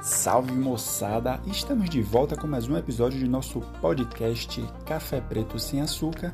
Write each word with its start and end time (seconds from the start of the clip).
Salve 0.00 0.52
moçada! 0.52 1.40
Estamos 1.44 1.90
de 1.90 2.00
volta 2.00 2.36
com 2.36 2.46
mais 2.46 2.68
um 2.68 2.76
episódio 2.76 3.18
de 3.18 3.26
nosso 3.26 3.60
podcast 3.80 4.64
Café 4.86 5.20
Preto 5.20 5.58
Sem 5.58 5.80
Açúcar, 5.80 6.32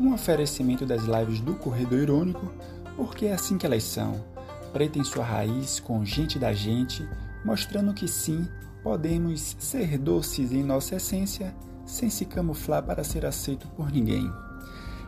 um 0.00 0.12
oferecimento 0.12 0.84
das 0.84 1.04
lives 1.04 1.40
do 1.40 1.54
Corredor 1.54 2.00
Irônico, 2.00 2.52
porque 2.96 3.26
é 3.26 3.34
assim 3.34 3.56
que 3.56 3.64
elas 3.64 3.84
são, 3.84 4.24
preta 4.72 4.98
em 4.98 5.04
sua 5.04 5.24
raiz, 5.24 5.78
com 5.78 6.04
gente 6.04 6.40
da 6.40 6.52
gente, 6.52 7.08
mostrando 7.44 7.94
que 7.94 8.08
sim, 8.08 8.48
podemos 8.82 9.54
ser 9.60 9.96
doces 9.96 10.50
em 10.50 10.64
nossa 10.64 10.96
essência, 10.96 11.54
sem 11.86 12.10
se 12.10 12.24
camuflar 12.24 12.82
para 12.82 13.04
ser 13.04 13.24
aceito 13.24 13.68
por 13.68 13.92
ninguém. 13.92 14.28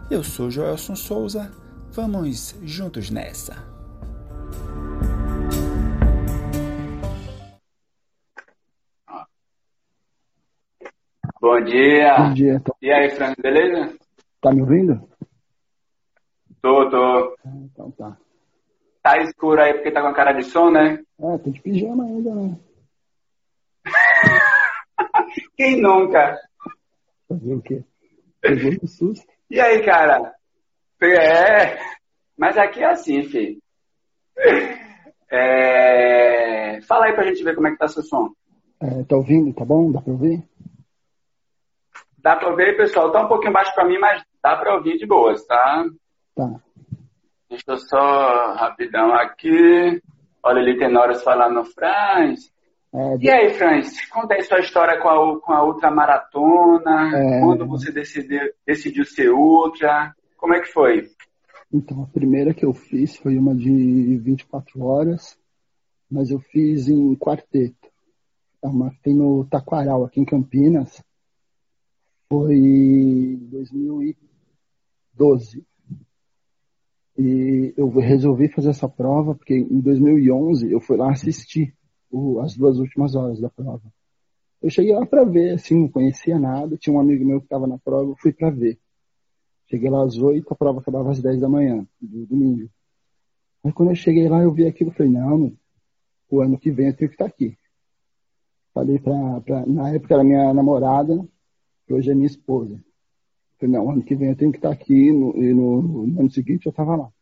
Eu 0.08 0.22
sou 0.22 0.48
Joelson 0.48 0.94
Souza, 0.94 1.50
vamos 1.92 2.54
juntos 2.62 3.10
nessa! 3.10 3.69
Bom 11.60 11.64
dia. 11.64 12.16
Bom 12.16 12.32
dia. 12.32 12.60
Tô... 12.60 12.74
E 12.80 12.90
aí, 12.90 13.10
Frank, 13.10 13.38
beleza? 13.38 13.94
Tá 14.40 14.50
me 14.50 14.62
ouvindo? 14.62 15.06
Tô, 16.62 16.88
tô. 16.88 17.36
Ah, 17.44 17.52
então 17.64 17.90
tá. 17.90 18.16
Tá 19.02 19.18
escuro 19.18 19.60
aí 19.60 19.74
porque 19.74 19.90
tá 19.90 20.00
com 20.00 20.08
a 20.08 20.14
cara 20.14 20.32
de 20.32 20.42
som, 20.44 20.70
né? 20.70 21.02
É, 21.20 21.38
tô 21.38 21.50
de 21.50 21.60
pijama 21.60 22.04
ainda, 22.04 22.34
né? 22.34 22.58
Quem 25.54 25.82
nunca? 25.82 26.34
Fazer 27.28 27.54
o 27.54 27.60
quê? 27.60 27.84
Pegou 28.40 28.72
no 28.80 28.88
susto. 28.88 29.26
E 29.50 29.60
aí, 29.60 29.84
cara? 29.84 30.34
É, 31.02 31.78
mas 32.38 32.56
aqui 32.56 32.80
é 32.80 32.86
assim, 32.86 33.22
filho. 33.24 33.60
É... 35.30 36.80
Fala 36.88 37.04
aí 37.04 37.12
pra 37.12 37.26
gente 37.26 37.44
ver 37.44 37.54
como 37.54 37.68
é 37.68 37.72
que 37.72 37.76
tá 37.76 37.86
seu 37.86 38.02
som. 38.02 38.30
É, 38.80 39.04
tá 39.04 39.14
ouvindo? 39.14 39.52
Tá 39.52 39.62
bom? 39.62 39.92
Dá 39.92 40.00
pra 40.00 40.10
ouvir? 40.10 40.42
Dá 42.22 42.36
pra 42.36 42.50
ouvir, 42.50 42.76
pessoal? 42.76 43.10
Tá 43.10 43.24
um 43.24 43.28
pouquinho 43.28 43.52
baixo 43.52 43.74
pra 43.74 43.84
mim, 43.84 43.98
mas 43.98 44.22
dá 44.42 44.56
pra 44.56 44.74
ouvir 44.74 44.98
de 44.98 45.06
boas, 45.06 45.44
tá? 45.46 45.84
Tá. 46.34 46.60
Deixa 47.48 47.64
eu 47.68 47.78
só 47.78 48.54
rapidão 48.54 49.12
aqui. 49.14 50.00
Olha 50.42 50.60
ali, 50.60 50.78
tem 50.78 50.96
horas 50.96 51.22
falando, 51.22 51.64
Franz. 51.64 52.52
É, 52.92 53.16
E 53.20 53.30
aí, 53.30 53.50
Franz, 53.54 54.08
conta 54.08 54.34
aí 54.34 54.42
sua 54.42 54.60
história 54.60 55.00
com 55.00 55.08
a, 55.08 55.40
com 55.40 55.52
a 55.52 55.64
ultramaratona. 55.64 57.10
É. 57.14 57.40
Quando 57.40 57.66
você 57.66 57.92
decidiu, 57.92 58.40
decidiu 58.66 59.04
ser 59.04 59.30
ultra? 59.30 60.14
Como 60.36 60.54
é 60.54 60.60
que 60.60 60.72
foi? 60.72 61.08
Então, 61.72 62.02
a 62.02 62.06
primeira 62.06 62.52
que 62.52 62.64
eu 62.64 62.72
fiz 62.72 63.16
foi 63.16 63.36
uma 63.36 63.54
de 63.54 64.16
24 64.18 64.82
horas, 64.82 65.38
mas 66.10 66.30
eu 66.30 66.40
fiz 66.40 66.88
em 66.88 67.14
quarteto. 67.14 67.88
É 68.62 68.66
uma 68.66 68.90
que 68.90 69.00
tem 69.02 69.14
no 69.14 69.44
Taquaral, 69.44 70.04
aqui 70.04 70.20
em 70.20 70.24
Campinas. 70.24 71.02
Foi 72.30 72.54
em 72.54 73.36
2012. 73.48 75.64
E 77.18 77.74
eu 77.76 77.88
resolvi 77.90 78.48
fazer 78.48 78.70
essa 78.70 78.88
prova 78.88 79.34
porque 79.34 79.54
em 79.54 79.80
2011 79.80 80.70
eu 80.70 80.80
fui 80.80 80.96
lá 80.96 81.10
assistir 81.10 81.74
o- 82.10 82.38
as 82.40 82.56
duas 82.56 82.78
últimas 82.78 83.14
horas 83.16 83.40
da 83.40 83.50
prova. 83.50 83.82
Eu 84.62 84.70
cheguei 84.70 84.94
lá 84.94 85.04
para 85.04 85.24
ver, 85.24 85.54
assim, 85.54 85.80
não 85.80 85.88
conhecia 85.88 86.38
nada. 86.38 86.76
Tinha 86.76 86.94
um 86.94 87.00
amigo 87.00 87.24
meu 87.24 87.40
que 87.40 87.46
estava 87.46 87.66
na 87.66 87.78
prova, 87.78 88.10
eu 88.10 88.16
fui 88.16 88.32
para 88.32 88.50
ver. 88.50 88.78
Cheguei 89.68 89.90
lá 89.90 90.04
às 90.04 90.16
8, 90.16 90.52
a 90.52 90.56
prova 90.56 90.80
acabava 90.80 91.10
às 91.10 91.20
10 91.20 91.40
da 91.40 91.48
manhã, 91.48 91.84
do 92.00 92.26
domingo. 92.26 92.70
Aí 93.64 93.72
quando 93.72 93.90
eu 93.90 93.96
cheguei 93.96 94.28
lá, 94.28 94.42
eu 94.42 94.52
vi 94.52 94.66
aquilo 94.66 94.92
falei, 94.92 95.12
não, 95.12 95.52
o 96.30 96.40
ano 96.40 96.58
que 96.58 96.70
vem 96.70 96.88
eu 96.88 96.96
tenho 96.96 97.10
que 97.10 97.14
estar 97.14 97.26
aqui. 97.26 97.56
Falei 98.72 98.98
pra, 98.98 99.40
pra- 99.40 99.66
na 99.66 99.90
época 99.90 100.14
era 100.14 100.24
minha 100.24 100.54
namorada, 100.54 101.26
que 101.90 101.94
hoje 101.94 102.12
é 102.12 102.14
minha 102.14 102.28
esposa. 102.28 102.80
Falei, 103.58 103.74
não, 103.74 103.90
ano 103.90 104.04
que 104.04 104.14
vem 104.14 104.28
eu 104.28 104.36
tenho 104.36 104.52
que 104.52 104.58
estar 104.58 104.70
aqui, 104.70 105.10
no, 105.10 105.36
e 105.36 105.52
no, 105.52 105.82
no 105.82 106.20
ano 106.20 106.30
seguinte 106.30 106.66
eu 106.66 106.70
estava 106.70 106.94
lá. 106.94 107.12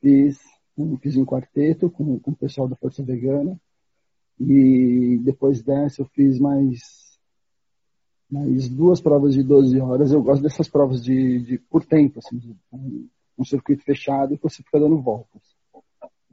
Fiz, 0.00 0.40
né, 0.76 0.98
fiz 1.00 1.14
em 1.14 1.24
quarteto 1.24 1.88
com, 1.88 2.18
com 2.18 2.32
o 2.32 2.36
pessoal 2.36 2.66
da 2.66 2.74
Força 2.74 3.04
Vegana, 3.04 3.56
e 4.40 5.20
depois 5.22 5.62
dessa 5.62 6.02
eu 6.02 6.06
fiz 6.06 6.40
mais 6.40 7.04
mais 8.28 8.68
duas 8.68 9.00
provas 9.00 9.32
de 9.32 9.44
12 9.44 9.78
horas. 9.78 10.10
Eu 10.10 10.20
gosto 10.20 10.42
dessas 10.42 10.68
provas 10.68 11.00
de, 11.00 11.38
de 11.44 11.58
por 11.58 11.84
tempo, 11.84 12.18
assim, 12.18 12.36
de 12.36 12.56
um, 12.72 13.08
um 13.38 13.44
circuito 13.44 13.84
fechado 13.84 14.34
e 14.34 14.38
você 14.42 14.60
fica 14.60 14.80
dando 14.80 15.00
voltas. 15.00 15.40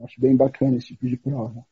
Acho 0.00 0.20
bem 0.20 0.34
bacana 0.34 0.78
esse 0.78 0.88
tipo 0.88 1.06
de 1.06 1.16
prova. 1.16 1.64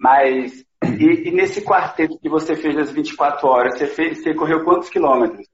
Mas, 0.00 0.64
e, 0.98 1.28
e 1.28 1.30
nesse 1.30 1.60
quarteto 1.60 2.18
que 2.18 2.28
você 2.30 2.56
fez 2.56 2.74
das 2.74 2.90
24 2.90 3.46
horas, 3.46 3.78
você, 3.78 3.86
fez, 3.86 4.22
você 4.22 4.34
correu 4.34 4.64
quantos 4.64 4.88
quilômetros? 4.88 5.46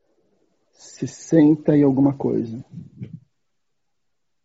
60 0.70 1.76
e 1.76 1.82
alguma 1.82 2.14
coisa. 2.14 2.64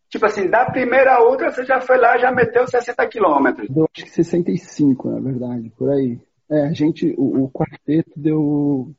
Tipo 0.09 0.25
assim, 0.25 0.49
da 0.49 0.65
primeira 0.65 1.17
a 1.17 1.21
outra, 1.21 1.51
você 1.51 1.63
já 1.63 1.79
foi 1.79 1.97
lá, 1.97 2.17
já 2.17 2.31
meteu 2.31 2.67
60 2.67 3.07
quilômetros. 3.07 3.69
Eu 3.69 3.87
acho 3.93 4.05
que 4.05 4.11
65, 4.11 5.09
na 5.11 5.19
verdade, 5.19 5.71
por 5.77 5.91
aí. 5.91 6.19
É, 6.49 6.63
a 6.63 6.73
gente, 6.73 7.13
o, 7.15 7.43
o 7.43 7.51
quarteto 7.51 8.19
deu 8.19 8.91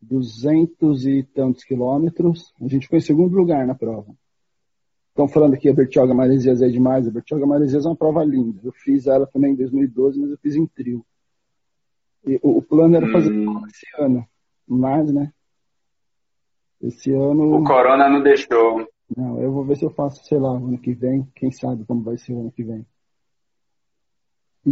200 0.00 1.06
e 1.06 1.24
tantos 1.24 1.64
quilômetros. 1.64 2.54
A 2.62 2.68
gente 2.68 2.86
foi 2.86 2.98
em 2.98 3.02
segundo 3.02 3.36
lugar 3.36 3.66
na 3.66 3.74
prova. 3.74 4.14
Estão 5.10 5.28
falando 5.28 5.54
aqui 5.54 5.68
a 5.68 5.72
Bertioga 5.74 6.14
Maresias 6.14 6.62
é 6.62 6.68
demais. 6.68 7.06
A 7.06 7.10
Bertioga 7.10 7.46
Maresias 7.46 7.84
é 7.84 7.88
uma 7.88 7.96
prova 7.96 8.24
linda. 8.24 8.60
Eu 8.64 8.72
fiz 8.72 9.06
ela 9.06 9.26
também 9.26 9.52
em 9.52 9.56
2012, 9.56 10.18
mas 10.20 10.30
eu 10.30 10.38
fiz 10.38 10.56
em 10.56 10.66
trio. 10.66 11.04
E 12.26 12.38
o, 12.42 12.62
plano 12.62 12.96
era 12.96 13.10
fazer 13.10 13.32
Hum. 13.32 13.66
esse 13.66 13.86
ano, 13.98 14.26
mas, 14.66 15.12
né? 15.12 15.32
Esse 16.80 17.12
ano. 17.12 17.56
O 17.56 17.64
corona 17.64 18.08
não 18.08 18.22
deixou. 18.22 18.86
Não, 19.16 19.40
eu 19.42 19.50
vou 19.52 19.64
ver 19.64 19.76
se 19.76 19.84
eu 19.84 19.90
faço, 19.90 20.24
sei 20.24 20.38
lá, 20.38 20.50
ano 20.50 20.78
que 20.78 20.92
vem. 20.94 21.26
Quem 21.34 21.50
sabe 21.50 21.84
como 21.84 22.02
vai 22.02 22.16
ser 22.16 22.32
o 22.32 22.40
ano 22.40 22.52
que 22.52 22.62
vem. 22.62 22.86
E, 24.64 24.70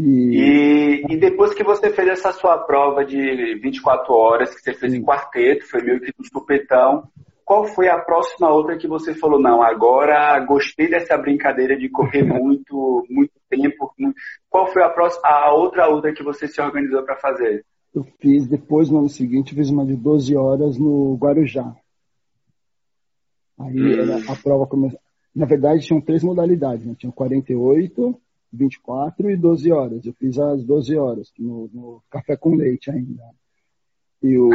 E, 1.09 1.15
e 1.15 1.17
depois 1.17 1.55
que 1.55 1.65
você 1.65 1.91
fez 1.91 2.09
essa 2.09 2.33
sua 2.33 2.59
prova 2.59 3.05
de 3.05 3.55
24 3.61 4.13
horas, 4.15 4.55
que 4.55 4.61
você 4.61 4.75
fez 4.75 4.95
em 4.95 5.03
quarteto, 5.03 5.67
foi 5.67 5.83
meio 5.83 6.01
que 6.01 6.13
no 6.17 6.25
supetão, 6.25 7.09
qual 7.49 7.65
foi 7.65 7.89
a 7.89 7.99
próxima 7.99 8.53
outra 8.53 8.77
que 8.77 8.87
você 8.87 9.15
falou, 9.15 9.41
não, 9.41 9.63
agora 9.63 10.39
gostei 10.45 10.87
dessa 10.91 11.17
brincadeira 11.17 11.79
de 11.79 11.89
correr 11.89 12.23
muito, 12.23 13.03
muito 13.09 13.33
tempo. 13.49 13.91
Qual 14.51 14.67
foi 14.67 14.83
a 14.83 14.91
próxima, 14.91 15.27
a 15.27 15.55
outra 15.55 15.89
outra 15.89 16.13
que 16.13 16.23
você 16.23 16.47
se 16.47 16.61
organizou 16.61 17.03
para 17.05 17.17
fazer? 17.17 17.65
eu 17.95 18.05
fiz, 18.21 18.47
depois 18.47 18.91
no 18.91 18.99
ano 18.99 19.09
seguinte, 19.09 19.55
fiz 19.55 19.71
uma 19.71 19.87
de 19.87 19.97
12 19.97 20.37
horas 20.37 20.77
no 20.77 21.17
Guarujá. 21.17 21.75
Aí 23.59 23.81
Hum. 23.81 23.93
era 24.03 24.31
a 24.31 24.37
prova 24.37 24.67
começou. 24.67 25.01
Na 25.35 25.47
verdade, 25.47 25.87
tinham 25.87 26.03
três 26.03 26.23
modalidades, 26.23 26.85
né? 26.85 26.95
Tinha 26.99 27.11
48, 27.11 28.15
24 28.53 29.31
e 29.31 29.37
12 29.39 29.73
horas. 29.73 30.05
Eu 30.05 30.13
fiz 30.13 30.39
as 30.39 30.63
12 30.63 30.99
horas, 30.99 31.33
no, 31.39 31.71
no 31.73 32.03
café 32.11 32.37
com 32.37 32.55
leite 32.55 32.91
ainda. 32.91 33.23
E 34.23 34.37
o, 34.37 34.51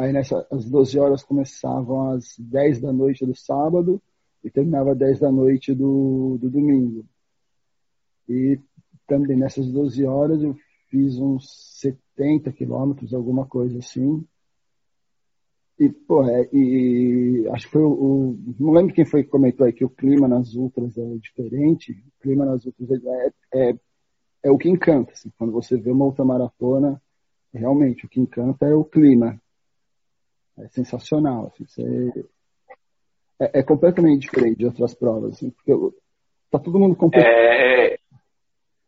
aí 0.00 0.12
nessa, 0.12 0.46
as 0.50 0.64
12 0.68 0.98
horas 0.98 1.22
começavam 1.22 2.10
às 2.12 2.38
10 2.38 2.80
da 2.80 2.92
noite 2.92 3.26
do 3.26 3.34
sábado 3.34 4.00
e 4.42 4.50
terminava 4.50 4.92
às 4.92 4.98
10 4.98 5.20
da 5.20 5.30
noite 5.30 5.74
do, 5.74 6.38
do 6.40 6.48
domingo. 6.48 7.04
E 8.28 8.58
também 9.06 9.36
nessas 9.36 9.70
12 9.70 10.04
horas 10.06 10.42
eu 10.42 10.56
fiz 10.88 11.18
uns 11.18 11.78
70 11.80 12.50
quilômetros, 12.52 13.12
alguma 13.12 13.46
coisa 13.46 13.78
assim. 13.78 14.24
E, 15.78 15.88
pô, 15.88 16.22
é, 16.28 16.48
e 16.52 17.48
acho 17.52 17.66
que 17.66 17.72
foi 17.72 17.82
o, 17.82 17.90
o- 17.90 18.38
Não 18.58 18.72
lembro 18.72 18.94
quem 18.94 19.04
foi 19.04 19.22
que 19.24 19.30
comentou 19.30 19.66
aí 19.66 19.72
que 19.72 19.84
o 19.84 19.88
clima 19.90 20.28
nas 20.28 20.54
ultras 20.54 20.96
é 20.96 21.16
diferente. 21.16 21.92
O 21.92 22.22
clima 22.22 22.44
nas 22.44 22.64
ultras 22.64 23.02
é, 23.04 23.32
é, 23.54 23.78
é 24.44 24.50
o 24.50 24.58
que 24.58 24.68
encanta. 24.68 25.12
Assim, 25.12 25.30
quando 25.38 25.52
você 25.52 25.76
vê 25.78 25.90
uma 25.90 26.04
ultramaratona, 26.06 27.00
realmente 27.52 28.06
o 28.06 28.08
que 28.08 28.20
encanta 28.20 28.66
é 28.66 28.74
o 28.74 28.84
clima. 28.84 29.40
É 30.62 30.68
sensacional. 30.68 31.46
Assim, 31.46 31.64
você- 31.66 32.24
é, 33.40 33.60
é 33.60 33.62
completamente 33.62 34.22
diferente 34.22 34.58
de 34.58 34.66
outras 34.66 34.94
provas. 34.94 35.34
Assim, 35.34 35.50
porque 35.50 35.72
tá 36.50 36.58
todo 36.58 36.78
mundo 36.78 36.94
competindo. 36.96 37.26
É, 37.26 37.94
é, 37.94 37.98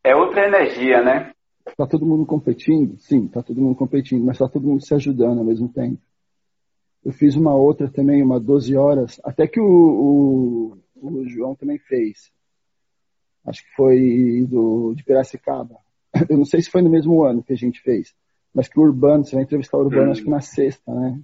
é 0.05 0.17
outra 0.17 0.47
energia, 0.47 1.03
né? 1.03 1.33
Tá 1.77 1.87
todo 1.87 2.05
mundo 2.05 2.27
competindo? 2.27 2.99
Sim, 2.99 3.29
tá 3.29 3.43
todo 3.43 3.61
mundo 3.61 3.77
competindo, 3.77 4.25
mas 4.25 4.39
tá 4.39 4.49
todo 4.49 4.67
mundo 4.67 4.85
se 4.85 4.95
ajudando 4.95 5.39
ao 5.39 5.45
mesmo 5.45 5.69
tempo. 5.69 6.01
Eu 7.05 7.13
fiz 7.13 7.35
uma 7.37 7.55
outra 7.55 7.91
também, 7.91 8.23
uma 8.23 8.39
12 8.39 8.77
horas, 8.77 9.21
até 9.25 9.47
que 9.47 9.61
o, 9.61 9.65
o, 9.65 10.79
o 11.01 11.29
João 11.29 11.55
também 11.55 11.79
fez. 11.79 12.33
Acho 13.45 13.63
que 13.63 13.75
foi 13.75 14.47
do, 14.49 14.95
de 14.95 15.03
Piracicaba. 15.05 15.77
Eu 16.29 16.37
não 16.37 16.45
sei 16.45 16.61
se 16.63 16.71
foi 16.71 16.83
no 16.83 16.91
mesmo 16.91 17.25
ano 17.25 17.43
que 17.43 17.53
a 17.53 17.57
gente 17.57 17.81
fez, 17.81 18.15
mas 18.55 18.69
que 18.69 18.79
o 18.79 18.83
Urbano, 18.83 19.25
você 19.25 19.35
vai 19.35 19.45
entrevistar 19.45 19.79
o 19.79 19.81
Urbano, 19.81 20.09
Hum. 20.09 20.13
acho 20.13 20.23
que 20.23 20.31
na 20.31 20.41
sexta, 20.41 20.93
né? 20.95 21.21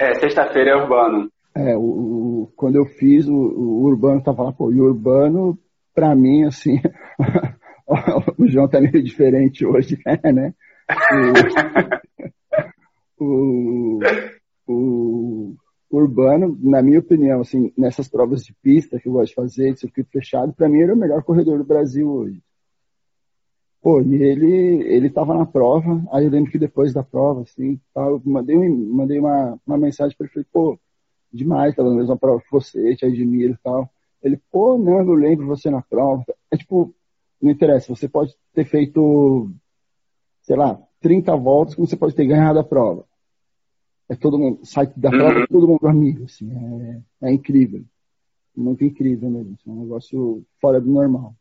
É, 0.00 0.14
sexta-feira 0.18 0.70
é 0.70 0.76
urbano. 0.76 1.30
É, 1.54 1.76
o, 1.76 1.80
o- 1.80 2.52
quando 2.56 2.76
eu 2.76 2.84
fiz, 2.86 3.28
o, 3.28 3.34
o 3.34 3.84
Urbano 3.84 4.22
tava 4.22 4.42
lá, 4.44 4.52
pô, 4.52 4.72
e 4.72 4.80
Urbano, 4.80 5.58
pra 5.94 6.14
mim, 6.14 6.44
assim, 6.44 6.80
o 8.38 8.46
João 8.48 8.68
tá 8.68 8.80
meio 8.80 9.02
diferente 9.02 9.64
hoje, 9.66 9.98
né? 10.32 10.54
O, 13.18 14.00
o, 14.66 15.54
Urbano, 15.90 16.58
na 16.62 16.82
minha 16.82 17.00
opinião, 17.00 17.40
assim, 17.42 17.70
nessas 17.76 18.08
provas 18.08 18.42
de 18.42 18.54
pista 18.62 18.98
que 18.98 19.08
eu 19.08 19.12
gosto 19.12 19.28
de 19.28 19.34
fazer, 19.34 19.72
de 19.74 19.80
circuito 19.80 20.10
fechado, 20.10 20.54
para 20.54 20.68
mim 20.68 20.80
era 20.80 20.94
o 20.94 20.96
melhor 20.96 21.22
corredor 21.22 21.58
do 21.58 21.64
Brasil 21.64 22.08
hoje. 22.10 22.40
Pô, 23.82 24.00
e 24.00 24.14
ele, 24.14 24.84
ele 24.84 25.10
tava 25.10 25.34
na 25.34 25.44
prova, 25.44 26.00
aí 26.12 26.24
eu 26.24 26.30
lembro 26.30 26.52
que 26.52 26.58
depois 26.58 26.92
da 26.92 27.02
prova, 27.02 27.42
assim, 27.42 27.80
eu 27.96 28.22
mandei, 28.24 28.56
mandei 28.68 29.18
uma, 29.18 29.58
uma 29.66 29.76
mensagem 29.76 30.16
para 30.16 30.24
ele, 30.24 30.32
falei, 30.32 30.46
pô, 30.52 30.78
demais, 31.32 31.74
tava 31.74 31.90
na 31.90 31.96
mesma 31.96 32.16
prova 32.16 32.40
que 32.40 32.52
você, 32.52 32.94
te 32.94 33.04
admiro 33.04 33.54
e 33.54 33.58
tal. 33.58 33.90
Ele, 34.22 34.40
pô, 34.52 34.78
não, 34.78 35.00
eu 35.00 35.14
lembro 35.14 35.48
você 35.48 35.68
na 35.68 35.82
prova. 35.82 36.24
É 36.48 36.56
tipo, 36.56 36.94
não 37.40 37.50
interessa, 37.50 37.92
você 37.92 38.08
pode 38.08 38.36
ter 38.54 38.64
feito, 38.64 39.50
sei 40.42 40.54
lá, 40.54 40.80
30 41.00 41.34
voltas, 41.34 41.74
como 41.74 41.88
você 41.88 41.96
pode 41.96 42.14
ter 42.14 42.24
ganhado 42.24 42.60
a 42.60 42.64
prova. 42.64 43.04
É 44.08 44.14
todo 44.14 44.38
mundo, 44.38 44.60
sai 44.62 44.86
da 44.96 45.10
prova, 45.10 45.40
uhum. 45.40 45.46
todo 45.48 45.66
mundo 45.66 45.88
amigo, 45.88 46.24
assim, 46.24 46.52
é, 47.20 47.28
é 47.28 47.32
incrível. 47.32 47.84
Muito 48.56 48.84
incrível 48.84 49.28
mesmo, 49.28 49.54
assim, 49.54 49.70
é 49.70 49.72
um 49.72 49.82
negócio 49.82 50.44
fora 50.60 50.80
do 50.80 50.88
normal. 50.88 51.34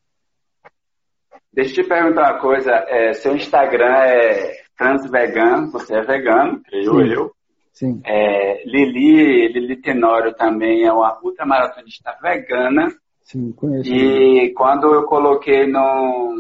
Deixa 1.53 1.81
eu 1.81 1.83
te 1.83 1.89
perguntar 1.89 2.31
uma 2.33 2.39
coisa, 2.39 2.71
é, 2.87 3.13
seu 3.13 3.35
Instagram 3.35 3.93
é 3.93 4.61
transvegano, 4.77 5.71
você 5.71 5.95
é 5.95 6.01
vegano, 6.01 6.61
creio 6.63 6.93
Sim. 6.93 7.13
eu. 7.13 7.31
Sim. 7.73 8.01
É, 8.05 8.63
Lili, 8.65 9.47
Lili 9.51 9.81
Tenório 9.81 10.33
também 10.33 10.85
é 10.85 10.93
uma 10.93 11.19
ultramaratonista 11.21 12.15
vegana. 12.21 12.89
Sim, 13.23 13.51
conheço. 13.53 13.93
E 13.93 14.53
quando 14.53 14.93
eu 14.93 15.03
coloquei 15.03 15.67
no, 15.67 16.35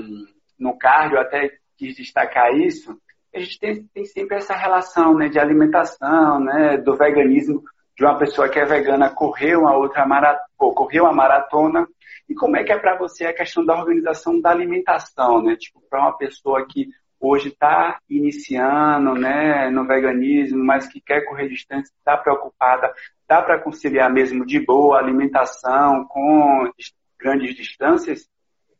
no 0.59 0.77
cardio, 0.77 1.19
até 1.19 1.51
quis 1.77 1.95
destacar 1.95 2.53
isso, 2.55 2.95
a 3.33 3.39
gente 3.39 3.59
tem, 3.59 3.83
tem 3.93 4.05
sempre 4.05 4.37
essa 4.37 4.53
relação 4.53 5.13
né, 5.15 5.29
de 5.29 5.39
alimentação, 5.39 6.39
né, 6.39 6.77
do 6.77 6.95
veganismo, 6.95 7.63
de 7.97 8.05
uma 8.05 8.17
pessoa 8.17 8.49
que 8.49 8.59
é 8.59 8.65
vegana 8.65 9.09
correr 9.09 9.55
uma 9.55 9.75
outra 9.75 10.05
maratona, 10.05 10.45
correr 10.57 11.01
uma 11.01 11.13
maratona, 11.13 11.87
e 12.31 12.33
como 12.33 12.55
é 12.55 12.63
que 12.63 12.71
é 12.71 12.79
para 12.79 12.97
você 12.97 13.25
a 13.25 13.33
questão 13.33 13.65
da 13.65 13.77
organização 13.77 14.39
da 14.39 14.51
alimentação, 14.51 15.43
né? 15.43 15.57
Tipo, 15.57 15.81
para 15.89 15.99
uma 15.99 16.17
pessoa 16.17 16.65
que 16.65 16.87
hoje 17.19 17.49
está 17.49 17.99
iniciando 18.09 19.13
né, 19.15 19.69
no 19.69 19.85
veganismo, 19.85 20.63
mas 20.63 20.87
que 20.87 21.01
quer 21.01 21.25
correr 21.25 21.49
distância, 21.49 21.91
está 21.97 22.15
preocupada, 22.15 22.91
dá 23.27 23.41
para 23.41 23.59
conciliar 23.59 24.11
mesmo 24.11 24.45
de 24.45 24.65
boa 24.65 24.97
alimentação 24.97 26.05
com 26.07 26.71
grandes 27.19 27.53
distâncias? 27.53 28.29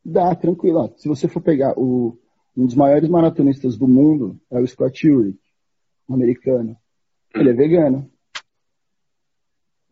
Dá, 0.04 0.34
tranquilo. 0.34 0.94
Se 0.96 1.10
você 1.10 1.28
for 1.28 1.42
pegar 1.42 1.74
o, 1.78 2.18
um 2.56 2.66
dos 2.66 2.74
maiores 2.74 3.10
maratonistas 3.10 3.78
do 3.78 3.88
mundo, 3.88 4.40
é 4.50 4.60
o 4.60 4.66
Scott 4.66 5.08
Urick, 5.10 5.40
um 6.08 6.16
americano. 6.16 6.78
Ele 7.36 7.50
é 7.50 7.54
vegano. 7.54 8.10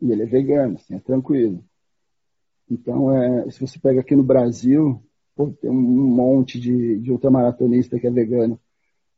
E 0.00 0.10
ele 0.10 0.22
é 0.22 0.26
vegano, 0.26 0.76
assim, 0.76 0.94
é 0.94 0.98
tranquilo. 0.98 1.62
Então, 2.70 3.14
é, 3.14 3.50
se 3.50 3.60
você 3.60 3.78
pega 3.78 4.00
aqui 4.00 4.14
no 4.14 4.22
Brasil, 4.22 5.02
Pô, 5.40 5.50
tem 5.52 5.70
um 5.70 5.74
monte 5.74 6.60
de, 6.60 6.98
de 6.98 7.10
ultramaratonista 7.10 7.98
que 7.98 8.06
é 8.06 8.10
vegano. 8.10 8.60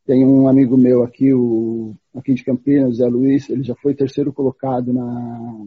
Tem 0.05 0.25
um 0.25 0.47
amigo 0.47 0.77
meu 0.77 1.03
aqui, 1.03 1.33
o, 1.33 1.95
aqui 2.15 2.33
de 2.33 2.45
Campinas, 2.45 2.91
o 2.91 2.93
Zé 2.93 3.07
Luiz, 3.07 3.49
ele 3.49 3.61
já 3.61 3.75
foi 3.75 3.93
terceiro 3.93 4.31
colocado 4.31 4.93
na. 4.93 5.65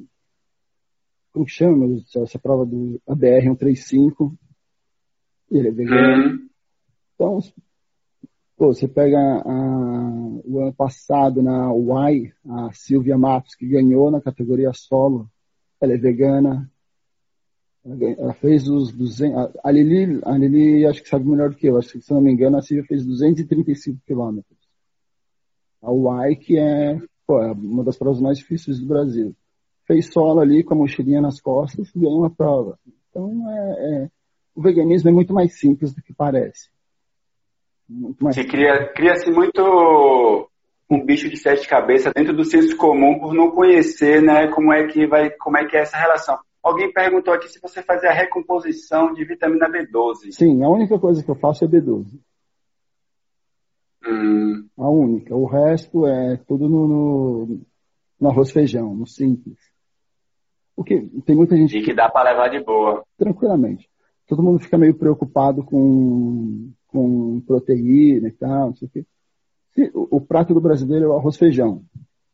Como 1.30 1.44
que 1.44 1.52
chama 1.52 2.02
essa 2.16 2.38
prova 2.38 2.64
do 2.64 2.98
ABR 3.06 3.42
135? 3.42 4.34
Ele 5.50 5.68
é 5.68 5.70
vegano. 5.70 6.24
Uhum. 6.24 6.48
Então, 7.14 7.38
pô, 8.56 8.72
você 8.72 8.88
pega 8.88 9.18
a, 9.18 10.40
o 10.42 10.58
ano 10.60 10.72
passado 10.72 11.42
na 11.42 11.70
Y, 12.10 12.32
a 12.48 12.72
Silvia 12.72 13.18
Matos, 13.18 13.54
que 13.54 13.66
ganhou 13.66 14.10
na 14.10 14.22
categoria 14.22 14.72
solo, 14.72 15.30
ela 15.82 15.92
é 15.92 15.98
vegana. 15.98 16.70
Ela 18.18 18.34
fez 18.34 18.68
os 18.68 18.92
200. 18.92 19.52
A 19.62 19.70
Lili, 19.70 20.20
a 20.24 20.36
Lili 20.36 20.84
acho 20.86 21.02
que 21.02 21.08
sabe 21.08 21.28
melhor 21.28 21.50
do 21.50 21.56
que 21.56 21.68
eu. 21.68 21.76
Acho 21.76 21.92
que, 21.92 22.00
se 22.00 22.12
não 22.12 22.20
me 22.20 22.32
engano, 22.32 22.56
a 22.56 22.62
Silvia 22.62 22.84
fez 22.84 23.06
235 23.06 24.00
quilômetros. 24.04 24.58
A 25.80 25.92
UAI, 25.92 26.34
que 26.34 26.58
é, 26.58 26.98
pô, 27.26 27.40
é 27.40 27.52
uma 27.52 27.84
das 27.84 27.96
provas 27.96 28.20
mais 28.20 28.38
difíceis 28.38 28.80
do 28.80 28.86
Brasil. 28.86 29.36
Fez 29.86 30.12
solo 30.12 30.40
ali 30.40 30.64
com 30.64 30.74
a 30.74 30.76
mochilinha 30.76 31.20
nas 31.20 31.40
costas 31.40 31.88
e 31.94 32.00
ganhou 32.00 32.18
uma 32.18 32.30
prova. 32.30 32.76
Então, 33.08 33.30
é, 33.48 34.04
é, 34.04 34.10
o 34.52 34.60
veganismo 34.60 35.08
é 35.10 35.12
muito 35.12 35.32
mais 35.32 35.56
simples 35.56 35.94
do 35.94 36.02
que 36.02 36.12
parece. 36.12 36.68
Muito 37.88 38.24
mais 38.24 38.34
Você 38.34 38.44
cria, 38.44 38.92
cria-se 38.94 39.30
muito 39.30 40.50
um 40.90 41.04
bicho 41.04 41.28
de 41.28 41.36
sete 41.36 41.68
cabeças 41.68 42.12
dentro 42.12 42.34
do 42.34 42.44
senso 42.44 42.76
comum 42.76 43.20
por 43.20 43.32
não 43.32 43.52
conhecer, 43.52 44.20
né, 44.20 44.48
como 44.48 44.72
é 44.72 44.88
que 44.88 45.06
vai, 45.06 45.30
como 45.30 45.56
é 45.56 45.66
que 45.66 45.76
é 45.76 45.82
essa 45.82 45.96
relação. 45.96 46.36
Alguém 46.66 46.92
perguntou 46.92 47.32
aqui 47.32 47.48
se 47.48 47.60
você 47.60 47.80
fazia 47.80 48.10
a 48.10 48.12
recomposição 48.12 49.14
de 49.14 49.24
vitamina 49.24 49.70
B12. 49.70 50.32
Sim, 50.32 50.64
a 50.64 50.68
única 50.68 50.98
coisa 50.98 51.22
que 51.22 51.30
eu 51.30 51.36
faço 51.36 51.64
é 51.64 51.68
B12. 51.68 52.18
Hum. 54.04 54.66
A 54.76 54.90
única. 54.90 55.32
O 55.36 55.46
resto 55.46 56.08
é 56.08 56.36
tudo 56.38 56.68
no, 56.68 56.88
no, 56.88 57.60
no 58.20 58.28
arroz 58.28 58.50
feijão, 58.50 58.96
no 58.96 59.06
simples. 59.06 59.56
Porque 60.74 61.08
tem 61.24 61.36
muita 61.36 61.56
gente. 61.56 61.78
E 61.78 61.84
que 61.84 61.94
dá 61.94 62.08
para 62.08 62.32
levar 62.32 62.48
de 62.48 62.58
boa. 62.58 63.04
Tranquilamente. 63.16 63.88
Todo 64.26 64.42
mundo 64.42 64.58
fica 64.58 64.76
meio 64.76 64.98
preocupado 64.98 65.62
com, 65.62 66.72
com 66.88 67.40
proteína 67.42 68.26
e 68.26 68.32
tal, 68.32 68.70
não 68.70 68.74
sei 68.74 68.88
o 68.88 68.90
quê. 68.90 69.06
O, 69.94 70.16
o 70.16 70.20
prato 70.20 70.52
do 70.52 70.60
brasileiro 70.60 71.04
é 71.04 71.08
o 71.10 71.16
arroz 71.16 71.36
feijão. 71.36 71.84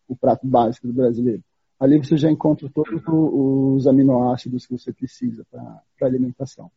O 0.09 0.17
prato 0.17 0.47
básico 0.47 0.87
do 0.87 0.95
brasileiro 0.95 1.43
ali 1.83 1.99
você 1.99 2.17
já 2.17 2.31
encontra 2.31 2.71
todos 2.73 3.03
os 3.09 3.89
aminoácidos 3.89 4.67
que 4.67 4.79
você 4.79 4.93
precisa 4.93 5.45
para 5.51 6.07
alimentação, 6.07 6.71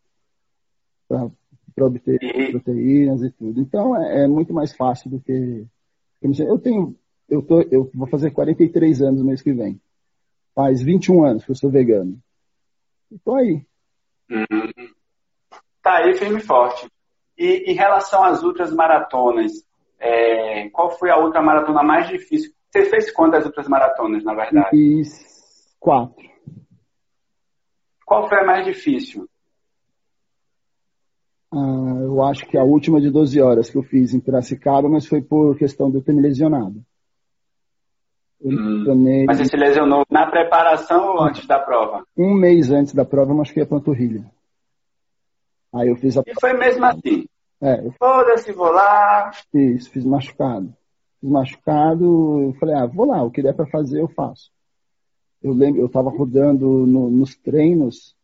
para 1.08 1.86
obter 1.86 2.20
proteínas 2.50 3.22
e 3.22 3.30
tudo. 3.30 3.62
Então 3.62 3.96
é, 3.96 4.24
é, 4.24 4.28
muito 4.28 4.52
mais 4.52 4.76
fácil 4.76 5.12
do 5.12 5.20
que. 5.20 5.64
Eu 6.22 6.58
tenho. 6.58 6.96
Eu, 7.30 7.44
tô, 7.44 7.62
eu 7.62 7.92
vou 7.94 8.08
fazer 8.08 8.32
43 8.32 9.04
anos 9.04 9.20
no 9.20 9.28
mês 9.28 9.44
que 9.44 9.54
vem. 9.54 9.80
Faz 10.56 10.82
21 10.82 11.24
anos 11.24 11.46
que 11.46 11.52
eu 11.52 11.56
sou 11.56 11.70
vegano. 11.70 12.18
Estou 13.12 13.36
aí. 13.36 13.64
Uhum. 14.32 14.72
Tá 15.84 15.98
aí 15.98 16.16
firme 16.16 16.40
e 16.40 16.44
forte. 16.44 16.90
E 17.38 17.72
em 17.72 17.76
relação 17.76 18.24
às 18.24 18.42
outras 18.44 18.74
maratonas, 18.74 19.52
é, 20.00 20.68
qual 20.70 20.98
foi 20.98 21.12
a 21.12 21.18
outra 21.18 21.44
maratona 21.44 21.84
mais 21.84 22.08
difícil 22.08 22.55
você 22.76 22.90
fez 22.90 23.12
quantas 23.12 23.46
outras 23.46 23.68
maratonas, 23.68 24.24
na 24.24 24.34
verdade? 24.34 24.70
Fiz 24.70 25.76
quatro. 25.80 26.26
Qual 28.06 28.28
foi 28.28 28.40
a 28.40 28.46
mais 28.46 28.66
difícil? 28.66 29.28
Ah, 31.54 32.00
eu 32.02 32.22
acho 32.22 32.46
que 32.46 32.58
a 32.58 32.64
última 32.64 33.00
de 33.00 33.10
12 33.10 33.42
horas 33.42 33.70
que 33.70 33.78
eu 33.78 33.84
fiz 33.84 34.14
em 34.14 34.20
Piracicaba, 34.20 34.90
mas 34.90 35.08
foi 35.08 35.22
por 35.22 35.58
questão 35.58 35.90
de 35.90 35.98
eu 35.98 36.04
ter 36.04 36.14
me 36.14 36.22
lesionado. 36.22 36.84
Hum, 38.44 39.26
mas 39.26 39.38
você 39.38 39.46
se 39.46 39.56
lesionou 39.56 40.04
na 40.12 40.30
preparação 40.30 41.14
ou 41.14 41.22
antes 41.22 41.48
da 41.48 41.58
prova? 41.58 42.06
Um 42.16 42.34
mês 42.34 42.70
antes 42.70 42.94
da 42.94 43.06
prova 43.06 43.32
eu 43.32 43.38
machuquei 43.38 43.64
a 43.64 43.68
panturrilha. 43.68 44.30
Aí 45.74 45.88
eu 45.88 45.96
fiz 45.96 46.18
a... 46.18 46.24
E 46.28 46.34
foi 46.40 46.54
mesmo 46.54 46.86
assim? 46.86 47.26
É. 47.62 47.80
Eu... 47.80 47.94
Foda-se, 47.94 48.52
vou 48.52 48.72
lá. 48.72 49.32
Isso, 49.54 49.90
fiz 49.90 50.06
machucado 50.06 50.76
machucado, 51.30 52.44
eu 52.44 52.54
falei, 52.60 52.76
ah, 52.76 52.86
vou 52.86 53.06
lá, 53.06 53.24
o 53.24 53.32
que 53.32 53.42
der 53.42 53.54
para 53.54 53.66
fazer 53.68 54.02
eu 54.02 54.08
faço. 54.08 54.52
Eu 55.42 55.54
lembro, 55.54 55.82
eu 55.82 55.88
estava 55.88 56.10
rodando 56.10 56.86
no, 56.86 57.10
nos 57.10 57.36
treinos, 57.36 58.16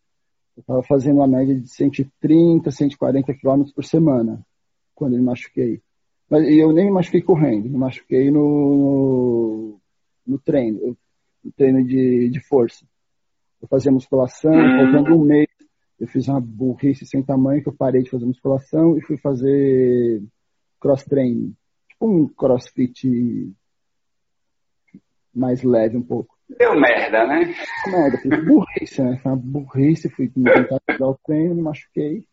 eu 0.55 0.61
estava 0.61 0.83
fazendo 0.83 1.17
uma 1.17 1.27
média 1.27 1.55
de 1.55 1.67
130, 1.67 2.69
140 2.69 3.33
quilômetros 3.33 3.73
por 3.73 3.83
semana, 3.83 4.45
quando 4.95 5.13
eu 5.13 5.19
me 5.19 5.25
machuquei. 5.25 5.81
Mas 6.29 6.47
eu 6.47 6.71
nem 6.71 6.85
me 6.85 6.91
machuquei 6.91 7.21
correndo, 7.21 7.69
me 7.69 7.77
machuquei 7.77 8.31
no, 8.31 9.79
no 10.25 10.39
treino, 10.39 10.97
no 11.43 11.51
treino 11.51 11.83
de, 11.85 12.29
de 12.29 12.39
força. 12.39 12.85
Eu 13.61 13.67
fazia 13.67 13.91
musculação, 13.91 14.53
hum. 14.53 14.91
faltando 14.91 15.15
um 15.15 15.23
mês, 15.23 15.47
eu 15.99 16.07
fiz 16.07 16.27
uma 16.27 16.41
burrice 16.41 17.05
sem 17.05 17.21
tamanho 17.21 17.61
que 17.61 17.69
eu 17.69 17.75
parei 17.75 18.01
de 18.01 18.09
fazer 18.09 18.25
musculação 18.25 18.97
e 18.97 19.01
fui 19.01 19.17
fazer 19.17 20.23
cross-training 20.79 21.55
um 22.01 22.27
crossfit 22.27 23.53
mais 25.33 25.63
leve 25.63 25.97
um 25.97 26.03
pouco. 26.03 26.35
Deu 26.57 26.75
merda, 26.75 27.25
né? 27.25 27.53
Merda, 27.87 28.17
fiz 28.17 28.45
burrice, 28.45 29.01
né? 29.01 29.19
Foi 29.23 29.31
uma 29.31 29.37
burrice, 29.41 30.09
fui 30.09 30.29
tentar 30.29 30.79
dar 30.99 31.07
o 31.07 31.17
treino, 31.25 31.55
me 31.55 31.61
machuquei. 31.61 32.25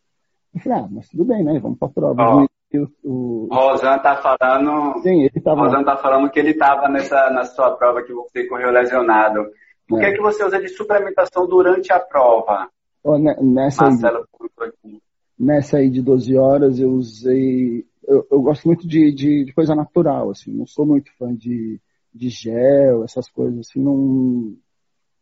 Eu 0.54 0.60
falei, 0.60 0.78
ah, 0.78 0.88
mas 0.90 1.08
tudo 1.08 1.24
bem, 1.24 1.44
né? 1.44 1.58
Vamos 1.60 1.78
pra 1.78 1.88
prova. 1.88 2.42
Oh, 2.42 2.46
o, 2.76 2.88
o... 3.04 3.48
Rosan 3.52 3.98
tá 3.98 4.16
falando. 4.16 5.00
Sim, 5.02 5.22
ele 5.22 5.40
tava. 5.42 5.62
Rosan 5.62 5.84
tá 5.84 5.96
falando 5.96 6.30
que 6.30 6.38
ele 6.38 6.54
tava 6.54 6.88
nessa, 6.88 7.30
na 7.30 7.44
sua 7.44 7.76
prova 7.76 8.02
que 8.02 8.12
você 8.12 8.46
correu 8.46 8.70
lesionado. 8.70 9.46
Por 9.86 10.02
é. 10.02 10.06
que, 10.10 10.16
que 10.16 10.22
você 10.22 10.44
usa 10.44 10.60
de 10.60 10.68
suplementação 10.68 11.46
durante 11.46 11.92
a 11.92 12.00
prova? 12.00 12.68
Oh, 13.02 13.18
nessa 13.18 13.84
Marcelo, 13.84 14.26
aí, 14.60 15.00
nessa 15.38 15.78
aí 15.78 15.88
de 15.88 16.02
12 16.02 16.36
horas 16.36 16.78
eu 16.78 16.90
usei. 16.90 17.86
Eu, 18.08 18.26
eu 18.30 18.40
gosto 18.40 18.66
muito 18.66 18.88
de, 18.88 19.12
de, 19.12 19.44
de, 19.44 19.52
coisa 19.52 19.74
natural, 19.74 20.30
assim, 20.30 20.50
não 20.50 20.66
sou 20.66 20.86
muito 20.86 21.12
fã 21.18 21.34
de, 21.34 21.78
de 22.12 22.30
gel, 22.30 23.04
essas 23.04 23.28
coisas, 23.28 23.68
assim, 23.68 23.82
não. 23.82 24.56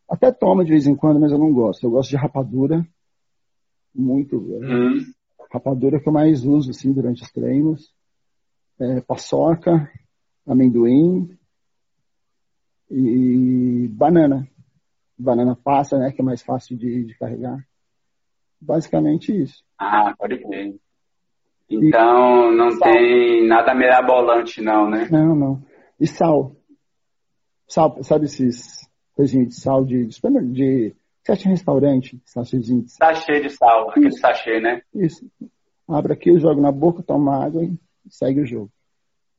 Até 0.09 0.31
tomo 0.31 0.63
de 0.63 0.71
vez 0.71 0.87
em 0.87 0.95
quando, 0.95 1.19
mas 1.19 1.33
eu 1.33 1.37
não 1.37 1.51
gosto. 1.51 1.83
Eu 1.83 1.91
gosto 1.91 2.09
de 2.09 2.15
rapadura, 2.15 2.87
muito. 3.93 4.37
Hum. 4.37 5.05
Rapadura 5.51 5.99
que 5.99 6.07
eu 6.07 6.13
mais 6.13 6.45
uso, 6.45 6.69
assim, 6.69 6.93
durante 6.93 7.23
os 7.23 7.29
treinos. 7.29 7.93
É, 8.79 9.01
paçoca, 9.01 9.91
amendoim 10.45 11.37
e 12.89 13.89
banana. 13.89 14.47
Banana 15.17 15.57
passa, 15.57 15.97
né, 15.97 16.11
que 16.11 16.21
é 16.21 16.23
mais 16.23 16.41
fácil 16.41 16.77
de, 16.77 17.03
de 17.03 17.17
carregar. 17.17 17.67
Basicamente 18.61 19.35
isso. 19.35 19.61
Ah, 19.77 20.15
pode 20.17 20.37
crer. 20.41 20.79
Então, 21.69 22.51
não 22.51 22.71
sal. 22.71 22.91
tem 22.91 23.47
nada 23.47 23.75
mirabolante, 23.75 24.61
não, 24.61 24.89
né? 24.89 25.07
Não, 25.11 25.35
não. 25.35 25.63
E 25.99 26.07
sal. 26.07 26.55
Sal, 27.67 28.01
sabe 28.03 28.25
esses 28.25 28.87
coisinhas 29.13 29.49
de 29.49 29.55
sal 29.59 29.83
de, 29.83 30.05
de, 30.05 30.51
de 30.53 30.95
sete 31.25 31.49
restaurante, 31.49 32.21
sachêzinho 32.25 32.83
de 32.83 32.91
sal. 32.91 33.15
Sachê 33.15 33.41
de 33.41 33.49
sal, 33.49 33.89
aquele 33.89 34.07
isso. 34.07 34.19
sachê, 34.19 34.59
né? 34.61 34.81
Isso. 34.93 35.25
Abre 35.89 36.13
aqui, 36.13 36.37
joga 36.39 36.61
na 36.61 36.71
boca, 36.71 37.03
toma 37.03 37.43
água 37.43 37.63
e 37.63 37.77
segue 38.09 38.41
o 38.41 38.45
jogo. 38.45 38.71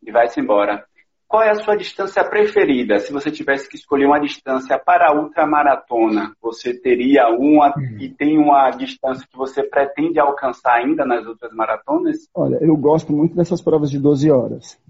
E 0.03 0.11
vai-se 0.11 0.41
embora. 0.41 0.87
Qual 1.29 1.43
é 1.43 1.51
a 1.51 1.57
sua 1.57 1.77
distância 1.77 2.25
preferida? 2.25 2.99
Se 3.01 3.13
você 3.13 3.31
tivesse 3.31 3.69
que 3.69 3.77
escolher 3.77 4.07
uma 4.07 4.19
distância 4.19 4.79
para 4.79 5.11
a 5.11 5.15
ultramaratona, 5.15 6.35
você 6.41 6.73
teria 6.73 7.29
uma 7.29 7.69
hum. 7.77 7.99
e 8.01 8.09
tem 8.09 8.39
uma 8.39 8.71
distância 8.71 9.29
que 9.31 9.37
você 9.37 9.63
pretende 9.63 10.19
alcançar 10.19 10.77
ainda 10.77 11.05
nas 11.05 11.27
outras 11.27 11.53
maratonas? 11.53 12.17
Olha, 12.35 12.57
eu 12.63 12.75
gosto 12.79 13.13
muito 13.13 13.37
dessas 13.37 13.61
provas 13.61 13.91
de 13.91 13.99
12 13.99 14.31
horas 14.31 14.81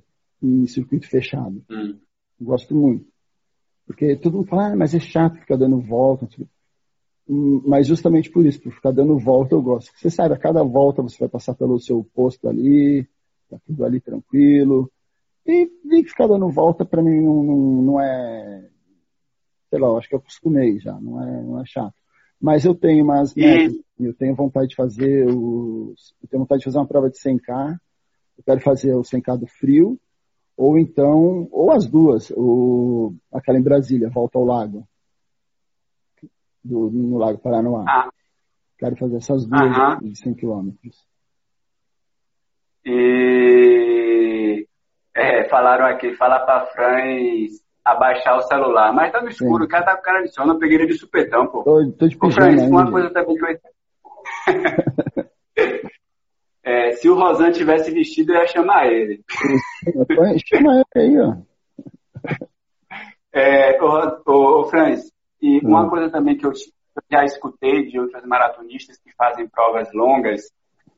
em 0.41 0.65
circuito 0.69 1.09
fechado. 1.09 1.61
Hum. 1.69 1.99
Gosto 2.41 2.73
muito. 2.73 3.05
Porque 3.85 4.15
todo 4.15 4.37
mundo 4.37 4.47
fala, 4.47 4.69
ah, 4.69 4.77
mas 4.77 4.95
é 4.95 5.01
chato 5.01 5.41
ficar 5.41 5.57
dando 5.57 5.81
volta. 5.81 6.29
Hum, 7.29 7.65
mas 7.67 7.89
justamente 7.89 8.31
por 8.31 8.47
isso, 8.47 8.63
por 8.63 8.73
ficar 8.73 8.93
dando 8.93 9.19
volta, 9.19 9.57
eu 9.57 9.61
gosto. 9.61 9.91
Você 9.93 10.09
sabe, 10.09 10.35
a 10.35 10.39
cada 10.39 10.63
volta 10.63 11.03
você 11.03 11.19
vai 11.19 11.29
passar 11.29 11.55
pelo 11.55 11.81
seu 11.81 12.07
posto 12.15 12.49
ali, 12.49 13.09
tá 13.51 13.59
tudo 13.67 13.85
ali 13.85 14.01
tranquilo 14.01 14.89
e, 15.49 15.71
e 15.91 16.05
ficar 16.05 16.27
dando 16.27 16.51
volta 16.51 16.85
para 16.85 17.03
mim 17.03 17.21
não, 17.23 17.43
não, 17.43 17.83
não, 17.83 18.01
é. 18.01 18.69
Sei 19.71 19.79
lá, 19.79 19.89
eu 19.89 19.99
acho 19.99 20.09
que 20.09 20.15
eu 20.15 20.19
acostumei 20.19 20.79
já, 20.79 20.93
não 21.01 21.23
é, 21.23 21.43
não 21.43 21.61
é 21.61 21.65
chato. 21.67 21.95
Mas 22.41 22.65
eu 22.65 22.75
tenho 22.75 23.03
umas 23.03 23.35
metas, 23.35 23.77
eu 23.99 24.15
tenho 24.15 24.35
vontade 24.35 24.69
de 24.69 24.77
fazer 24.77 25.27
os. 25.27 26.15
Eu 26.23 26.29
tenho 26.29 26.43
vontade 26.43 26.61
de 26.61 26.65
fazer 26.67 26.79
uma 26.79 26.87
prova 26.87 27.11
de 27.11 27.19
100K, 27.19 27.77
eu 28.37 28.45
quero 28.45 28.61
fazer 28.61 28.95
o 28.95 29.01
100K 29.01 29.39
do 29.39 29.47
frio, 29.47 29.99
ou 30.57 30.79
então, 30.79 31.49
ou 31.51 31.71
as 31.71 31.87
duas, 31.87 32.31
o, 32.37 33.15
aquela 33.33 33.59
em 33.59 33.63
Brasília, 33.63 34.11
volta 34.11 34.39
ao 34.39 34.45
lago. 34.45 34.87
Do, 36.63 36.91
no 36.91 37.17
Lago 37.17 37.39
Paranoá. 37.39 37.85
Ah. 37.89 38.11
Quero 38.77 38.97
fazer 38.97 39.17
essas 39.17 39.47
duas 39.47 39.77
uh 39.77 39.81
-huh. 39.81 40.03
de 40.03 40.19
100 40.19 40.35
quilômetros. 40.35 41.07
E 42.85 44.28
é, 45.19 45.49
falaram 45.49 45.87
aqui, 45.87 46.15
fala 46.15 46.39
pra 46.41 46.67
Franz 46.67 47.61
abaixar 47.85 48.37
o 48.37 48.43
celular. 48.43 48.93
Mas 48.93 49.11
tá 49.11 49.21
no 49.21 49.29
escuro, 49.29 49.65
Sim. 49.65 49.67
o 49.67 49.69
cara 49.69 49.85
tá 49.85 49.97
com 49.97 50.03
cara 50.03 50.23
de 50.23 50.33
sono, 50.33 50.53
eu 50.53 50.59
peguei 50.59 50.77
ele 50.77 50.87
de 50.87 50.99
supetão, 50.99 51.47
pô. 51.49 51.65
Tô, 51.65 51.93
tô 51.99 52.07
de 52.07 52.17
Ô, 52.23 52.31
Franz, 52.31 52.63
uma 52.63 52.91
coisa 52.91 53.11
também 53.11 53.37
que 53.37 53.45
eu... 53.45 53.59
é, 56.63 56.93
se 56.93 57.09
o 57.09 57.15
Rosan 57.15 57.51
tivesse 57.51 57.91
vestido, 57.91 58.33
eu 58.33 58.41
ia 58.41 58.47
chamar 58.47 58.87
ele. 58.87 59.25
Chama 60.47 60.85
ele 60.95 61.05
aí, 61.05 61.21
ó. 61.21 61.35
É, 63.33 63.83
ô, 63.83 64.23
ô, 64.27 64.61
ô 64.61 64.65
Franz, 64.65 65.11
e 65.43 65.59
hum. 65.59 65.69
uma 65.69 65.91
coisa 65.91 66.11
também 66.11 66.37
que 66.37 66.47
eu 66.47 66.53
já 67.11 67.25
escutei 67.25 67.87
de 67.87 67.99
outras 67.99 68.25
maratonistas 68.25 68.99
que 68.99 69.13
fazem 69.17 69.49
provas 69.49 69.93
longas, 69.93 70.43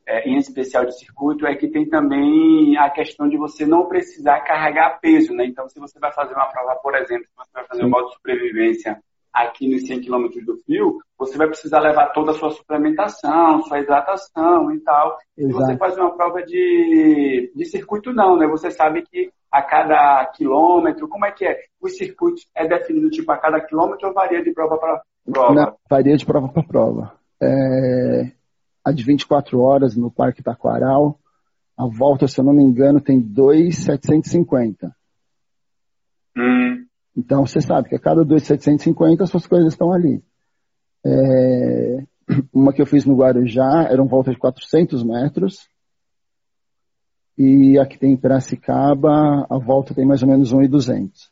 é, 0.07 0.29
em 0.29 0.37
especial 0.37 0.85
de 0.85 0.97
circuito, 0.97 1.45
é 1.45 1.55
que 1.55 1.69
tem 1.69 1.87
também 1.87 2.77
a 2.77 2.89
questão 2.89 3.27
de 3.27 3.37
você 3.37 3.65
não 3.65 3.87
precisar 3.87 4.41
carregar 4.41 4.99
peso, 4.99 5.33
né? 5.33 5.45
Então, 5.45 5.67
se 5.69 5.79
você 5.79 5.99
vai 5.99 6.11
fazer 6.11 6.33
uma 6.33 6.47
prova, 6.47 6.75
por 6.81 6.95
exemplo, 6.95 7.25
se 7.25 7.35
você 7.35 7.51
vai 7.53 7.65
fazer 7.65 7.85
um 7.85 7.89
modo 7.89 8.07
de 8.07 8.15
sobrevivência 8.15 9.01
aqui 9.33 9.69
nos 9.69 9.87
100 9.87 10.01
km 10.01 10.27
do 10.45 10.57
fio, 10.65 10.99
você 11.17 11.37
vai 11.37 11.47
precisar 11.47 11.79
levar 11.79 12.07
toda 12.07 12.31
a 12.31 12.33
sua 12.33 12.51
suplementação, 12.51 13.61
sua 13.63 13.79
hidratação 13.79 14.71
e 14.73 14.79
tal. 14.81 15.17
Exato. 15.37 15.65
Você 15.65 15.77
faz 15.77 15.97
uma 15.97 16.15
prova 16.15 16.43
de, 16.43 17.51
de 17.55 17.65
circuito, 17.65 18.11
não, 18.11 18.37
né? 18.37 18.47
Você 18.47 18.69
sabe 18.71 19.03
que 19.03 19.31
a 19.51 19.61
cada 19.61 20.25
quilômetro, 20.35 21.07
como 21.07 21.25
é 21.25 21.31
que 21.31 21.45
é? 21.45 21.57
Os 21.81 21.97
circuitos 21.97 22.47
é 22.55 22.67
definido 22.67 23.09
tipo 23.09 23.31
a 23.31 23.37
cada 23.37 23.59
quilômetro 23.61 24.07
ou 24.07 24.13
varia 24.13 24.41
de 24.43 24.51
prova 24.53 24.77
para 24.77 25.01
prova? 25.31 25.53
Não, 25.53 25.75
varia 25.89 26.15
de 26.17 26.25
prova 26.25 26.47
para 26.49 26.63
prova. 26.63 27.13
É, 27.41 28.31
a 28.83 28.91
de 28.91 29.03
24 29.03 29.59
horas 29.59 29.95
no 29.95 30.11
Parque 30.11 30.43
Taquaral. 30.43 31.19
A 31.77 31.85
volta, 31.87 32.27
se 32.27 32.39
eu 32.39 32.43
não 32.43 32.53
me 32.53 32.63
engano, 32.63 32.99
tem 32.99 33.19
2,750. 33.19 34.95
Hum. 36.37 36.85
Então 37.15 37.45
você 37.45 37.61
sabe 37.61 37.89
que 37.89 37.95
a 37.95 37.99
cada 37.99 38.23
2,750 38.23 39.23
as 39.23 39.29
suas 39.29 39.47
coisas 39.47 39.73
estão 39.73 39.91
ali. 39.91 40.23
É... 41.05 42.03
Uma 42.53 42.73
que 42.73 42.81
eu 42.81 42.85
fiz 42.85 43.05
no 43.05 43.15
Guarujá 43.15 43.87
era 43.89 44.01
uma 44.01 44.09
volta 44.09 44.31
de 44.31 44.37
400 44.37 45.03
metros. 45.03 45.67
E 47.37 47.77
a 47.79 47.85
que 47.85 47.97
tem 47.97 48.13
em 48.13 48.17
Piracicaba, 48.17 49.47
a 49.49 49.57
volta 49.57 49.93
tem 49.93 50.05
mais 50.05 50.21
ou 50.21 50.29
menos 50.29 50.51
1,200. 50.51 51.31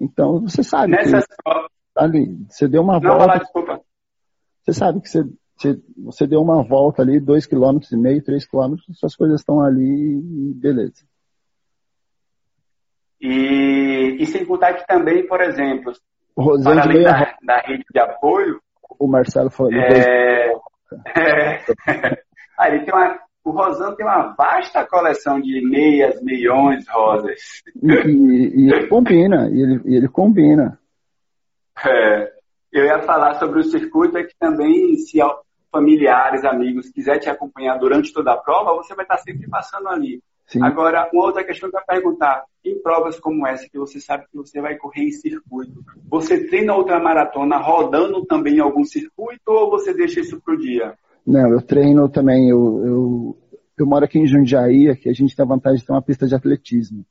Então 0.00 0.40
você 0.40 0.62
sabe. 0.62 0.92
Nessas... 0.92 1.24
Que, 1.26 1.68
ali, 1.96 2.46
você 2.48 2.68
deu 2.68 2.82
uma 2.82 3.00
não, 3.00 3.18
volta. 3.18 3.26
Lá, 3.26 3.80
você 4.62 4.72
sabe 4.72 5.00
que 5.00 5.08
você 5.08 5.24
você, 5.58 5.80
você 5.96 6.26
deu 6.26 6.40
uma 6.40 6.62
volta 6.62 7.02
ali, 7.02 7.18
dois 7.18 7.46
quilômetros 7.46 7.90
e 7.90 7.96
meio, 7.96 8.22
três 8.22 8.46
quilômetros, 8.46 8.86
suas 8.98 9.16
coisas 9.16 9.40
estão 9.40 9.60
ali 9.60 9.82
e 9.82 10.54
beleza. 10.54 11.04
E, 13.20 14.16
e 14.20 14.26
sem 14.26 14.44
contar 14.44 14.74
que 14.74 14.86
também, 14.86 15.26
por 15.26 15.40
exemplo, 15.40 15.92
Rosane 16.36 16.80
além 16.80 17.02
da, 17.02 17.36
da, 17.42 17.60
rede 17.66 17.84
de 17.92 18.00
apoio, 18.00 18.60
o 18.98 19.08
Marcelo 19.08 19.50
falou. 19.50 19.72
É, 19.72 20.52
é, 21.16 21.58
tem 22.84 22.94
uma, 22.94 23.18
o 23.44 23.50
Rosano 23.50 23.96
tem 23.96 24.06
uma 24.06 24.34
vasta 24.36 24.86
coleção 24.86 25.40
de 25.40 25.60
meias, 25.68 26.22
meiões, 26.22 26.86
rosas. 26.88 27.40
E, 27.82 27.92
e, 27.92 28.66
e 28.66 28.72
ele 28.72 28.86
combina, 28.86 29.48
e 29.50 29.60
ele, 29.60 29.96
ele 29.96 30.08
combina. 30.08 30.78
É, 31.84 32.32
eu 32.72 32.84
ia 32.84 33.02
falar 33.02 33.34
sobre 33.34 33.58
o 33.58 33.64
circuito, 33.64 34.16
é 34.16 34.22
que 34.22 34.36
também, 34.38 34.96
se 34.96 35.20
familiares, 35.70 36.44
amigos, 36.44 36.90
quiser 36.90 37.18
te 37.18 37.28
acompanhar 37.28 37.78
durante 37.78 38.12
toda 38.12 38.32
a 38.32 38.36
prova, 38.36 38.74
você 38.74 38.94
vai 38.94 39.04
estar 39.04 39.18
sempre 39.18 39.48
passando 39.48 39.88
ali. 39.88 40.22
Sim. 40.46 40.62
Agora, 40.62 41.08
uma 41.12 41.26
outra 41.26 41.44
questão 41.44 41.70
que 41.70 41.76
eu 41.76 41.82
perguntar, 41.86 42.42
em 42.64 42.80
provas 42.80 43.20
como 43.20 43.46
essa, 43.46 43.68
que 43.68 43.78
você 43.78 44.00
sabe 44.00 44.24
que 44.30 44.36
você 44.36 44.62
vai 44.62 44.76
correr 44.76 45.02
em 45.02 45.10
circuito, 45.10 45.84
você 46.08 46.46
treina 46.46 46.74
outra 46.74 46.98
maratona 46.98 47.58
rodando 47.58 48.24
também 48.24 48.56
em 48.56 48.60
algum 48.60 48.84
circuito 48.84 49.42
ou 49.46 49.70
você 49.70 49.92
deixa 49.92 50.20
isso 50.20 50.40
para 50.40 50.54
o 50.54 50.58
dia? 50.58 50.94
Não, 51.26 51.52
eu 51.52 51.60
treino 51.60 52.08
também, 52.08 52.48
eu, 52.48 52.82
eu, 52.86 53.38
eu 53.76 53.86
moro 53.86 54.06
aqui 54.06 54.18
em 54.18 54.26
Jundiaí, 54.26 54.88
aqui 54.88 55.10
a 55.10 55.12
gente 55.12 55.36
tem 55.36 55.44
a 55.44 55.48
vantagem 55.48 55.80
de 55.80 55.84
ter 55.84 55.92
uma 55.92 56.00
pista 56.00 56.26
de 56.26 56.34
atletismo 56.34 57.04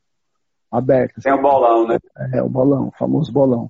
aberta. 0.71 1.21
Tem 1.21 1.33
o 1.33 1.41
bolão, 1.41 1.87
né? 1.87 1.99
É, 2.33 2.41
o 2.41 2.49
bolão, 2.49 2.87
o 2.87 2.97
famoso 2.97 3.31
bolão. 3.31 3.69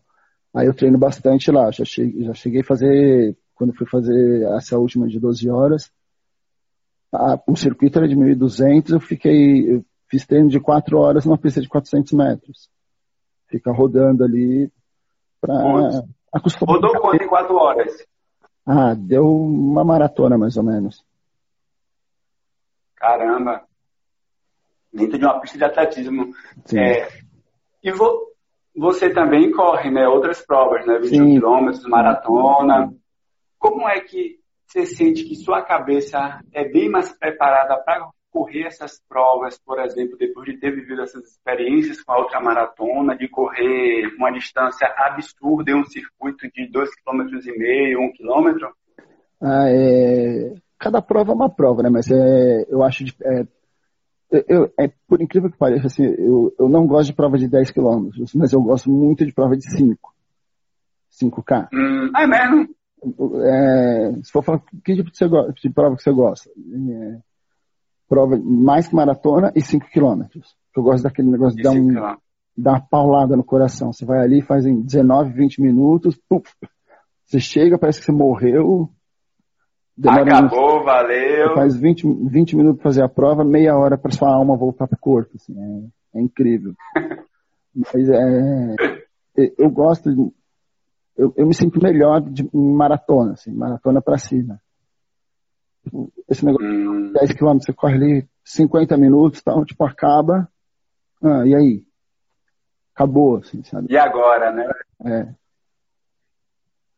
Aí 0.55 0.65
eu 0.65 0.73
treino 0.73 0.97
bastante 0.97 1.51
lá, 1.51 1.69
já 1.71 1.83
cheguei, 1.83 2.23
já 2.23 2.33
cheguei 2.33 2.61
a 2.61 2.65
fazer 2.65 3.35
quando 3.57 3.73
fui 3.73 3.87
fazer 3.87 4.43
essa 4.55 4.77
última 4.77 5.07
de 5.07 5.19
12 5.19 5.49
horas, 5.49 5.91
a, 7.11 7.39
o 7.47 7.55
circuito 7.55 7.97
era 7.97 8.07
de 8.07 8.15
1.200, 8.15 8.91
eu 8.91 8.99
fiquei, 8.99 9.75
eu 9.75 9.85
fiz 10.07 10.25
treino 10.25 10.49
de 10.49 10.59
4 10.59 10.97
horas 10.97 11.25
numa 11.25 11.37
pista 11.37 11.59
de 11.59 11.67
400 11.67 12.13
metros. 12.13 12.69
Fica 13.47 13.71
rodando 13.71 14.23
ali 14.23 14.71
para 15.41 16.03
acostumar. 16.31 16.75
Rodou 16.75 17.01
quanto 17.01 17.23
em 17.23 17.27
4 17.27 17.55
horas? 17.55 18.05
Ah, 18.65 18.93
deu 18.93 19.25
uma 19.25 19.83
maratona 19.83 20.37
mais 20.37 20.55
ou 20.55 20.63
menos. 20.63 21.03
Caramba! 22.95 23.63
Dentro 24.93 25.17
de 25.17 25.25
uma 25.25 25.39
pista 25.39 25.57
de 25.57 25.63
atletismo. 25.63 26.33
Sim. 26.65 26.79
É, 26.79 27.07
e 27.83 27.91
vo, 27.91 28.33
você 28.75 29.09
também 29.11 29.51
corre, 29.51 29.89
né? 29.89 30.07
Outras 30.07 30.45
provas, 30.45 30.85
né? 30.85 30.99
21 30.99 31.33
quilômetros, 31.33 31.87
maratona. 31.87 32.93
Como 33.57 33.87
é 33.87 33.99
que 34.01 34.39
você 34.65 34.85
sente 34.85 35.23
que 35.23 35.35
sua 35.35 35.61
cabeça 35.61 36.41
é 36.53 36.67
bem 36.67 36.89
mais 36.89 37.11
preparada 37.17 37.77
para 37.83 38.09
correr 38.29 38.67
essas 38.67 39.01
provas, 39.09 39.57
por 39.57 39.79
exemplo, 39.79 40.17
depois 40.17 40.45
de 40.45 40.59
ter 40.59 40.71
vivido 40.71 41.01
essas 41.01 41.23
experiências 41.23 42.01
com 42.03 42.11
a 42.11 42.19
ultramaratona, 42.19 43.17
de 43.17 43.27
correr 43.27 44.13
uma 44.17 44.31
distância 44.31 44.87
absurda 44.97 45.71
em 45.71 45.75
um 45.75 45.85
circuito 45.85 46.47
de 46.51 46.69
2,5 46.69 46.85
km, 47.03 47.21
1 47.99 48.13
km? 48.13 48.67
Ah, 49.41 49.69
é... 49.69 50.53
cada 50.77 51.01
prova 51.01 51.31
é 51.31 51.35
uma 51.35 51.49
prova, 51.49 51.81
né? 51.81 51.89
Mas 51.89 52.11
é, 52.11 52.65
eu 52.69 52.83
acho. 52.83 53.03
De, 53.05 53.15
é, 53.23 53.47
eu, 54.47 54.71
é, 54.77 54.91
por 55.07 55.21
incrível 55.21 55.49
que 55.49 55.57
pareça, 55.57 55.87
assim, 55.87 56.03
eu, 56.03 56.53
eu 56.59 56.67
não 56.67 56.85
gosto 56.85 57.07
de 57.07 57.15
prova 57.15 57.37
de 57.37 57.47
10 57.47 57.71
km, 57.71 58.09
mas 58.35 58.51
eu 58.51 58.61
gosto 58.61 58.89
muito 58.89 59.25
de 59.25 59.33
prova 59.33 59.55
de 59.55 59.63
5. 59.77 60.13
5K. 61.21 61.69
Hum, 61.73 62.11
é 62.15 62.27
mesmo? 62.27 62.76
É, 63.03 64.11
se 64.23 64.31
for 64.31 64.43
falar, 64.43 64.61
que 64.83 64.95
tipo 64.95 65.11
de, 65.11 65.61
de 65.61 65.69
prova 65.69 65.95
que 65.95 66.03
você 66.03 66.11
gosta? 66.11 66.49
É, 66.49 67.19
prova 68.07 68.37
mais 68.37 68.87
que 68.87 68.95
maratona 68.95 69.51
e 69.55 69.61
5 69.61 69.87
km. 69.91 70.23
Eu 70.75 70.83
gosto 70.83 71.03
daquele 71.03 71.29
negócio 71.29 71.57
de 71.57 71.63
dar, 71.63 71.71
um, 71.71 71.93
dar 72.57 72.71
uma 72.71 72.81
paulada 72.81 73.35
no 73.35 73.43
coração. 73.43 73.91
Você 73.93 74.05
vai 74.05 74.19
ali, 74.19 74.41
faz 74.41 74.65
em 74.65 74.81
19, 74.81 75.31
20 75.31 75.61
minutos, 75.61 76.19
puf, 76.29 76.51
você 77.25 77.39
chega, 77.39 77.77
parece 77.77 77.99
que 77.99 78.05
você 78.05 78.11
morreu. 78.11 78.89
Acabou, 80.05 80.79
uns, 80.79 80.85
valeu. 80.85 81.55
Faz 81.55 81.75
20, 81.75 82.07
20 82.29 82.55
minutos 82.55 82.81
para 82.81 82.89
fazer 82.89 83.03
a 83.03 83.09
prova, 83.09 83.43
meia 83.43 83.75
hora 83.75 83.97
para 83.97 84.11
sua 84.11 84.33
alma 84.33 84.55
voltar 84.55 84.87
pro 84.87 84.97
corpo. 84.97 85.31
Assim, 85.35 85.53
é, 86.13 86.19
é 86.19 86.21
incrível. 86.21 86.73
Mas 87.75 88.09
é, 88.09 88.75
eu 89.57 89.69
gosto, 89.69 90.13
de, 90.13 90.31
eu, 91.17 91.33
eu 91.35 91.47
me 91.47 91.53
sinto 91.53 91.81
melhor 91.81 92.21
de, 92.21 92.47
em 92.53 92.73
maratona, 92.73 93.33
assim, 93.33 93.51
maratona 93.51 94.01
para 94.01 94.17
cima. 94.17 94.61
Esse 96.29 96.45
negócio 96.45 96.67
hum. 96.67 97.11
10 97.13 97.33
km, 97.33 97.57
você 97.59 97.73
corre 97.73 97.95
ali 97.95 98.29
50 98.43 98.97
minutos, 98.97 99.41
tal, 99.41 99.65
tipo, 99.65 99.83
acaba. 99.83 100.47
Ah, 101.23 101.45
e 101.45 101.55
aí? 101.55 101.83
Acabou, 102.93 103.37
assim, 103.37 103.63
sabe? 103.63 103.87
E 103.89 103.97
agora, 103.97 104.51
né? 104.51 104.69
É. 105.05 105.33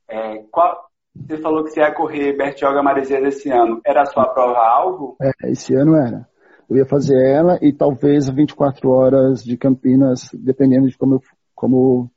é 0.10 0.44
qual, 0.52 0.90
você 1.16 1.38
falou 1.38 1.64
que 1.64 1.72
você 1.72 1.82
ia 1.82 1.94
correr 1.94 2.38
Bertioga 2.38 2.82
Maresias 2.82 3.24
esse 3.24 3.50
ano. 3.50 3.82
Era 3.86 4.02
a 4.04 4.06
sua 4.06 4.28
prova-alvo? 4.28 5.18
É, 5.22 5.52
esse 5.52 5.76
ano 5.76 5.96
era. 5.96 6.28
Eu 6.70 6.78
ia 6.78 6.86
fazer 6.86 7.18
ela 7.18 7.58
e 7.62 7.74
talvez 7.74 8.30
24 8.30 8.90
horas 8.90 9.44
de 9.44 9.58
Campinas, 9.58 10.30
dependendo 10.34 10.88
de 10.88 10.98
como, 10.98 11.22
como, 11.56 12.12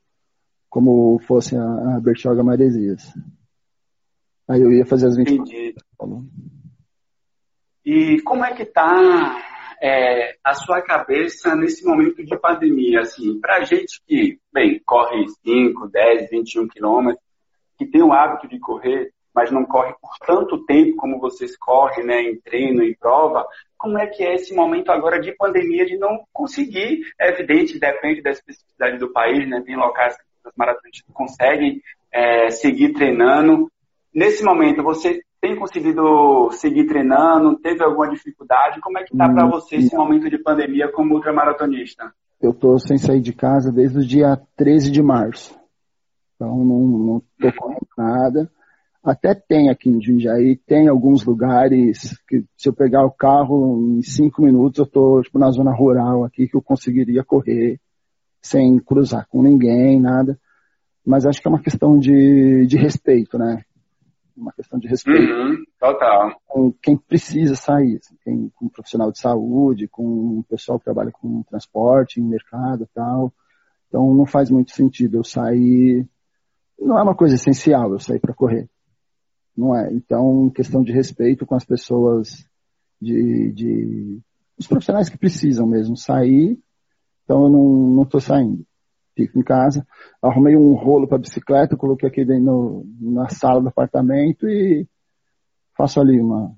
como 0.73 1.19
fosse 1.19 1.55
a, 1.55 1.61
a 1.61 1.99
Bertioga 1.99 2.43
Maresias. 2.43 3.03
Aí 4.49 4.59
eu 4.59 4.71
ia 4.71 4.83
fazer 4.87 5.05
as 5.05 5.15
24 5.15 5.43
Entendi. 5.43 5.75
E 7.85 8.21
como 8.23 8.43
é 8.43 8.55
que 8.55 8.65
tá 8.65 9.39
é, 9.79 10.35
a 10.43 10.55
sua 10.55 10.81
cabeça 10.81 11.55
nesse 11.55 11.85
momento 11.85 12.25
de 12.25 12.35
pandemia? 12.39 13.01
Assim, 13.01 13.39
pra 13.39 13.61
gente 13.63 14.01
que, 14.07 14.39
bem, 14.51 14.81
corre 14.83 15.27
5, 15.45 15.89
10, 15.89 16.31
21 16.31 16.67
quilômetros, 16.67 17.23
que 17.77 17.85
tem 17.85 18.01
o 18.01 18.11
hábito 18.11 18.47
de 18.47 18.59
correr, 18.59 19.13
mas 19.31 19.51
não 19.51 19.65
corre 19.65 19.93
por 20.01 20.17
tanto 20.25 20.65
tempo 20.65 20.95
como 20.95 21.19
vocês 21.19 21.55
correm, 21.55 22.03
né, 22.03 22.19
em 22.23 22.41
treino, 22.41 22.81
em 22.81 22.95
prova, 22.95 23.45
como 23.77 23.99
é 23.99 24.07
que 24.07 24.23
é 24.23 24.33
esse 24.33 24.55
momento 24.55 24.91
agora 24.91 25.21
de 25.21 25.31
pandemia 25.33 25.85
de 25.85 25.99
não 25.99 26.23
conseguir? 26.33 27.03
É 27.19 27.29
evidente, 27.29 27.79
depende 27.79 28.23
da 28.23 28.31
especificidade 28.31 28.97
do 28.97 29.13
país, 29.13 29.47
né, 29.47 29.61
tem 29.63 29.75
locais 29.75 30.17
que 30.17 30.32
as 30.45 30.53
maratonistas 30.57 31.13
conseguem 31.13 31.81
é, 32.11 32.49
seguir 32.49 32.93
treinando. 32.93 33.69
Nesse 34.13 34.43
momento, 34.43 34.83
você 34.83 35.21
tem 35.41 35.57
conseguido 35.57 36.49
seguir 36.51 36.85
treinando? 36.85 37.57
Teve 37.59 37.83
alguma 37.83 38.09
dificuldade? 38.09 38.79
Como 38.79 38.97
é 38.97 39.03
que 39.03 39.13
está 39.13 39.27
para 39.27 39.45
hum, 39.45 39.49
você 39.49 39.75
esse 39.75 39.95
momento 39.95 40.29
de 40.29 40.37
pandemia 40.37 40.91
como 40.91 41.15
ultramaratonista? 41.15 42.13
Eu 42.41 42.51
estou 42.51 42.77
sem 42.79 42.97
sair 42.97 43.21
de 43.21 43.33
casa 43.33 43.71
desde 43.71 43.97
o 43.99 44.05
dia 44.05 44.39
13 44.55 44.91
de 44.91 45.01
março. 45.01 45.57
Então 46.35 46.63
não 46.63 47.21
estou 47.37 47.53
correndo 47.53 47.87
nada. 47.97 48.51
Até 49.03 49.35
tem 49.35 49.69
aqui 49.69 49.89
em 49.89 50.01
Jundiaí, 50.01 50.55
tem 50.55 50.87
alguns 50.87 51.25
lugares 51.25 52.17
que 52.25 52.45
se 52.55 52.69
eu 52.69 52.73
pegar 52.73 53.05
o 53.05 53.11
carro 53.11 53.97
em 53.97 54.01
cinco 54.01 54.41
minutos 54.41 54.79
eu 54.79 54.85
estou 54.85 55.21
tipo, 55.21 55.37
na 55.37 55.51
zona 55.51 55.75
rural 55.75 56.23
aqui 56.23 56.47
que 56.47 56.55
eu 56.55 56.61
conseguiria 56.61 57.21
correr 57.21 57.81
sem 58.43 58.77
cruzar 58.79 59.27
com 59.27 59.41
ninguém, 59.41 59.99
nada. 59.99 60.39
Mas 61.05 61.25
acho 61.25 61.41
que 61.41 61.47
é 61.47 61.51
uma 61.51 61.61
questão 61.61 61.97
de, 61.97 62.65
de 62.67 62.77
respeito, 62.77 63.37
né? 63.37 63.63
Uma 64.37 64.51
questão 64.51 64.79
de 64.79 64.87
respeito. 64.87 65.33
Uhum, 65.33 65.63
total. 65.79 66.39
Com 66.45 66.71
quem 66.71 66.97
precisa 66.97 67.55
sair, 67.55 67.97
assim, 67.97 68.15
quem, 68.23 68.51
com 68.55 68.65
um 68.65 68.69
profissional 68.69 69.11
de 69.11 69.19
saúde, 69.19 69.87
com 69.87 70.03
um 70.05 70.43
pessoal 70.43 70.77
que 70.77 70.85
trabalha 70.85 71.11
com 71.11 71.43
transporte, 71.43 72.19
em 72.19 72.23
mercado 72.23 72.87
tal. 72.93 73.33
Então 73.87 74.13
não 74.13 74.25
faz 74.25 74.49
muito 74.49 74.71
sentido 74.71 75.17
eu 75.17 75.23
sair 75.23 76.07
não 76.83 76.99
é 76.99 77.03
uma 77.03 77.15
coisa 77.15 77.35
essencial 77.35 77.91
eu 77.91 77.99
sair 77.99 78.19
para 78.19 78.33
correr. 78.33 78.69
Não 79.55 79.75
é. 79.75 79.91
Então, 79.93 80.49
questão 80.49 80.83
de 80.83 80.91
respeito 80.91 81.45
com 81.45 81.55
as 81.55 81.63
pessoas, 81.63 82.47
de, 83.01 83.51
de 83.51 84.21
os 84.57 84.67
profissionais 84.67 85.09
que 85.09 85.17
precisam 85.17 85.67
mesmo 85.67 85.95
sair, 85.95 86.59
então 87.23 87.43
eu 87.43 87.49
não 87.49 88.03
estou 88.03 88.19
saindo. 88.19 88.65
Fico 89.15 89.37
em 89.37 89.43
casa, 89.43 89.85
arrumei 90.21 90.55
um 90.55 90.73
rolo 90.73 91.07
para 91.07 91.19
bicicleta, 91.19 91.77
coloquei 91.77 92.09
aqui 92.09 92.25
no, 92.25 92.83
na 92.99 93.29
sala 93.29 93.61
do 93.61 93.67
apartamento 93.67 94.47
e 94.49 94.87
faço 95.77 96.01
ali 96.01 96.19
uma, 96.19 96.51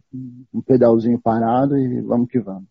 um 0.53 0.61
pedalzinho 0.61 1.19
parado 1.19 1.77
e 1.77 2.01
vamos 2.01 2.29
que 2.29 2.39
vamos. 2.39 2.67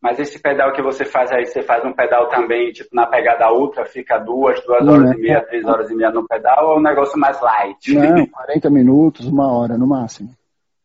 Mas 0.00 0.20
esse 0.20 0.38
pedal 0.38 0.70
que 0.74 0.82
você 0.82 1.02
faz 1.04 1.32
aí, 1.32 1.46
você 1.46 1.62
faz 1.62 1.82
um 1.82 1.94
pedal 1.94 2.28
também, 2.28 2.70
tipo, 2.72 2.94
na 2.94 3.06
pegada 3.06 3.50
ultra, 3.50 3.86
fica 3.86 4.18
duas, 4.18 4.62
duas 4.62 4.86
horas 4.86 5.12
e 5.12 5.18
meia, 5.18 5.40
três 5.46 5.64
horas 5.64 5.90
e 5.90 5.94
meia 5.94 6.10
no 6.10 6.28
pedal, 6.28 6.66
ou 6.66 6.74
é 6.74 6.78
um 6.78 6.82
negócio 6.82 7.18
mais 7.18 7.40
light? 7.40 7.94
Não, 7.94 8.26
40 8.28 8.68
minutos, 8.68 9.26
uma 9.26 9.50
hora 9.50 9.78
no 9.78 9.86
máximo. 9.86 10.28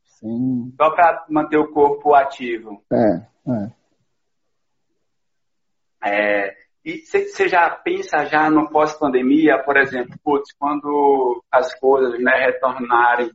Sim. 0.06 0.74
Só 0.78 0.90
para 0.92 1.26
manter 1.30 1.58
o 1.58 1.68
corpo 1.68 2.14
ativo. 2.14 2.82
É, 2.94 3.16
é. 3.52 3.79
É 6.04 6.54
e 6.86 7.06
você 7.06 7.48
já 7.48 7.70
pensa 7.70 8.26
já 8.26 8.50
no 8.50 8.70
pós-pandemia, 8.70 9.62
por 9.64 9.78
exemplo, 9.78 10.16
putz, 10.24 10.52
quando 10.58 11.44
as 11.52 11.78
coisas 11.78 12.20
né, 12.20 12.32
retornarem 12.46 13.30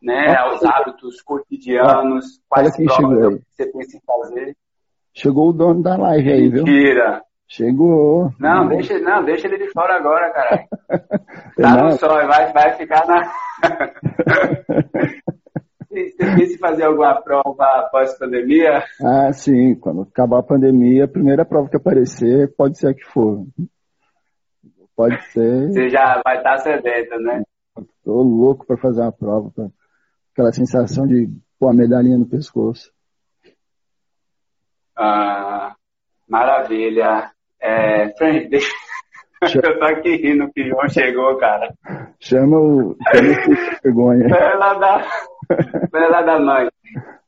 né, 0.00 0.36
aos 0.36 0.62
hábitos 0.62 1.22
cotidianos, 1.22 2.40
quais 2.48 2.76
provas 2.76 3.40
você 3.48 3.66
pensa 3.66 3.96
em 3.96 4.00
fazer? 4.06 4.56
Chegou 5.14 5.48
o 5.48 5.52
dono 5.52 5.82
da 5.82 5.96
live 5.96 6.32
aí, 6.32 6.48
viu? 6.48 6.64
Mentira. 6.64 7.22
Chegou. 7.48 8.30
Não, 8.38 8.68
deixa, 8.68 8.98
não, 8.98 9.24
deixa 9.24 9.46
ele 9.46 9.58
de 9.58 9.70
fora 9.72 9.96
agora, 9.96 10.30
cara. 10.32 10.64
Tá 11.54 11.84
no 11.84 11.92
sol, 11.98 12.26
vai, 12.26 12.50
vai 12.52 12.72
ficar 12.76 13.06
na. 13.06 13.30
Você 15.92 16.14
pensa 16.16 16.54
em 16.54 16.58
fazer 16.58 16.84
alguma 16.84 17.20
prova 17.20 17.64
após 17.80 18.14
a 18.14 18.18
pandemia? 18.18 18.82
Ah, 19.04 19.30
sim. 19.30 19.74
Quando 19.74 20.02
acabar 20.02 20.38
a 20.38 20.42
pandemia, 20.42 21.04
a 21.04 21.08
primeira 21.08 21.44
prova 21.44 21.68
que 21.68 21.76
aparecer 21.76 22.50
pode 22.56 22.78
ser 22.78 22.88
a 22.88 22.94
que 22.94 23.04
for. 23.04 23.46
Pode 24.96 25.22
ser. 25.32 25.68
Você 25.68 25.90
já 25.90 26.22
vai 26.24 26.38
estar 26.38 26.56
sedenta, 26.58 27.18
né? 27.18 27.42
Tô 28.02 28.22
louco 28.22 28.66
para 28.66 28.78
fazer 28.78 29.02
uma 29.02 29.12
prova. 29.12 29.50
Pra... 29.50 29.66
Aquela 30.32 30.52
sensação 30.52 31.06
de 31.06 31.28
pôr 31.58 31.68
a 31.68 31.74
medalhinha 31.74 32.16
no 32.16 32.26
pescoço. 32.26 32.90
Ah, 34.96 35.74
maravilha. 36.26 37.30
É, 37.60 38.08
Frank, 38.16 38.48
deixa... 38.48 38.72
eu 39.62 39.78
tô 39.78 39.84
aqui 39.84 40.16
rindo 40.16 40.50
que 40.52 40.62
o 40.62 40.68
João 40.68 40.88
chegou, 40.88 41.36
cara. 41.36 41.74
Chama 42.18 42.58
o. 42.58 42.96
Chama 43.14 43.28
o 43.30 43.80
vergonha. 43.82 44.26
Pela 44.28 44.74
da, 44.74 45.04
pela 45.90 46.22
da 46.22 46.38
mãe. 46.38 46.68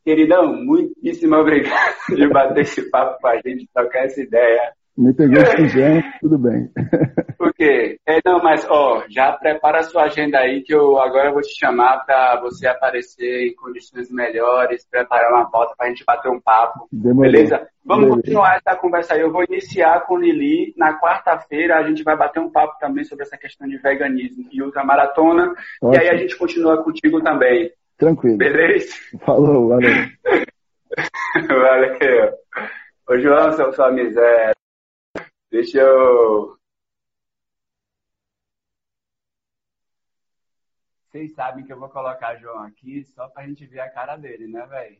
Queridão, 0.04 0.54
muitíssimo 0.54 1.36
obrigado 1.36 1.94
de 2.14 2.28
bater 2.28 2.60
esse 2.60 2.90
papo 2.90 3.18
com 3.20 3.28
a 3.28 3.36
gente, 3.36 3.68
trocar 3.72 4.04
essa 4.04 4.20
ideia. 4.20 4.72
Me 4.96 5.12
pegou 5.12 5.42
de 5.42 6.02
tudo 6.20 6.38
bem. 6.38 6.70
Por 7.36 7.52
quê? 7.52 7.98
É, 8.06 8.20
não, 8.24 8.40
mas 8.40 8.64
ó, 8.70 9.02
já 9.08 9.32
prepara 9.32 9.80
a 9.80 9.82
sua 9.82 10.04
agenda 10.04 10.38
aí 10.38 10.62
que 10.62 10.72
eu 10.72 11.00
agora 11.00 11.32
vou 11.32 11.40
te 11.40 11.58
chamar 11.58 12.04
para 12.06 12.40
você 12.40 12.68
aparecer 12.68 13.48
em 13.48 13.54
condições 13.56 14.08
melhores, 14.10 14.86
preparar 14.88 15.32
uma 15.32 15.50
pauta 15.50 15.74
para 15.76 15.86
a 15.86 15.88
gente 15.90 16.04
bater 16.04 16.30
um 16.30 16.40
papo. 16.40 16.86
Demorou. 16.92 17.32
Beleza? 17.32 17.66
Vamos 17.84 18.04
Beleza. 18.04 18.22
continuar 18.22 18.56
essa 18.56 18.78
conversa 18.78 19.14
aí. 19.14 19.20
Eu 19.20 19.32
vou 19.32 19.42
iniciar 19.42 20.06
com 20.06 20.16
Lili. 20.16 20.72
Na 20.76 20.98
quarta-feira 21.00 21.76
a 21.76 21.82
gente 21.82 22.04
vai 22.04 22.16
bater 22.16 22.40
um 22.40 22.50
papo 22.50 22.78
também 22.78 23.02
sobre 23.02 23.24
essa 23.24 23.36
questão 23.36 23.66
de 23.66 23.76
veganismo 23.78 24.48
e 24.52 24.62
ultramaratona. 24.62 25.54
Ótimo. 25.82 25.94
E 25.94 25.98
aí 25.98 26.08
a 26.08 26.16
gente 26.16 26.38
continua 26.38 26.84
contigo 26.84 27.20
também. 27.20 27.68
Tranquilo. 27.96 28.38
Beleza? 28.38 28.94
Falou, 29.24 29.68
valeu. 29.68 29.90
valeu. 31.48 32.38
Ô 33.08 33.18
João, 33.18 33.52
seu 33.52 33.72
sua 33.72 33.92
miséria. 33.92 34.54
Deixa 35.50 35.78
eu. 35.78 36.58
Vocês 41.06 41.32
sabem 41.34 41.64
que 41.64 41.72
eu 41.72 41.78
vou 41.78 41.88
colocar 41.88 42.36
João 42.36 42.64
aqui 42.64 43.04
só 43.04 43.28
pra 43.28 43.46
gente 43.46 43.64
ver 43.66 43.80
a 43.80 43.90
cara 43.90 44.16
dele, 44.16 44.48
né, 44.48 44.66
velho? 44.66 44.98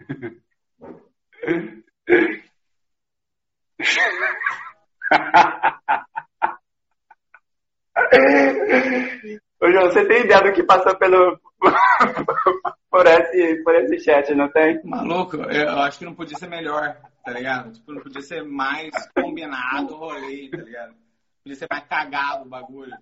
Ô, 9.60 9.70
João, 9.70 9.90
você 9.90 10.06
tem 10.06 10.22
ideia 10.22 10.42
do 10.42 10.52
que 10.52 10.62
passou 10.62 10.96
pelo, 10.96 11.38
por, 12.90 13.06
esse, 13.06 13.62
por 13.62 13.74
esse 13.74 14.00
chat, 14.00 14.34
não 14.34 14.48
tem? 14.48 14.80
Maluco, 14.84 15.36
eu 15.36 15.78
acho 15.80 15.98
que 15.98 16.06
não 16.06 16.14
podia 16.14 16.38
ser 16.38 16.48
melhor, 16.48 16.96
tá 17.22 17.32
ligado? 17.32 17.72
Tipo, 17.72 17.92
não 17.92 18.02
podia 18.02 18.22
ser 18.22 18.42
mais 18.42 18.90
combinado 19.14 19.94
o 19.94 19.98
rolê, 19.98 20.48
tá 20.48 20.62
ligado? 20.62 20.94
Podia 21.42 21.56
ser 21.56 21.66
mais 21.70 21.84
cagado 21.86 22.46
o 22.46 22.48
bagulho. 22.48 22.96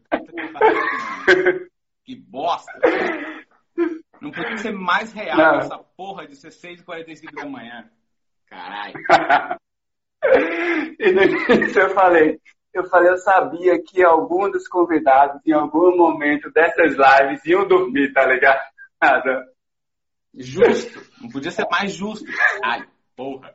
Que, 2.05 2.17
bosta. 2.17 2.73
Não 4.21 4.33
podia 4.33 4.57
ser 4.57 4.73
mais 4.73 5.13
real 5.13 5.37
não. 5.37 5.61
essa 5.61 5.79
porra 5.79 6.27
de 6.27 6.35
ser 6.35 6.49
6h45 6.49 7.35
da 7.35 7.47
manhã. 7.47 7.89
Caralho. 8.47 8.95
e 10.99 11.13
no 11.13 11.23
início 11.23 11.83
eu 11.83 11.91
falei, 11.91 12.41
eu 12.73 12.85
falei, 12.85 13.11
eu 13.11 13.19
sabia 13.19 13.83
que 13.83 14.03
algum 14.05 14.51
dos 14.51 14.69
convidados, 14.69 15.41
em 15.47 15.53
algum 15.53 15.97
momento 15.97 16.51
dessas 16.51 16.95
lives, 16.95 17.45
iam 17.47 17.67
dormir, 17.67 18.13
tá 18.13 18.27
ligado? 18.27 18.61
Nada. 19.03 19.47
Justo. 20.35 21.01
Não 21.21 21.31
podia 21.31 21.51
ser 21.51 21.67
mais 21.71 21.93
justo. 21.93 22.25
Ai, 22.63 22.87
porra. 23.17 23.55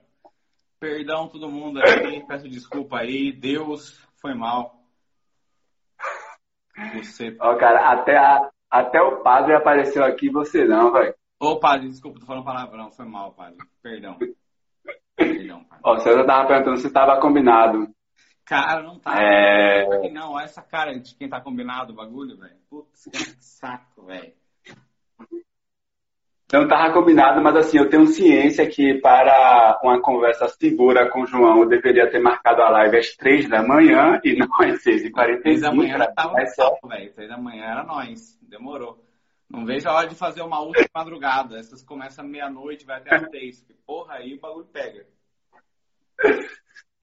Perdão 0.79 1.29
todo 1.29 1.49
mundo 1.49 1.79
aí, 1.79 2.25
peço 2.27 2.49
desculpa 2.49 2.99
aí. 2.99 3.31
Deus, 3.31 4.05
foi 4.19 4.33
mal. 4.33 4.75
Você. 6.95 7.37
Ó, 7.39 7.55
cara, 7.55 7.91
até, 7.91 8.17
a, 8.17 8.49
até 8.69 9.01
o 9.01 9.21
padre 9.21 9.55
apareceu 9.55 10.03
aqui, 10.03 10.29
você 10.29 10.65
não, 10.65 10.91
velho. 10.91 11.15
Ô, 11.39 11.59
padre, 11.59 11.87
desculpa, 11.87 12.19
tô 12.19 12.25
falando 12.25 12.43
palavrão, 12.43 12.91
foi 12.91 13.05
mal, 13.05 13.33
padre. 13.33 13.57
Perdão. 13.81 14.17
Perdão, 15.15 15.63
padre. 15.63 15.81
Ó, 15.85 15.95
você 15.95 16.13
já 16.13 16.25
tava 16.25 16.47
perguntando 16.47 16.77
se 16.77 16.91
tava 16.91 17.21
combinado. 17.21 17.87
Cara, 18.45 18.83
não 18.83 18.99
tá. 18.99 19.15
É... 19.21 20.09
Não, 20.11 20.33
olha 20.33 20.43
essa 20.43 20.61
cara 20.61 20.99
de 20.99 21.15
quem 21.15 21.29
tá 21.29 21.39
combinado 21.39 21.93
o 21.93 21.95
bagulho, 21.95 22.37
velho. 22.37 22.55
Putz, 22.69 23.05
que 23.05 23.17
saco, 23.39 24.05
velho. 24.05 24.33
Não 26.51 26.63
estava 26.65 26.93
combinado, 26.93 27.41
mas 27.41 27.55
assim, 27.55 27.79
eu 27.79 27.89
tenho 27.89 28.05
ciência 28.05 28.69
que 28.69 28.99
para 29.01 29.79
uma 29.81 29.99
conversa 29.99 30.47
segura 30.47 31.09
com 31.09 31.23
o 31.23 31.25
João, 31.25 31.61
eu 31.61 31.67
deveria 31.67 32.11
ter 32.11 32.19
marcado 32.19 32.61
a 32.61 32.69
live 32.69 32.97
às 32.97 33.15
três 33.15 33.49
da 33.49 33.63
manhã 33.63 34.21
e 34.23 34.37
não 34.37 34.47
às 34.61 34.83
seis 34.83 35.03
e 35.03 35.09
quarenta 35.09 35.41
Três 35.41 35.61
da 35.61 35.73
manhã 35.73 35.97
já 35.97 36.11
tava 36.11 36.35
no 36.37 36.89
velho. 36.89 37.13
Três 37.13 37.29
da 37.29 37.37
manhã 37.37 37.63
era 37.63 37.83
nós. 37.83 38.37
Demorou. 38.43 39.03
Não 39.49 39.65
vejo 39.65 39.89
a 39.89 39.93
hora 39.93 40.07
de 40.07 40.13
fazer 40.13 40.43
uma 40.43 40.59
última 40.59 40.85
madrugada. 40.93 41.57
Essas 41.57 41.83
começam 41.83 42.23
meia-noite, 42.23 42.85
vai 42.85 42.97
até 42.97 43.15
às 43.15 43.29
seis. 43.31 43.65
Porra, 43.83 44.15
aí 44.15 44.35
o 44.35 44.39
bagulho 44.39 44.65
pega. 44.65 45.07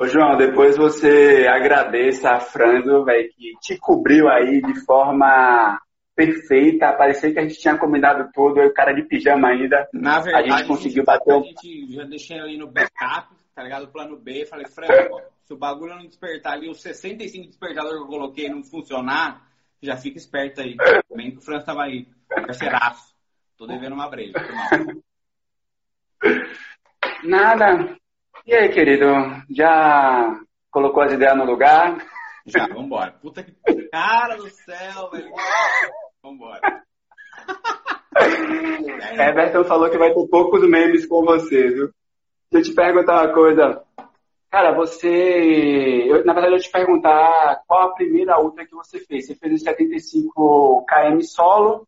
Ô, 0.00 0.06
João, 0.06 0.34
depois 0.34 0.78
você 0.78 1.46
agradeça 1.46 2.30
a 2.30 2.40
Franzo, 2.40 3.04
velho, 3.04 3.28
que 3.36 3.52
te 3.60 3.76
cobriu 3.76 4.30
aí 4.30 4.62
de 4.62 4.82
forma 4.86 5.78
perfeita. 6.16 6.94
Parecia 6.94 7.30
que 7.30 7.38
a 7.38 7.42
gente 7.42 7.60
tinha 7.60 7.76
combinado 7.76 8.30
tudo, 8.32 8.62
o 8.62 8.72
cara 8.72 8.94
de 8.94 9.02
pijama 9.02 9.48
ainda. 9.48 9.86
Na 9.92 10.18
verdade, 10.20 10.50
a 10.50 10.56
gente 10.56 10.68
conseguiu 10.68 11.04
bater. 11.04 11.34
A 11.34 11.42
gente 11.42 11.92
já 11.92 12.04
deixei 12.04 12.40
ali 12.40 12.56
no 12.56 12.66
backup, 12.66 13.34
tá 13.54 13.62
ligado? 13.62 13.84
O 13.84 13.88
plano 13.88 14.16
B. 14.16 14.46
Falei, 14.46 14.64
Franco, 14.68 15.20
se 15.44 15.52
o 15.52 15.58
bagulho 15.58 15.94
não 15.94 16.06
despertar 16.06 16.54
ali, 16.54 16.70
os 16.70 16.80
65 16.80 17.48
despertadores 17.48 17.98
que 17.98 18.04
eu 18.04 18.08
coloquei 18.08 18.48
não 18.48 18.64
funcionar, 18.64 19.46
já 19.82 19.98
fica 19.98 20.16
esperto 20.16 20.62
aí. 20.62 20.78
Bem 21.14 21.30
que 21.30 21.36
o 21.36 21.42
Franco 21.42 21.66
tava 21.66 21.82
aí, 21.82 22.08
parceiraço. 22.26 23.14
Tô 23.58 23.66
devendo 23.66 23.96
uma 23.96 24.08
breja. 24.08 24.32
Nada. 27.22 27.99
E 28.50 28.52
aí, 28.52 28.68
querido? 28.68 29.06
Já 29.48 30.36
colocou 30.72 31.04
as 31.04 31.12
ideias 31.12 31.36
no 31.36 31.44
lugar? 31.44 32.04
Já, 32.44 32.66
vambora. 32.66 33.12
Puta 33.22 33.44
que 33.44 33.52
cara 33.92 34.36
do 34.36 34.50
céu, 34.50 35.08
velho. 35.12 35.30
Vambora. 36.20 36.60
Everton 39.20 39.62
falou 39.62 39.88
que 39.88 39.96
vai 39.96 40.12
ter 40.12 40.26
poucos 40.26 40.68
memes 40.68 41.06
com 41.06 41.24
você, 41.24 41.68
viu? 41.68 41.90
Deixa 42.50 42.70
eu 42.70 42.72
te 42.72 42.74
perguntar 42.74 43.24
uma 43.24 43.32
coisa. 43.32 43.84
Cara, 44.50 44.74
você. 44.74 46.06
Eu, 46.08 46.24
na 46.24 46.32
verdade, 46.32 46.54
eu 46.56 46.60
te 46.60 46.72
perguntar 46.72 47.62
qual 47.68 47.82
a 47.84 47.94
primeira 47.94 48.40
ultra 48.40 48.66
que 48.66 48.74
você 48.74 48.98
fez. 48.98 49.28
Você 49.28 49.36
fez 49.36 49.54
os 49.54 49.62
75 49.62 50.84
km 50.88 51.20
solo, 51.20 51.86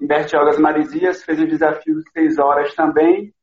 em 0.00 0.06
Bertiogas 0.06 0.56
Maresias, 0.56 1.24
fez 1.24 1.40
o 1.40 1.48
desafio 1.48 1.96
de 1.96 2.08
6 2.12 2.38
horas 2.38 2.72
também. 2.76 3.34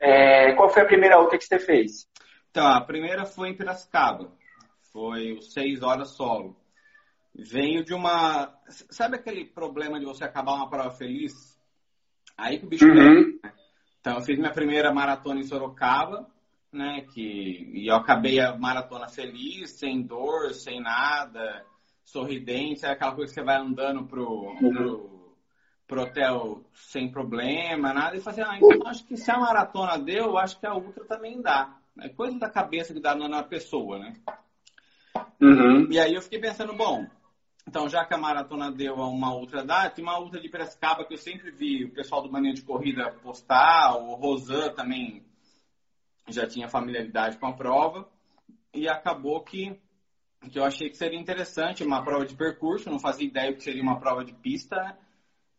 É, 0.00 0.52
qual 0.54 0.68
foi 0.68 0.82
a 0.82 0.86
primeira 0.86 1.18
outra 1.18 1.38
que 1.38 1.44
você 1.44 1.58
fez? 1.58 2.08
Então, 2.50 2.66
a 2.66 2.80
primeira 2.80 3.24
foi 3.24 3.50
em 3.50 3.56
Piracicaba. 3.56 4.32
Foi 4.92 5.32
o 5.32 5.42
6 5.42 5.82
horas 5.82 6.10
solo. 6.10 6.56
Veio 7.34 7.84
de 7.84 7.92
uma. 7.92 8.54
Sabe 8.90 9.16
aquele 9.16 9.44
problema 9.44 9.98
de 9.98 10.06
você 10.06 10.24
acabar 10.24 10.54
uma 10.54 10.70
prova 10.70 10.90
feliz? 10.90 11.58
Aí 12.36 12.58
que 12.58 12.66
o 12.66 12.68
bicho 12.68 12.86
uhum. 12.86 12.94
né? 13.42 13.50
Então, 14.00 14.14
eu 14.14 14.22
fiz 14.22 14.38
minha 14.38 14.52
primeira 14.52 14.92
maratona 14.92 15.40
em 15.40 15.44
Sorocaba, 15.44 16.26
né? 16.72 17.06
Que... 17.12 17.70
E 17.74 17.88
eu 17.90 17.96
acabei 17.96 18.40
a 18.40 18.56
maratona 18.56 19.08
feliz, 19.08 19.72
sem 19.72 20.02
dor, 20.02 20.54
sem 20.54 20.80
nada, 20.80 21.64
sorridente, 22.06 22.86
é 22.86 22.90
aquela 22.90 23.14
coisa 23.14 23.32
que 23.32 23.40
você 23.40 23.44
vai 23.44 23.56
andando 23.56 24.06
pro, 24.06 24.54
pro 24.56 25.15
pro 25.86 26.02
hotel 26.02 26.64
sem 26.74 27.10
problema, 27.10 27.94
nada, 27.94 28.16
e 28.16 28.20
fazer, 28.20 28.42
ah, 28.42 28.56
então 28.56 28.88
acho 28.88 29.04
que 29.04 29.16
se 29.16 29.30
a 29.30 29.38
maratona 29.38 29.98
deu, 29.98 30.36
acho 30.36 30.58
que 30.58 30.66
a 30.66 30.74
ultra 30.74 31.04
também 31.04 31.40
dá. 31.40 31.76
É 32.00 32.08
coisa 32.08 32.38
da 32.38 32.50
cabeça 32.50 32.92
que 32.92 33.00
dá 33.00 33.14
na 33.14 33.42
pessoa, 33.42 33.98
né? 33.98 34.14
Uhum. 35.40 35.90
E 35.90 35.98
aí 35.98 36.14
eu 36.14 36.20
fiquei 36.20 36.38
pensando, 36.38 36.74
bom, 36.74 37.06
então 37.66 37.88
já 37.88 38.04
que 38.04 38.14
a 38.14 38.18
maratona 38.18 38.70
deu 38.70 38.94
uma 38.94 39.34
ultra 39.34 39.64
dá, 39.64 39.88
tem 39.88 40.04
uma 40.04 40.18
ultra 40.18 40.40
de 40.40 40.48
Piracicaba 40.48 41.04
que 41.04 41.14
eu 41.14 41.18
sempre 41.18 41.50
vi 41.50 41.84
o 41.84 41.92
pessoal 41.92 42.22
do 42.22 42.30
Mania 42.30 42.52
de 42.52 42.62
Corrida 42.62 43.10
postar, 43.22 43.96
o 43.96 44.14
Rosan 44.14 44.72
também 44.74 45.24
já 46.28 46.46
tinha 46.46 46.68
familiaridade 46.68 47.38
com 47.38 47.46
a 47.46 47.52
prova, 47.52 48.08
e 48.74 48.88
acabou 48.88 49.40
que, 49.42 49.80
que 50.50 50.58
eu 50.58 50.64
achei 50.64 50.90
que 50.90 50.96
seria 50.96 51.18
interessante 51.18 51.84
uma 51.84 52.02
prova 52.02 52.26
de 52.26 52.34
percurso, 52.34 52.90
não 52.90 52.98
fazia 52.98 53.26
ideia 53.26 53.54
que 53.54 53.62
seria 53.62 53.82
uma 53.82 54.00
prova 54.00 54.24
de 54.24 54.32
pista, 54.34 54.76
né? 54.76 54.96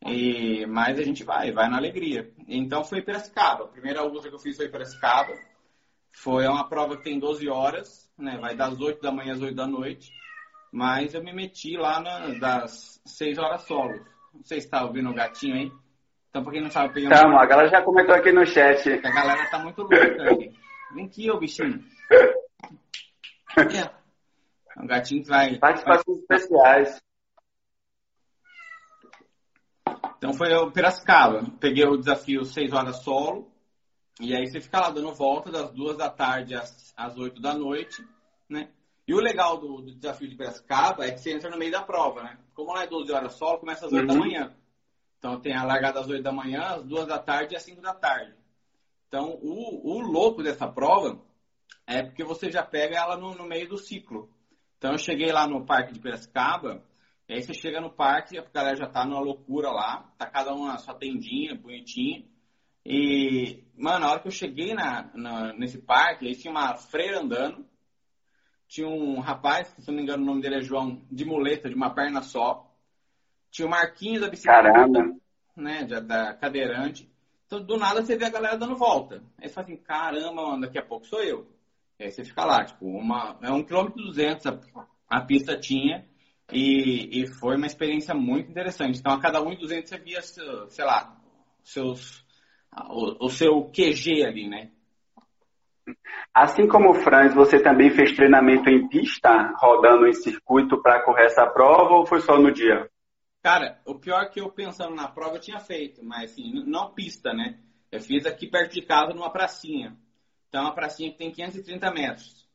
E, 0.08 0.66
mas 0.66 0.98
a 0.98 1.04
gente 1.04 1.24
vai, 1.24 1.52
vai 1.52 1.70
na 1.70 1.78
alegria. 1.78 2.32
Então 2.48 2.84
foi 2.84 3.02
Piracicaba. 3.02 3.66
A 3.66 3.68
primeira 3.68 4.04
ultra 4.06 4.30
que 4.30 4.36
eu 4.36 4.40
fiz 4.40 4.56
foi 4.56 4.70
Piracicaba. 4.70 5.34
Foi 6.12 6.48
uma 6.48 6.68
prova 6.68 6.98
que 6.98 7.04
tem 7.04 7.20
12 7.20 7.48
horas, 7.50 8.10
né? 8.18 8.38
Vai 8.40 8.56
das 8.56 8.80
8 8.80 9.02
da 9.02 9.12
manhã 9.12 9.34
às 9.34 9.42
8 9.42 9.56
da 9.56 9.68
noite. 9.68 10.12
Mas 10.72 11.14
eu 11.14 11.24
me 11.24 11.34
meti 11.34 11.78
lá 11.78 12.00
na, 12.00 12.40
das 12.40 13.02
6 13.06 13.38
horas 13.38 13.62
solo. 13.64 13.94
Não 14.34 14.44
sei 14.44 14.60
se 14.60 14.68
está 14.68 14.84
ouvindo 14.84 15.10
o 15.10 15.14
gatinho 15.14 15.56
aí. 15.56 15.72
Então, 16.30 16.44
pra 16.44 16.52
quem 16.52 16.62
não 16.62 16.70
sabe, 16.70 16.94
peguei 16.94 17.08
um... 17.08 17.12
Calma, 17.12 17.42
a 17.42 17.46
galera 17.46 17.70
já 17.70 17.82
comentou 17.82 18.14
aqui 18.14 18.32
no 18.32 18.46
chat. 18.46 18.90
A 18.90 19.12
galera 19.12 19.50
tá 19.50 19.60
muito 19.60 19.82
louca 19.82 20.24
aí. 20.24 20.52
Vem 20.94 21.06
aqui, 21.06 21.30
ô 21.32 21.38
bichinho. 21.38 21.84
É. 23.58 23.90
O 24.80 24.86
gatinho 24.86 25.24
que 25.24 25.30
vai. 25.30 25.58
Participações 25.58 26.24
vai... 26.30 26.38
especiais. 26.38 27.02
Então 30.18 30.34
foi 30.34 30.54
o 30.54 30.72
Piracicaba. 30.72 31.46
Peguei 31.60 31.86
o 31.86 31.98
desafio 31.98 32.44
6 32.44 32.74
horas 32.74 33.04
solo. 33.04 33.52
E 34.20 34.36
aí 34.36 34.48
você 34.48 34.60
fica 34.60 34.80
lá 34.80 34.90
dando 34.90 35.14
volta 35.14 35.52
das 35.52 35.72
duas 35.72 35.96
da 35.96 36.10
tarde 36.10 36.56
às, 36.56 36.94
às 36.98 37.18
8 37.18 37.40
da 37.40 37.54
noite, 37.54 38.04
né? 38.50 38.70
E 39.08 39.14
o 39.14 39.20
legal 39.20 39.58
do, 39.58 39.82
do, 39.82 39.96
desafio 39.96 40.28
de 40.28 40.36
Piracicaba 40.36 41.06
é 41.06 41.12
que 41.12 41.20
você 41.20 41.32
entra 41.32 41.50
no 41.50 41.58
meio 41.58 41.72
da 41.72 41.84
prova, 41.84 42.24
né? 42.24 42.38
Como 42.54 42.74
lá 42.74 42.84
é 42.84 42.88
12 42.88 43.12
horas 43.12 43.34
solo, 43.34 43.60
começa 43.60 43.86
às 43.86 43.94
8 43.94 44.02
uhum. 44.02 44.08
da 44.08 44.16
manhã. 44.16 44.56
Então 45.20 45.40
tem 45.40 45.56
a 45.56 45.64
largada 45.64 46.00
às 46.00 46.08
8 46.08 46.22
da 46.22 46.32
manhã, 46.32 46.62
às 46.62 46.84
2 46.84 47.08
da 47.08 47.20
tarde 47.20 47.54
e 47.54 47.58
às 47.58 47.64
5 47.64 47.80
da 47.80 47.94
tarde. 47.94 48.34
Então 49.08 49.40
o, 49.42 49.98
o 49.98 50.00
louco 50.02 50.42
dessa 50.42 50.68
prova 50.68 51.22
é 51.86 52.02
porque 52.04 52.24
você 52.24 52.52
já 52.52 52.64
pega 52.64 52.98
ela 52.98 53.16
no, 53.16 53.36
no 53.36 53.46
meio 53.46 53.70
do 53.70 53.78
ciclo. 53.78 54.30
Então 54.78 54.92
eu 54.92 54.98
cheguei 54.98 55.32
lá 55.32 55.48
no 55.48 55.66
Parque 55.66 55.94
de 55.94 56.00
Piracicaba, 56.00 56.84
e 57.28 57.34
aí 57.34 57.42
você 57.42 57.54
chega 57.54 57.82
no 57.82 57.90
parque, 57.90 58.38
a 58.38 58.44
galera 58.54 58.78
já 58.78 58.88
tá 58.88 59.06
numa 59.06 59.20
loucura 59.20 59.70
lá, 59.70 60.10
tá 60.18 60.26
cada 60.26 60.54
um 60.54 60.66
na 60.66 60.78
sua 60.78 60.94
tendinha, 60.94 61.56
bonitinha. 61.56 62.24
E, 62.86 63.66
mano, 63.76 64.00
na 64.00 64.12
hora 64.12 64.20
que 64.22 64.28
eu 64.28 64.32
cheguei 64.32 64.74
na, 64.74 65.12
na, 65.14 65.54
nesse 65.54 65.78
parque, 65.78 66.26
aí 66.26 66.36
tinha 66.36 66.52
uma 66.52 66.76
freira 66.78 67.20
andando, 67.20 67.66
tinha 68.68 68.88
um 68.88 69.20
rapaz, 69.20 69.68
se 69.78 69.88
não 69.90 69.96
me 69.96 70.04
engano 70.04 70.24
o 70.24 70.26
nome 70.26 70.42
dele 70.42 70.58
é 70.58 70.62
João, 70.62 71.02
de 71.12 71.26
muleta, 71.26 71.68
de 71.68 71.76
uma 71.76 71.94
perna 71.94 72.22
só. 72.22 72.66
Tinha 73.52 73.68
o 73.68 73.72
Marquinhos 73.72 74.22
da 74.22 74.30
bicicleta, 74.30 74.72
Caramba. 74.72 75.18
né, 75.56 75.84
da, 75.84 76.00
da 76.00 76.34
cadeirante. 76.34 77.12
Então, 77.46 77.62
do 77.62 77.78
nada, 77.78 78.02
você 78.02 78.18
vê 78.18 78.26
a 78.26 78.30
galera 78.30 78.58
dando 78.58 78.76
volta. 78.76 79.24
Aí 79.38 79.48
você 79.48 79.54
fala 79.54 79.68
assim, 79.68 79.78
caramba, 79.78 80.46
mano, 80.46 80.62
daqui 80.62 80.78
a 80.78 80.86
pouco 80.86 81.06
sou 81.08 81.22
eu. 81.22 81.48
E 82.00 82.04
aí 82.04 82.12
você 82.12 82.24
fica 82.24 82.46
lá, 82.46 82.64
tipo, 82.64 82.86
uma, 82.86 83.38
é 83.42 83.52
um 83.52 83.64
quilômetro 83.64 84.00
e 84.00 84.06
duzentos 84.06 84.46
a, 84.46 84.60
a 85.10 85.22
pista 85.22 85.58
tinha. 85.58 86.06
E, 86.52 87.22
e 87.22 87.28
foi 87.28 87.58
uma 87.58 87.66
experiência 87.66 88.14
muito 88.14 88.50
interessante. 88.50 89.00
Então, 89.00 89.14
a 89.14 89.20
cada 89.20 89.42
1,200 89.42 89.90
você 89.90 89.98
via, 89.98 90.22
sei 90.22 90.86
lá, 90.86 91.16
seus, 91.64 92.26
o, 92.90 93.26
o 93.26 93.30
seu 93.30 93.66
QG 93.66 94.24
ali, 94.26 94.48
né? 94.48 94.72
Assim 96.34 96.68
como 96.68 96.92
o 96.92 96.94
Franz, 96.94 97.34
você 97.34 97.62
também 97.62 97.90
fez 97.90 98.16
treinamento 98.16 98.70
em 98.70 98.88
pista, 98.88 99.54
rodando 99.58 100.08
em 100.08 100.14
circuito 100.14 100.82
para 100.82 101.04
correr 101.04 101.26
essa 101.26 101.46
prova, 101.48 101.96
ou 101.96 102.06
foi 102.06 102.22
só 102.22 102.38
no 102.38 102.52
dia? 102.52 102.90
Cara, 103.42 103.80
o 103.86 103.96
pior 103.96 104.24
é 104.24 104.30
que 104.30 104.42
eu 104.42 104.52
pensando 104.52 104.96
na 104.96 105.08
prova 105.08 105.36
eu 105.36 105.42
tinha 105.42 105.60
feito, 105.60 106.04
mas 106.04 106.32
assim, 106.32 106.64
não 106.66 106.94
pista, 106.94 107.34
né? 107.34 107.60
Eu 107.92 108.02
fiz 108.02 108.26
aqui 108.26 108.48
perto 108.48 108.74
de 108.74 108.82
casa 108.82 109.14
numa 109.14 109.32
pracinha. 109.32 109.98
Então, 110.50 110.64
uma 110.64 110.76
pracinha 110.76 111.12
que 111.12 111.18
tem 111.18 111.32
530 111.32 111.92
metros. 111.92 112.47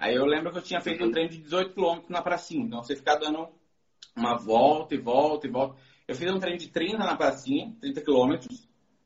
Aí 0.00 0.14
eu 0.14 0.24
lembro 0.24 0.50
que 0.50 0.56
eu 0.56 0.62
tinha 0.62 0.80
feito 0.80 1.04
um 1.04 1.10
treino 1.10 1.28
de 1.28 1.36
18 1.36 1.74
km 1.74 2.00
na 2.08 2.22
pracinha. 2.22 2.64
Então, 2.64 2.82
você 2.82 2.96
fica 2.96 3.16
dando 3.16 3.46
uma 4.16 4.34
volta 4.38 4.94
e 4.94 4.98
volta 4.98 5.46
e 5.46 5.50
volta. 5.50 5.76
Eu 6.08 6.14
fiz 6.14 6.32
um 6.32 6.38
treino 6.40 6.58
de 6.58 6.68
30 6.68 6.96
na 6.96 7.14
pracinha, 7.14 7.76
30 7.82 8.00
km, 8.00 8.38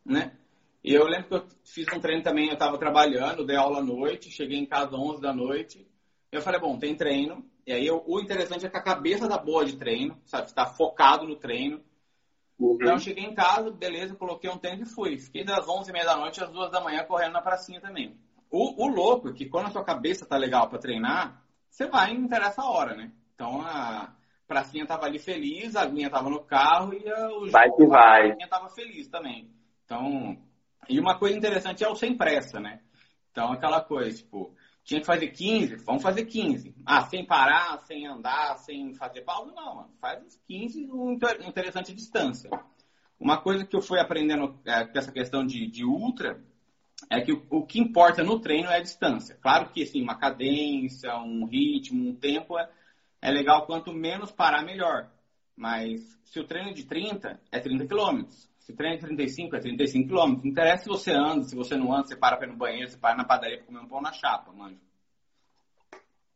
né? 0.05 0.37
E 0.85 0.95
eu 0.95 1.05
lembro 1.05 1.27
que 1.27 1.35
eu 1.35 1.47
fiz 1.65 1.85
um 1.93 1.99
treino 1.99 2.23
também, 2.23 2.47
eu 2.47 2.53
estava 2.53 2.79
trabalhando, 2.79 3.45
dei 3.45 3.57
aula 3.57 3.81
à 3.81 3.83
noite, 3.83 4.31
cheguei 4.31 4.57
em 4.57 4.67
casa 4.67 4.95
às 4.95 4.95
11 4.95 5.21
da 5.21 5.35
noite. 5.35 5.85
Eu 6.31 6.41
falei, 6.41 6.61
bom, 6.61 6.79
tem 6.79 6.95
treino. 6.95 7.45
E 7.67 7.73
aí 7.73 7.85
eu, 7.85 8.05
o 8.07 8.21
interessante 8.21 8.65
é 8.65 8.71
que 8.71 8.77
a 8.77 8.83
cabeça 8.83 9.27
da 9.27 9.37
boa 9.37 9.65
de 9.65 9.77
treino, 9.77 10.17
sabe? 10.25 10.47
Está 10.47 10.65
focado 10.65 11.27
no 11.27 11.35
treino. 11.35 11.83
Uhum. 12.57 12.75
Então 12.77 12.93
eu 12.93 12.99
cheguei 13.01 13.25
em 13.25 13.35
casa, 13.35 13.69
beleza, 13.69 14.15
coloquei 14.15 14.49
um 14.49 14.59
tênis 14.59 14.89
e 14.89 14.95
fui. 14.95 15.19
Fiquei 15.19 15.43
das 15.43 15.67
11h30 15.67 16.05
da 16.05 16.17
noite 16.17 16.45
às 16.45 16.53
2 16.53 16.71
da 16.71 16.81
manhã 16.81 17.03
correndo 17.03 17.33
na 17.33 17.43
pracinha 17.43 17.81
também. 17.81 18.17
O, 18.55 18.85
o 18.85 18.87
louco 18.87 19.31
é 19.31 19.33
que 19.33 19.47
quando 19.47 19.67
a 19.67 19.71
sua 19.71 19.83
cabeça 19.83 20.25
tá 20.25 20.37
legal 20.37 20.69
para 20.69 20.79
treinar, 20.79 21.43
você 21.69 21.89
vai 21.89 22.13
e 22.13 22.15
não 22.15 22.27
interessa 22.27 22.63
a 22.63 22.71
hora, 22.71 22.95
né? 22.95 23.11
Então 23.35 23.61
a 23.61 24.15
pracinha 24.47 24.87
tava 24.87 25.07
ali 25.07 25.19
feliz, 25.19 25.75
a 25.75 25.89
minha 25.89 26.09
tava 26.09 26.31
no 26.31 26.39
carro 26.45 26.95
e 26.95 27.11
a, 27.11 27.31
o 27.31 27.51
vai 27.51 27.69
que 27.69 27.85
vai. 27.85 28.31
a 28.31 28.37
minha 28.37 28.49
tava 28.49 28.69
feliz 28.69 29.09
também. 29.09 29.51
Então, 29.85 30.39
e 30.89 31.01
uma 31.01 31.19
coisa 31.19 31.37
interessante 31.37 31.83
é 31.83 31.89
o 31.89 31.97
sem 31.97 32.17
pressa, 32.17 32.61
né? 32.61 32.81
Então 33.33 33.51
aquela 33.51 33.81
coisa, 33.81 34.17
tipo, 34.19 34.55
tinha 34.85 35.01
que 35.01 35.07
fazer 35.07 35.33
15, 35.33 35.75
vamos 35.85 36.05
fazer 36.05 36.25
15. 36.25 36.77
Ah, 36.87 37.01
sem 37.07 37.27
parar, 37.27 37.83
sem 37.87 38.07
andar, 38.07 38.57
sem 38.59 38.95
fazer 38.95 39.23
pausa, 39.23 39.51
não, 39.53 39.75
mano. 39.75 39.91
Faz 40.01 40.23
uns 40.23 40.37
15, 40.47 40.93
um 40.93 41.19
interessante 41.45 41.93
distância. 41.93 42.49
Uma 43.19 43.37
coisa 43.37 43.67
que 43.67 43.75
eu 43.75 43.83
fui 43.83 43.99
aprendendo 43.99 44.57
é, 44.65 44.85
com 44.85 44.97
essa 44.97 45.11
questão 45.11 45.45
de, 45.45 45.67
de 45.67 45.85
ultra 45.85 46.41
é 47.11 47.21
que 47.21 47.33
o, 47.33 47.47
o, 47.51 47.67
que 47.67 47.81
importa 47.81 48.23
no 48.23 48.41
treino 48.41 48.69
é 48.69 48.77
a 48.77 48.83
distância. 48.83 49.37
Claro 49.41 49.71
que, 49.71 49.83
assim, 49.83 50.03
uma 50.03 50.19
cadência, 50.19 51.15
um 51.17 51.47
ritmo, 51.47 52.09
um 52.09 52.15
tempo 52.15 52.59
é, 52.59 52.69
é 53.21 53.31
legal. 53.31 53.67
Quanto 53.67 53.93
menos 53.93 54.31
parar, 54.31 54.63
melhor. 54.63 55.11
Mas 55.57 56.01
se 56.25 56.41
o 56.41 56.45
treino 56.45 56.71
é 56.71 56.73
de 56.73 56.85
30, 56.85 57.41
é 57.51 57.61
30 57.61 57.87
quilômetros. 57.87 58.51
Se 58.59 58.73
o 58.73 58.77
treino 58.77 58.97
é 58.97 59.01
35, 59.01 59.57
é 59.57 59.61
35 59.61 60.09
quilômetros. 60.09 60.45
Não 60.45 60.51
interessa 60.51 60.85
se 60.85 60.89
você 60.89 61.13
anda, 61.13 61.43
se 61.43 61.55
você 61.55 61.77
não 61.77 61.95
anda, 61.95 62.07
você 62.07 62.17
para 62.17 62.37
para 62.37 62.47
ir 62.47 62.51
no 62.51 62.57
banheiro, 62.57 62.89
você 62.89 62.97
para 62.97 63.17
na 63.17 63.25
padaria 63.25 63.59
para 63.59 63.67
comer 63.67 63.81
um 63.81 63.89
pão 63.89 64.01
na 64.01 64.13
chapa, 64.13 64.53
mano. 64.53 64.79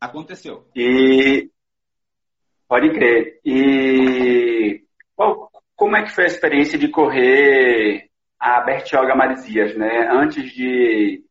Aconteceu. 0.01 0.69
E 0.77 1.51
pode 2.69 2.91
crer. 2.93 3.41
E 3.45 4.49
Bom, 5.19 5.49
como 5.75 5.97
é 5.97 6.05
que 6.05 6.15
foi 6.15 6.25
a 6.25 6.29
experiência 6.29 6.79
de 6.79 6.87
correr 6.87 8.08
a 8.39 8.61
Bertioga 8.61 9.15
Marizias, 9.15 9.77
né? 9.77 10.09
Antes 10.11 10.53
de 10.53 11.23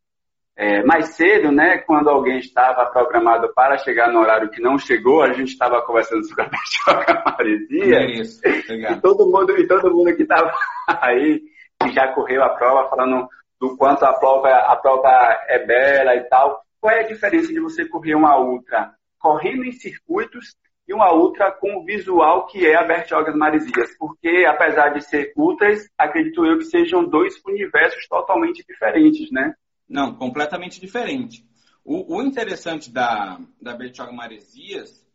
é, 0.57 0.83
mais 0.83 1.15
cedo, 1.15 1.51
né, 1.51 1.77
quando 1.77 2.09
alguém 2.09 2.39
estava 2.39 2.89
programado 2.89 3.53
para 3.53 3.77
chegar 3.77 4.11
no 4.11 4.19
horário 4.19 4.49
que 4.49 4.59
não 4.59 4.77
chegou, 4.77 5.21
a 5.21 5.31
gente 5.31 5.49
estava 5.49 5.81
conversando 5.83 6.27
sobre 6.27 6.45
a 6.45 6.49
Bertioga 6.49 7.23
Marizias. 7.25 8.41
Isso, 8.43 8.47
e 8.47 9.01
todo 9.01 9.31
mundo 9.31 9.57
e 9.57 9.67
todo 9.67 9.93
mundo 9.93 10.15
que 10.15 10.23
estava 10.23 10.51
aí 11.01 11.41
que 11.79 11.91
já 11.91 12.11
correu 12.13 12.43
a 12.43 12.49
prova 12.49 12.89
falando 12.89 13.27
do 13.61 13.77
quanto 13.77 14.03
a 14.03 14.13
prova 14.13 14.49
a 14.49 14.75
prova 14.75 15.09
é 15.47 15.63
bela 15.65 16.15
e 16.15 16.23
tal. 16.23 16.61
Qual 16.81 16.93
é 16.93 17.01
a 17.01 17.07
diferença 17.07 17.53
de 17.53 17.59
você 17.59 17.85
correr 17.85 18.15
uma 18.15 18.39
ultra 18.39 18.91
correndo 19.19 19.63
em 19.63 19.71
circuitos 19.71 20.55
e 20.88 20.93
uma 20.93 21.13
ultra 21.13 21.52
com 21.52 21.78
o 21.78 21.84
visual 21.84 22.47
que 22.47 22.65
é 22.65 22.76
a 22.76 22.84
Bertiogas 22.84 23.36
Marizias? 23.36 23.95
Porque, 23.97 24.45
apesar 24.47 24.89
de 24.89 25.02
ser 25.02 25.34
ultras, 25.36 25.89
acredito 25.97 26.45
eu 26.45 26.58
que 26.58 26.65
sejam 26.65 27.04
dois 27.04 27.36
universos 27.45 28.08
totalmente 28.08 28.63
diferentes, 28.65 29.32
né? 29.32 29.54
Não, 29.88 30.15
completamente 30.15 30.80
diferente. 30.80 31.45
O, 31.84 32.17
o 32.17 32.23
interessante 32.23 32.91
da, 32.91 33.39
da 33.62 33.73
Bertioga 33.73 34.12
Maresias 34.12 35.06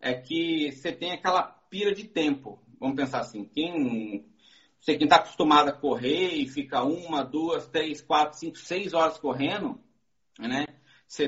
é 0.00 0.14
que 0.14 0.72
você 0.72 0.92
tem 0.92 1.12
aquela 1.12 1.42
pira 1.42 1.94
de 1.94 2.08
tempo. 2.08 2.62
Vamos 2.78 2.96
pensar 2.96 3.20
assim, 3.20 3.44
quem 3.44 4.26
você 4.80 4.96
quem 4.96 5.04
está 5.04 5.16
acostumado 5.16 5.68
a 5.68 5.72
correr 5.72 6.34
e 6.34 6.48
fica 6.48 6.82
uma, 6.82 7.22
duas, 7.22 7.68
três, 7.68 8.02
quatro, 8.02 8.36
cinco, 8.36 8.58
seis 8.58 8.92
horas 8.92 9.16
correndo, 9.16 9.80
né? 10.38 10.66
Você 11.06 11.26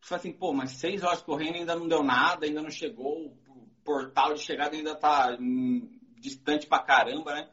tipo 0.00 0.14
assim, 0.14 0.32
pô, 0.32 0.52
mas 0.52 0.72
seis 0.72 1.02
horas 1.02 1.22
correndo 1.22 1.56
ainda 1.56 1.76
não 1.76 1.88
deu 1.88 2.02
nada, 2.02 2.46
ainda 2.46 2.62
não 2.62 2.70
chegou, 2.70 3.26
o 3.48 3.68
portal 3.84 4.34
de 4.34 4.40
chegada 4.40 4.74
ainda 4.74 4.94
tá 4.94 5.36
hum, 5.38 5.88
distante 6.18 6.66
pra 6.66 6.80
caramba, 6.80 7.34
né? 7.34 7.48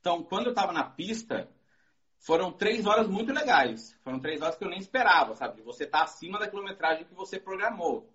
Então, 0.00 0.22
quando 0.22 0.46
eu 0.48 0.54
tava 0.54 0.72
na 0.72 0.84
pista, 0.84 1.48
foram 2.20 2.52
três 2.52 2.86
horas 2.86 3.08
muito 3.08 3.32
legais. 3.32 3.96
Foram 4.02 4.20
três 4.20 4.40
horas 4.42 4.56
que 4.56 4.64
eu 4.64 4.68
nem 4.68 4.78
esperava, 4.78 5.34
sabe? 5.34 5.62
Você 5.62 5.86
tá 5.86 6.02
acima 6.02 6.38
da 6.38 6.48
quilometragem 6.48 7.04
que 7.04 7.14
você 7.14 7.38
programou. 7.38 8.08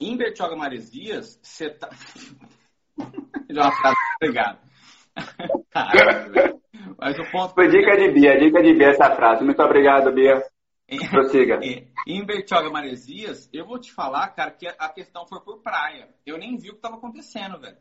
Em 0.00 0.16
Bertioga 0.16 0.56
Maresias, 0.56 1.38
você 1.42 1.70
tá. 1.70 1.88
Já 3.50 3.62
uma 3.62 3.72
frase 3.72 3.96
obrigado. 4.20 4.58
Mas 6.98 7.18
o 7.18 7.30
ponto. 7.30 7.54
Foi 7.54 7.68
dica 7.68 7.96
de 7.96 8.10
Bia, 8.10 8.38
dica 8.38 8.62
de 8.62 8.74
Bia 8.74 8.88
essa 8.88 9.14
frase. 9.14 9.44
Muito 9.44 9.62
obrigado, 9.62 10.12
Bia. 10.12 10.42
Prossiga. 11.10 11.60
em 12.06 12.24
Bertioga 12.24 12.70
Maresias, 12.70 13.48
eu 13.52 13.66
vou 13.66 13.78
te 13.78 13.92
falar, 13.92 14.28
cara, 14.28 14.50
que 14.50 14.66
a 14.66 14.88
questão 14.88 15.26
foi 15.26 15.40
por 15.40 15.62
praia. 15.62 16.14
Eu 16.24 16.38
nem 16.38 16.56
vi 16.56 16.68
o 16.68 16.72
que 16.72 16.78
estava 16.78 16.96
acontecendo, 16.96 17.58
velho. 17.58 17.78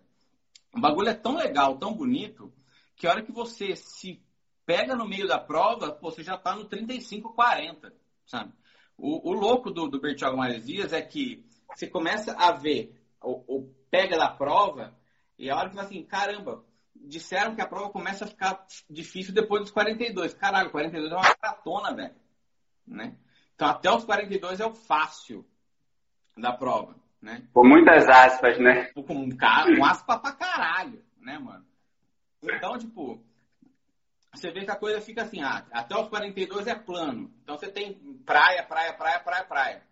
O 0.76 0.80
bagulho 0.80 1.10
é 1.10 1.14
tão 1.14 1.36
legal, 1.36 1.78
tão 1.78 1.94
bonito, 1.94 2.52
que 2.96 3.08
a 3.08 3.12
hora 3.12 3.24
que 3.24 3.32
você 3.32 3.76
se 3.76 4.22
pega 4.66 4.96
no 4.96 5.08
meio 5.08 5.28
da 5.28 5.40
prova, 5.40 5.92
pô, 5.92 6.12
você 6.12 6.24
já 6.24 6.38
tá 6.38 6.56
no 6.56 6.66
35, 6.66 7.34
40, 7.34 7.94
sabe? 8.26 8.54
O, 8.98 9.30
o 9.30 9.34
louco 9.34 9.72
do, 9.72 9.88
do 9.88 10.00
Bertioga 10.00 10.38
Maresias 10.38 10.94
é 10.94 11.02
que 11.02 11.46
você 11.76 11.88
começa 11.88 12.34
a 12.34 12.52
ver 12.52 12.96
o, 13.22 13.58
o 13.58 13.76
pega 13.90 14.18
da 14.18 14.30
prova 14.30 14.96
e 15.38 15.50
a 15.50 15.58
hora 15.58 15.70
que 15.70 15.76
você 15.76 15.82
assim, 15.82 16.04
caramba, 16.04 16.64
disseram 16.96 17.56
que 17.56 17.62
a 17.62 17.68
prova 17.68 17.90
começa 17.90 18.26
a 18.26 18.28
ficar 18.28 18.66
difícil 18.90 19.34
depois 19.34 19.64
dos 19.64 19.72
42. 19.72 20.34
Caralho, 20.36 20.70
42 20.70 21.12
é 21.12 21.16
uma 21.16 21.36
maratona, 21.42 21.96
velho. 21.96 22.16
Né? 22.92 23.16
Então, 23.56 23.70
até 23.70 23.90
os 23.90 24.04
42 24.04 24.60
é 24.60 24.66
o 24.66 24.74
fácil 24.74 25.46
da 26.38 26.52
prova, 26.52 26.96
né? 27.22 27.48
Com 27.54 27.66
muitas 27.66 28.08
aspas, 28.08 28.60
né? 28.60 28.92
Com, 28.94 29.04
com 29.04 29.86
aspa 29.86 30.20
pra 30.20 30.34
caralho, 30.34 31.02
né, 31.20 31.40
mano? 31.40 31.66
Então, 32.44 32.78
tipo, 32.78 33.24
você 34.34 34.52
vê 34.52 34.66
que 34.66 34.72
a 34.72 34.76
coisa 34.76 35.00
fica 35.00 35.22
assim, 35.22 35.42
ah, 35.42 35.66
até 35.72 35.96
os 35.96 36.10
42 36.10 36.68
é 36.68 36.76
plano. 36.76 37.32
Então, 37.44 37.58
você 37.58 37.72
tem 37.72 37.94
praia, 38.26 38.64
praia, 38.64 38.94
praia, 38.94 39.20
praia, 39.20 39.46
praia. 39.46 39.84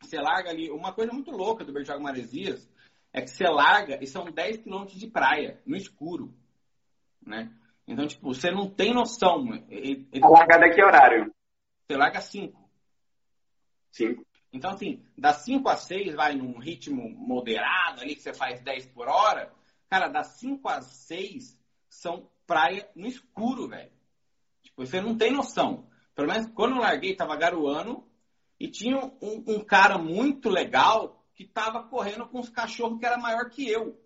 Você 0.00 0.16
larga 0.16 0.50
ali, 0.50 0.70
uma 0.70 0.92
coisa 0.92 1.12
muito 1.12 1.30
louca 1.30 1.64
do 1.64 1.72
Bertioga 1.72 2.00
Maresias 2.00 2.68
é 3.12 3.20
que 3.20 3.28
você 3.28 3.44
larga 3.44 4.02
e 4.02 4.06
são 4.06 4.24
10 4.24 4.58
quilômetros 4.58 4.98
de 4.98 5.06
praia, 5.06 5.60
no 5.66 5.76
escuro, 5.76 6.34
né? 7.24 7.52
Então, 7.86 8.06
tipo, 8.06 8.32
você 8.32 8.50
não 8.50 8.70
tem 8.70 8.94
noção. 8.94 9.46
A 10.22 10.28
largada 10.28 10.66
é 10.66 10.70
que 10.70 10.82
horário? 10.82 11.32
Você 11.90 11.96
larga 11.96 12.20
5. 12.20 12.70
5. 13.90 14.24
Então, 14.52 14.70
assim, 14.70 15.04
das 15.18 15.38
5 15.38 15.68
a 15.68 15.74
6 15.74 16.14
vai 16.14 16.36
num 16.36 16.56
ritmo 16.56 17.10
moderado 17.10 18.00
ali, 18.00 18.14
que 18.14 18.22
você 18.22 18.32
faz 18.32 18.60
10 18.60 18.86
por 18.86 19.08
hora. 19.08 19.52
Cara, 19.88 20.06
das 20.06 20.28
5 20.38 20.68
a 20.68 20.82
6 20.82 21.60
são 21.88 22.30
praia 22.46 22.88
no 22.94 23.08
escuro, 23.08 23.66
velho. 23.66 23.90
Tipo, 24.62 24.86
você 24.86 25.00
não 25.00 25.18
tem 25.18 25.32
noção. 25.32 25.90
Pelo 26.14 26.28
menos 26.28 26.48
quando 26.54 26.76
eu 26.76 26.80
larguei, 26.80 27.16
tava 27.16 27.34
garoando 27.34 28.08
e 28.60 28.68
tinha 28.68 28.96
um, 29.20 29.42
um 29.48 29.64
cara 29.64 29.98
muito 29.98 30.48
legal 30.48 31.26
que 31.34 31.44
tava 31.44 31.82
correndo 31.82 32.28
com 32.28 32.38
os 32.38 32.48
cachorros 32.48 33.00
que 33.00 33.06
era 33.06 33.18
maior 33.18 33.50
que 33.50 33.68
eu. 33.68 34.00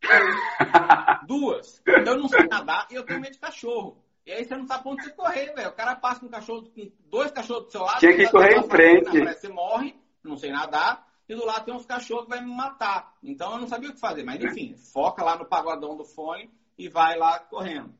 Duas. 1.28 1.80
Eu 1.86 2.18
não 2.18 2.26
sei 2.26 2.48
nadar 2.48 2.88
e 2.90 2.96
eu 2.96 3.06
tenho 3.06 3.20
medo 3.20 3.34
de 3.34 3.38
cachorro. 3.38 4.01
E 4.24 4.32
aí 4.32 4.44
você 4.44 4.56
não 4.56 4.66
sabe 4.66 4.82
pra 4.82 4.92
onde 4.92 5.02
você 5.04 5.10
correr, 5.10 5.52
velho. 5.52 5.68
O 5.68 5.74
cara 5.74 5.96
passa 5.96 6.20
com 6.20 6.26
um 6.26 6.30
cachorro, 6.30 6.70
com 6.70 6.92
dois 7.10 7.30
cachorros 7.30 7.64
do 7.64 7.72
seu 7.72 7.82
lado. 7.82 7.98
Tinha 7.98 8.16
que 8.16 8.28
correr 8.30 8.56
em 8.56 8.68
frente. 8.68 9.20
Na 9.20 9.32
você 9.32 9.48
morre, 9.48 9.96
não 10.22 10.36
sei 10.36 10.50
nadar. 10.50 11.06
E 11.28 11.34
do 11.34 11.44
lado 11.44 11.64
tem 11.64 11.74
uns 11.74 11.86
cachorros 11.86 12.24
que 12.24 12.30
vai 12.30 12.40
me 12.40 12.54
matar. 12.54 13.14
Então 13.22 13.52
eu 13.52 13.58
não 13.58 13.66
sabia 13.66 13.90
o 13.90 13.92
que 13.92 14.00
fazer. 14.00 14.22
Mas 14.22 14.42
enfim, 14.42 14.76
foca 14.76 15.24
lá 15.24 15.36
no 15.36 15.46
pagodão 15.46 15.96
do 15.96 16.04
fone 16.04 16.50
e 16.78 16.88
vai 16.88 17.16
lá 17.16 17.38
correndo. 17.38 17.92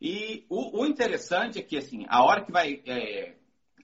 E 0.00 0.46
o, 0.48 0.80
o 0.80 0.86
interessante 0.86 1.58
é 1.58 1.62
que, 1.62 1.76
assim, 1.76 2.06
a 2.08 2.24
hora 2.24 2.42
que 2.42 2.50
vai 2.50 2.82
é, 2.86 3.34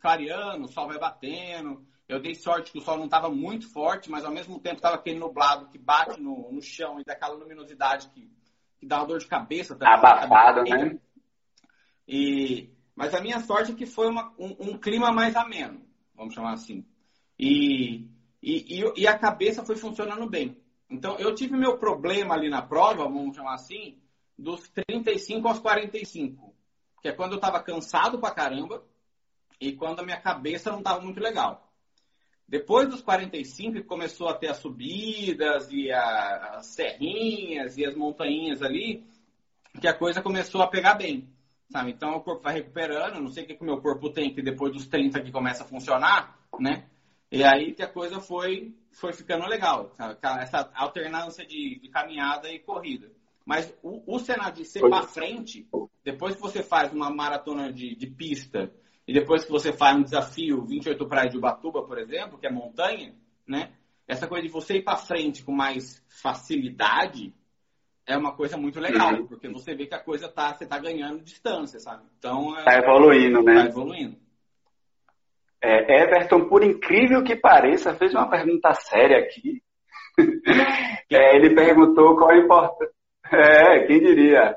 clareando, 0.00 0.64
o 0.64 0.68
sol 0.68 0.86
vai 0.86 0.98
batendo. 0.98 1.84
Eu 2.08 2.20
dei 2.20 2.34
sorte 2.34 2.72
que 2.72 2.78
o 2.78 2.80
sol 2.80 2.96
não 2.96 3.06
estava 3.06 3.28
muito 3.28 3.70
forte, 3.70 4.10
mas 4.10 4.24
ao 4.24 4.32
mesmo 4.32 4.58
tempo 4.60 4.76
estava 4.76 4.94
aquele 4.94 5.18
nublado 5.18 5.68
que 5.68 5.76
bate 5.76 6.20
no, 6.20 6.50
no 6.50 6.62
chão 6.62 7.00
e 7.00 7.04
daquela 7.04 7.34
luminosidade 7.34 8.08
que, 8.08 8.30
que 8.78 8.86
dá 8.86 8.98
uma 8.98 9.06
dor 9.06 9.18
de 9.18 9.26
cabeça 9.26 9.74
também. 9.74 9.92
Abafado, 9.92 10.62
né? 10.62 10.98
E, 12.06 12.70
mas 12.94 13.14
a 13.14 13.20
minha 13.20 13.40
sorte 13.40 13.72
é 13.72 13.74
que 13.74 13.86
foi 13.86 14.08
uma, 14.08 14.32
um, 14.38 14.70
um, 14.70 14.78
clima 14.78 15.10
mais 15.12 15.34
ameno, 15.34 15.80
vamos 16.14 16.34
chamar 16.34 16.52
assim. 16.52 16.84
E, 17.38 18.08
e, 18.42 18.84
e, 18.96 19.06
a 19.06 19.18
cabeça 19.18 19.64
foi 19.64 19.76
funcionando 19.76 20.28
bem. 20.28 20.56
Então, 20.88 21.16
eu 21.18 21.34
tive 21.34 21.56
meu 21.56 21.78
problema 21.78 22.34
ali 22.34 22.48
na 22.48 22.62
prova, 22.62 23.04
vamos 23.04 23.36
chamar 23.36 23.54
assim, 23.54 23.98
dos 24.38 24.68
35 24.68 25.48
aos 25.48 25.58
45. 25.58 26.54
Que 27.02 27.08
é 27.08 27.12
quando 27.12 27.32
eu 27.32 27.36
estava 27.36 27.60
cansado 27.62 28.18
pra 28.18 28.30
caramba 28.30 28.84
e 29.60 29.72
quando 29.72 30.00
a 30.00 30.04
minha 30.04 30.20
cabeça 30.20 30.70
não 30.70 30.78
estava 30.78 31.00
muito 31.00 31.20
legal. 31.20 31.66
Depois 32.48 32.88
dos 32.88 33.02
45, 33.02 33.82
começou 33.84 34.28
a 34.28 34.34
ter 34.34 34.48
as 34.48 34.58
subidas 34.58 35.68
e 35.72 35.90
a, 35.90 36.58
as 36.58 36.66
serrinhas 36.66 37.76
e 37.76 37.84
as 37.84 37.96
montanhas 37.96 38.62
ali, 38.62 39.04
que 39.80 39.88
a 39.88 39.94
coisa 39.94 40.22
começou 40.22 40.62
a 40.62 40.68
pegar 40.68 40.94
bem. 40.94 41.28
Sabe? 41.70 41.90
Então 41.90 42.16
o 42.16 42.20
corpo 42.20 42.42
vai 42.42 42.54
recuperando, 42.54 43.20
não 43.20 43.28
sei 43.28 43.44
o 43.44 43.46
que, 43.46 43.54
que 43.54 43.62
o 43.62 43.66
meu 43.66 43.80
corpo 43.80 44.10
tem, 44.10 44.32
que 44.32 44.42
depois 44.42 44.72
dos 44.72 44.86
30 44.86 45.20
que 45.20 45.32
começa 45.32 45.64
a 45.64 45.66
funcionar, 45.66 46.38
né? 46.58 46.86
E 47.30 47.42
aí 47.42 47.72
que 47.72 47.82
a 47.82 47.88
coisa 47.88 48.20
foi, 48.20 48.74
foi 48.92 49.12
ficando 49.12 49.46
legal, 49.46 49.92
sabe? 49.96 50.18
essa 50.40 50.70
alternância 50.74 51.44
de, 51.44 51.80
de 51.80 51.88
caminhada 51.88 52.48
e 52.50 52.60
corrida. 52.60 53.10
Mas 53.44 53.72
o, 53.82 54.02
o 54.14 54.18
cenário 54.18 54.54
de 54.54 54.64
ser 54.64 54.80
para 54.80 55.02
frente, 55.02 55.68
depois 56.04 56.36
que 56.36 56.40
você 56.40 56.62
faz 56.62 56.92
uma 56.92 57.10
maratona 57.10 57.72
de, 57.72 57.96
de 57.96 58.06
pista 58.06 58.72
e 59.06 59.12
depois 59.12 59.44
que 59.44 59.50
você 59.50 59.72
faz 59.72 59.96
um 59.96 60.02
desafio 60.02 60.64
28 60.64 61.06
praias 61.06 61.32
de 61.32 61.38
Ubatuba, 61.38 61.84
por 61.84 61.98
exemplo, 61.98 62.38
que 62.38 62.46
é 62.46 62.50
montanha, 62.50 63.14
né? 63.46 63.72
Essa 64.06 64.28
coisa 64.28 64.46
de 64.46 64.52
você 64.52 64.76
ir 64.76 64.84
para 64.84 64.96
frente 64.96 65.44
com 65.44 65.52
mais 65.52 66.02
facilidade 66.08 67.34
é 68.06 68.16
uma 68.16 68.34
coisa 68.34 68.56
muito 68.56 68.78
legal, 68.78 69.14
uhum. 69.14 69.26
porque 69.26 69.48
você 69.48 69.74
vê 69.74 69.86
que 69.86 69.94
a 69.94 70.02
coisa 70.02 70.28
tá, 70.28 70.54
você 70.54 70.66
tá 70.66 70.78
ganhando 70.78 71.22
distância, 71.22 71.80
sabe? 71.80 72.04
Então, 72.18 72.56
é, 72.58 72.64
tá 72.64 72.78
evoluindo, 72.78 73.42
né? 73.42 73.54
Tá 73.54 73.66
evoluindo. 73.66 74.16
É, 75.62 76.02
Everton, 76.02 76.48
por 76.48 76.62
incrível 76.62 77.24
que 77.24 77.34
pareça, 77.34 77.94
fez 77.96 78.14
uma 78.14 78.30
pergunta 78.30 78.72
séria 78.74 79.18
aqui. 79.18 79.60
é, 81.10 81.36
ele 81.36 81.54
perguntou 81.54 82.16
qual 82.16 82.30
a 82.30 82.38
importância. 82.38 82.94
É, 83.32 83.86
quem 83.86 83.98
diria? 83.98 84.56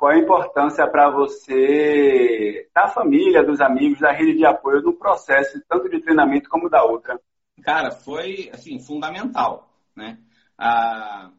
qual 0.00 0.12
a 0.12 0.18
importância 0.18 0.86
para 0.90 1.10
você, 1.10 2.66
da 2.74 2.88
família, 2.88 3.44
dos 3.44 3.60
amigos, 3.60 4.00
da 4.00 4.10
rede 4.10 4.38
de 4.38 4.46
apoio 4.46 4.80
no 4.80 4.96
processo, 4.96 5.60
tanto 5.68 5.90
de 5.90 6.00
treinamento 6.00 6.48
como 6.48 6.70
da 6.70 6.82
outra? 6.82 7.20
Cara, 7.62 7.90
foi, 7.90 8.48
assim, 8.50 8.78
fundamental, 8.78 9.70
né? 9.94 10.18
A 10.56 11.30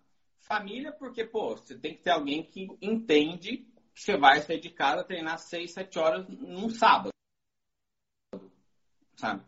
família, 0.52 0.92
porque, 0.92 1.24
pô, 1.24 1.56
você 1.56 1.80
tem 1.80 1.96
que 1.96 2.02
ter 2.02 2.10
alguém 2.10 2.44
que 2.44 2.68
entende 2.82 3.66
que 3.94 4.02
você 4.02 4.18
vai 4.18 4.42
sair 4.42 4.60
de 4.60 4.70
casa 4.70 5.04
treinar 5.04 5.40
6, 5.40 5.72
7 5.72 5.98
horas 5.98 6.28
num 6.28 6.70
sábado, 6.70 7.10
sabe? 9.16 9.46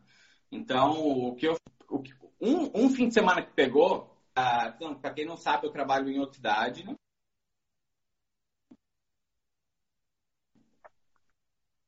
Então, 0.50 0.92
o 0.92 1.36
que 1.36 1.48
eu... 1.48 1.58
O 1.90 2.02
que, 2.02 2.14
um, 2.40 2.86
um 2.86 2.90
fim 2.90 3.10
de 3.10 3.14
semana 3.14 3.46
que 3.46 3.52
pegou, 3.52 4.18
ah, 4.34 4.72
então, 4.74 4.96
para 4.96 5.14
quem 5.14 5.26
não 5.26 5.36
sabe, 5.36 5.68
eu 5.68 5.72
trabalho 5.72 6.10
em 6.10 6.20
outra 6.20 6.36
cidade, 6.36 6.86
né? 6.86 6.96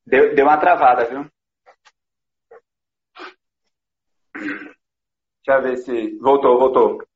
Deu, 0.06 0.36
deu 0.36 0.46
uma 0.46 0.60
travada, 0.60 1.06
viu? 1.06 1.30
Deixa 4.36 5.60
eu 5.60 5.62
ver 5.64 5.78
se. 5.78 6.18
Voltou, 6.20 6.60
voltou. 6.60 7.15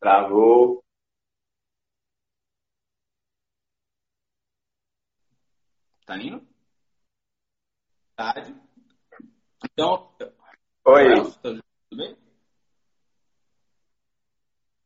Travou. 0.00 0.84
Tá 6.06 6.16
indo? 6.16 6.46
Tarde. 8.16 8.54
Então. 9.64 10.14
Oi. 10.84 11.04
Tudo 11.42 11.62
bem? 11.94 12.16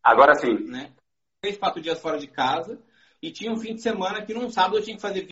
Agora 0.03 0.35
sim. 0.35 0.55
Né? 0.69 0.95
Três, 1.41 1.59
quatro 1.59 1.81
dias 1.81 2.01
fora 2.01 2.19
de 2.19 2.27
casa. 2.27 2.83
E 3.21 3.31
tinha 3.31 3.53
um 3.53 3.57
fim 3.57 3.75
de 3.75 3.83
semana 3.83 4.25
que 4.25 4.35
num 4.35 4.51
sábado 4.51 4.79
eu 4.79 4.83
tinha 4.83 4.97
que 4.97 5.03
fazer 5.03 5.29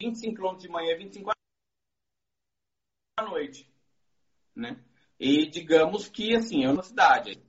25 0.00 0.34
km 0.34 0.56
de 0.56 0.68
manhã 0.68 0.92
e 0.92 0.98
25 0.98 1.30
à 3.18 3.22
noite. 3.22 3.70
Né? 4.54 4.82
E 5.20 5.46
digamos 5.46 6.08
que, 6.08 6.34
assim, 6.34 6.64
eu 6.64 6.74
na 6.74 6.82
cidade. 6.82 7.45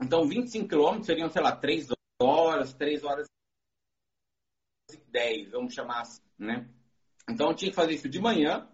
Então, 0.00 0.26
25 0.26 0.68
km 0.68 1.02
seriam, 1.02 1.28
sei 1.28 1.42
lá, 1.42 1.54
3 1.54 1.88
horas, 2.22 2.72
3 2.72 3.04
horas 3.04 3.26
e 4.92 4.96
10, 5.10 5.50
vamos 5.50 5.74
chamar 5.74 6.02
assim, 6.02 6.22
né? 6.38 6.68
Então, 7.28 7.50
eu 7.50 7.54
tinha 7.54 7.70
que 7.70 7.76
fazer 7.76 7.94
isso 7.94 8.08
de 8.08 8.20
manhã 8.20 8.68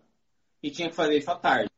e 0.62 0.70
tinha 0.70 0.88
que 0.88 0.94
fazer 0.94 1.16
isso 1.16 1.30
à 1.30 1.36
tarde. 1.36 1.68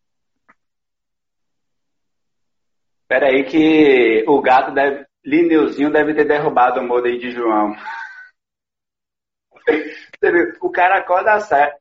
Espera 3.02 3.28
aí 3.28 3.44
que 3.44 4.24
o 4.26 4.40
gato 4.40 4.74
deve... 4.74 5.06
Lineuzinho 5.24 5.90
deve 5.90 6.14
ter 6.14 6.24
derrubado 6.24 6.80
o 6.80 6.86
modem 6.86 7.18
de 7.18 7.30
João. 7.30 7.74
O 10.60 10.70
cara 10.70 10.98
acorda 10.98 11.38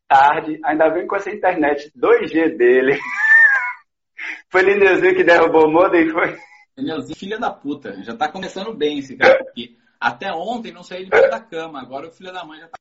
tarde, 0.08 0.60
ainda 0.64 0.90
vem 0.90 1.08
com 1.08 1.16
essa 1.16 1.32
internet 1.32 1.92
2G 1.98 2.58
dele. 2.58 3.00
Foi 4.50 4.62
Lineuzinho 4.62 5.16
que 5.16 5.24
derrubou 5.24 5.68
o 5.68 5.72
modem, 5.72 6.10
foi? 6.10 6.38
Lineuzinho, 6.78 7.18
filha 7.18 7.40
da 7.40 7.52
puta. 7.52 8.04
Já 8.04 8.16
tá 8.16 8.32
começando 8.32 8.74
bem 8.74 9.00
esse 9.00 9.16
cara 9.16 9.42
aqui. 9.42 9.80
Até 10.00 10.32
ontem 10.34 10.74
não 10.74 10.84
saí 10.84 11.06
de 11.06 11.10
dentro 11.10 11.30
da 11.30 11.40
cama. 11.40 11.82
Agora 11.82 12.08
o 12.08 12.12
filho 12.12 12.34
da 12.34 12.44
mãe 12.44 12.60
já 12.60 12.68
tá, 12.68 12.78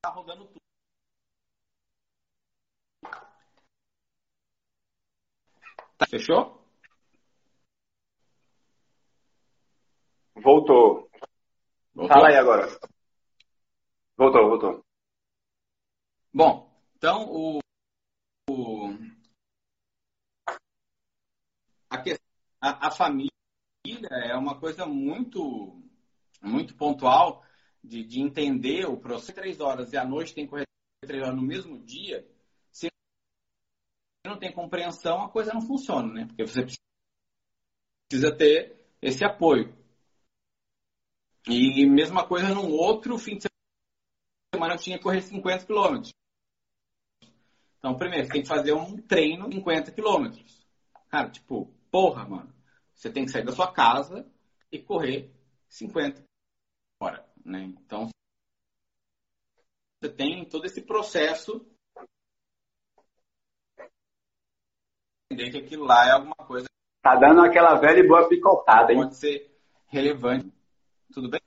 tá 0.00 0.10
rodando 0.10 0.46
tudo. 0.46 0.60
Tá, 5.98 6.06
fechou? 6.08 6.62
Voltou. 10.34 11.10
Voltou. 11.94 12.08
Fala 12.08 12.28
aí 12.28 12.36
agora. 12.36 12.66
Voltou, 14.16 14.48
voltou. 14.48 14.84
Bom, 16.32 16.72
então 16.96 17.28
o 17.30 17.60
a, 21.90 22.02
a, 22.62 22.86
a, 22.86 22.90
família 22.92 23.28
é 24.08 24.36
uma 24.36 24.58
coisa 24.58 24.86
muito 24.86 25.82
muito 26.40 26.76
pontual 26.76 27.44
de, 27.82 28.04
de 28.04 28.20
entender 28.20 28.86
o 28.86 28.96
processo 28.96 29.34
três 29.34 29.60
horas 29.60 29.92
e 29.92 29.96
à 29.96 30.04
noite 30.04 30.32
tem 30.32 30.44
que 30.44 30.50
correr 30.50 30.66
três 31.00 31.22
horas 31.22 31.34
no 31.34 31.42
mesmo 31.42 31.78
dia. 31.84 32.24
Se 32.70 32.88
não 34.24 34.38
tem 34.38 34.52
compreensão, 34.52 35.22
a 35.22 35.28
coisa 35.28 35.52
não 35.52 35.60
funciona, 35.60 36.12
né? 36.12 36.26
Porque 36.26 36.46
você 36.46 36.64
precisa 38.08 38.36
ter 38.36 38.86
esse 39.02 39.24
apoio. 39.24 39.76
E 41.48 41.84
mesma 41.86 42.26
coisa 42.26 42.54
num 42.54 42.70
outro 42.70 43.18
fim 43.18 43.36
de 43.36 43.48
semana 44.54 44.74
eu 44.74 44.78
tinha 44.78 44.96
que 44.96 45.02
correr 45.02 45.20
50 45.20 45.66
quilômetros. 45.66 46.12
Então, 47.78 47.96
primeiro, 47.96 48.26
você 48.26 48.32
tem 48.32 48.42
que 48.42 48.48
fazer 48.48 48.72
um 48.72 48.96
treino 48.96 49.50
50 49.52 49.90
quilômetros. 49.90 50.64
Cara, 51.08 51.28
tipo, 51.28 51.74
porra, 51.92 52.26
mano. 52.26 52.52
Você 52.94 53.12
tem 53.12 53.24
que 53.24 53.30
sair 53.30 53.44
da 53.44 53.52
sua 53.52 53.72
casa 53.72 54.28
e 54.72 54.80
correr 54.80 55.30
50 55.68 56.24
hora, 57.00 57.24
né? 57.44 57.62
Então, 57.64 58.08
você 60.00 60.10
tem 60.10 60.44
todo 60.48 60.64
esse 60.64 60.82
processo 60.82 61.64
entender 65.30 65.50
que 65.50 65.58
aquilo 65.58 65.84
lá 65.84 66.06
é 66.06 66.10
alguma 66.12 66.34
coisa 66.36 66.66
Tá 67.02 67.16
dando 67.16 67.40
aquela 67.40 67.74
velha 67.74 67.98
e 67.98 68.06
boa 68.06 68.28
picotada, 68.28 68.92
hein? 68.92 69.00
Pode 69.00 69.16
ser 69.16 69.52
relevante. 69.88 70.52
Tudo 71.12 71.28
bem? 71.28 71.40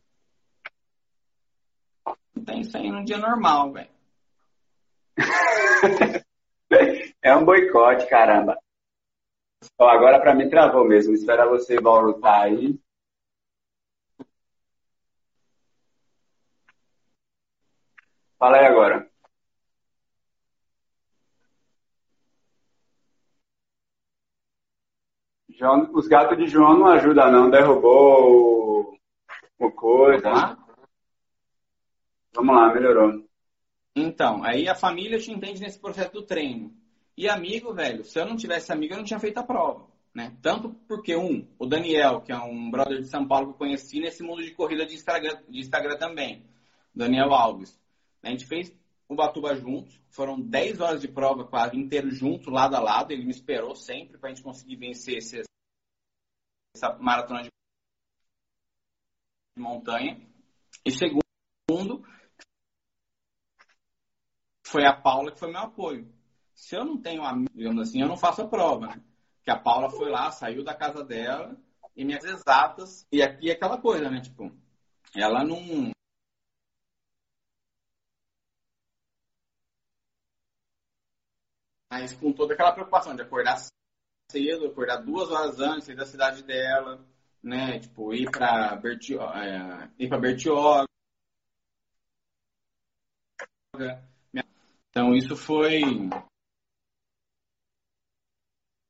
tem 2.46 2.60
isso 2.60 2.78
aí 2.78 2.92
num 2.92 3.06
dia 3.06 3.18
normal, 3.18 3.72
velho. 3.72 3.90
é 7.24 7.36
um 7.36 7.46
boicote, 7.46 8.06
caramba. 8.08 8.60
Agora 9.80 10.20
para 10.20 10.34
mim 10.36 10.50
travou 10.50 10.86
mesmo. 10.86 11.14
Espera 11.14 11.48
você 11.48 11.80
voltar 11.80 12.42
aí. 12.44 12.80
Fala 18.38 18.58
aí 18.58 18.66
agora. 18.66 19.10
João, 25.50 25.90
os 25.94 26.08
gatos 26.08 26.38
de 26.38 26.48
João 26.48 26.78
não 26.78 26.88
ajudam 26.88 27.32
não, 27.32 27.50
derrubou 27.50 28.92
o, 29.60 29.66
o 29.66 29.72
coisa. 29.72 30.58
Vamos 32.34 32.56
lá, 32.56 32.74
melhorou. 32.74 33.26
Então, 33.96 34.44
aí 34.44 34.68
a 34.68 34.76
família 34.76 35.18
te 35.18 35.32
entende 35.32 35.62
nesse 35.62 35.80
processo 35.80 36.12
do 36.12 36.24
treino. 36.24 36.76
E 37.18 37.30
amigo, 37.30 37.74
velho, 37.74 38.04
se 38.04 38.20
eu 38.20 38.26
não 38.26 38.36
tivesse 38.36 38.72
amigo, 38.72 38.94
eu 38.94 38.98
não 38.98 39.06
tinha 39.06 39.20
feito 39.20 39.38
a 39.38 39.44
prova. 39.44 39.88
Né? 40.14 40.36
Tanto 40.42 40.70
porque, 40.88 41.16
um, 41.16 41.48
o 41.60 41.66
Daniel, 41.66 42.22
que 42.22 42.32
é 42.32 42.38
um 42.38 42.72
brother 42.72 43.02
de 43.02 43.08
São 43.08 43.28
Paulo 43.28 43.48
que 43.48 43.54
eu 43.54 43.58
conheci 43.58 44.00
nesse 44.00 44.24
mundo 44.24 44.42
de 44.42 44.52
corrida 44.52 44.86
de 44.86 44.96
Instagram, 44.96 45.42
de 45.48 45.60
Instagram 45.60 45.98
também, 45.98 46.46
Daniel 46.94 47.34
Alves. 47.34 47.78
A 48.24 48.30
gente 48.30 48.46
fez 48.46 48.74
o 49.08 49.16
Batuba 49.16 49.56
juntos, 49.56 50.02
foram 50.10 50.40
10 50.40 50.80
horas 50.80 51.02
de 51.02 51.08
prova 51.08 51.46
quase 51.46 51.78
inteiro 51.78 52.10
juntos, 52.10 52.52
lado 52.52 52.76
a 52.76 52.80
lado. 52.80 53.12
Ele 53.12 53.26
me 53.26 53.32
esperou 53.32 53.76
sempre 53.76 54.18
para 54.18 54.30
a 54.30 54.34
gente 54.34 54.44
conseguir 54.44 54.78
vencer 54.78 55.18
esse, 55.18 55.44
essa 56.76 56.98
maratona 56.98 57.44
de 57.44 57.50
montanha. 59.58 60.20
E 60.86 60.92
segundo, 60.92 62.06
foi 64.66 64.86
a 64.86 64.94
Paula 64.94 65.32
que 65.32 65.40
foi 65.40 65.52
meu 65.52 65.62
apoio. 65.62 66.15
Se 66.56 66.76
eu 66.76 66.86
não 66.86 66.98
tenho 67.00 67.24
amigo, 67.24 67.52
digamos 67.54 67.90
assim, 67.90 68.02
eu 68.02 68.08
não 68.08 68.18
faço 68.18 68.42
a 68.42 68.48
prova, 68.48 68.88
né? 68.88 69.04
Que 69.44 69.52
a 69.52 69.60
Paula 69.60 69.90
foi 69.90 70.10
lá, 70.10 70.32
saiu 70.32 70.64
da 70.64 70.74
casa 70.74 71.04
dela 71.04 71.56
e 71.96 72.04
minhas 72.06 72.24
exatas. 72.24 73.06
E 73.12 73.22
aqui 73.22 73.50
é 73.50 73.54
aquela 73.54 73.80
coisa, 73.80 74.10
né? 74.10 74.22
Tipo, 74.22 74.52
ela 75.14 75.44
não. 75.44 75.92
Mas 81.92 82.14
com 82.14 82.34
toda 82.34 82.54
aquela 82.54 82.72
preocupação 82.74 83.16
de 83.16 83.22
acordar 83.22 83.58
cedo, 84.32 84.68
acordar 84.68 84.98
duas 84.98 85.30
horas 85.30 85.60
antes, 85.60 85.86
sair 85.86 85.96
da 85.96 86.06
cidade 86.06 86.44
dela, 86.44 87.06
né? 87.44 87.80
Tipo, 87.80 88.14
ir 88.14 88.30
para 88.32 88.76
Bertio... 88.78 89.22
é, 89.22 89.92
ir 90.00 90.08
para 90.10 90.20
Bertioga. 90.20 90.88
Então 94.90 95.14
isso 95.14 95.36
foi 95.36 95.82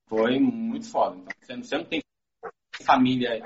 foi 0.08 0.40
muito 0.40 0.90
foda. 0.90 1.18
Então, 1.44 1.64
você 1.64 1.78
não 1.78 1.86
tem 1.86 2.02
família 2.84 3.42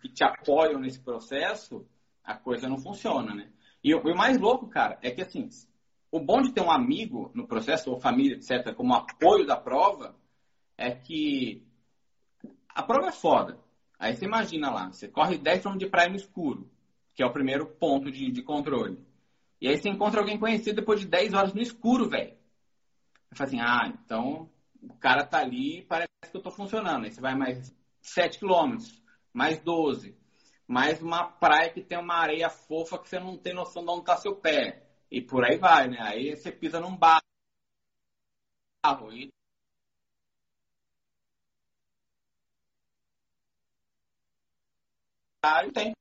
que 0.00 0.08
te 0.08 0.24
apoiam 0.24 0.80
nesse 0.80 1.00
processo, 1.00 1.86
a 2.22 2.34
coisa 2.34 2.68
não 2.68 2.78
funciona, 2.78 3.34
né? 3.34 3.50
E 3.82 3.94
o, 3.94 4.02
mais 4.16 4.38
louco, 4.38 4.68
cara, 4.68 4.98
é 5.02 5.10
que 5.10 5.22
assim, 5.22 5.48
o 6.10 6.20
bom 6.20 6.42
de 6.42 6.52
ter 6.52 6.60
um 6.60 6.70
amigo 6.70 7.30
no 7.34 7.46
processo, 7.46 7.90
ou 7.90 8.00
família, 8.00 8.36
etc., 8.36 8.74
como 8.74 8.94
apoio 8.94 9.46
da 9.46 9.56
prova, 9.56 10.16
é 10.76 10.90
que 10.90 11.64
a 12.68 12.82
prova 12.82 13.08
é 13.08 13.12
foda. 13.12 13.58
Aí 13.98 14.14
você 14.14 14.24
imagina 14.24 14.70
lá, 14.70 14.92
você 14.92 15.08
corre 15.08 15.38
10 15.38 15.62
km 15.62 15.76
de 15.76 15.88
praia 15.88 16.10
no 16.10 16.16
escuro, 16.16 16.70
que 17.14 17.22
é 17.22 17.26
o 17.26 17.32
primeiro 17.32 17.66
ponto 17.66 18.10
de, 18.10 18.30
de 18.30 18.42
controle. 18.42 18.98
E 19.60 19.68
aí 19.68 19.78
você 19.78 19.88
encontra 19.88 20.20
alguém 20.20 20.38
conhecido 20.38 20.76
depois 20.76 21.00
de 21.00 21.06
10 21.06 21.32
horas 21.32 21.54
no 21.54 21.62
escuro, 21.62 22.08
velho. 22.08 22.36
Você 23.30 23.36
fala 23.36 23.48
assim, 23.48 23.60
ah, 23.60 23.92
então 24.04 24.50
o 24.82 24.94
cara 24.94 25.24
tá 25.24 25.38
ali 25.38 25.82
parece 25.82 26.08
que 26.30 26.36
eu 26.36 26.42
tô 26.42 26.50
funcionando. 26.50 27.04
Aí 27.04 27.10
você 27.12 27.20
vai 27.20 27.34
mais 27.34 27.74
7 28.00 28.38
quilômetros, 28.38 29.02
mais 29.32 29.58
12, 29.60 30.16
mais 30.66 31.00
uma 31.02 31.24
praia 31.24 31.70
que 31.70 31.82
tem 31.82 31.98
uma 31.98 32.16
areia 32.16 32.50
fofa 32.50 32.98
que 32.98 33.08
você 33.08 33.18
não 33.18 33.36
tem 33.36 33.54
noção 33.54 33.84
de 33.84 33.90
onde 33.90 34.04
tá 34.04 34.16
seu 34.16 34.36
pé. 34.36 34.82
E 35.10 35.20
por 35.20 35.44
aí 35.44 35.56
vai, 35.58 35.88
né? 35.88 35.98
Aí 36.00 36.36
você 36.36 36.50
pisa 36.50 36.80
num 36.80 36.96
barro 36.96 37.20
e 39.12 39.30
tem. 45.72 45.92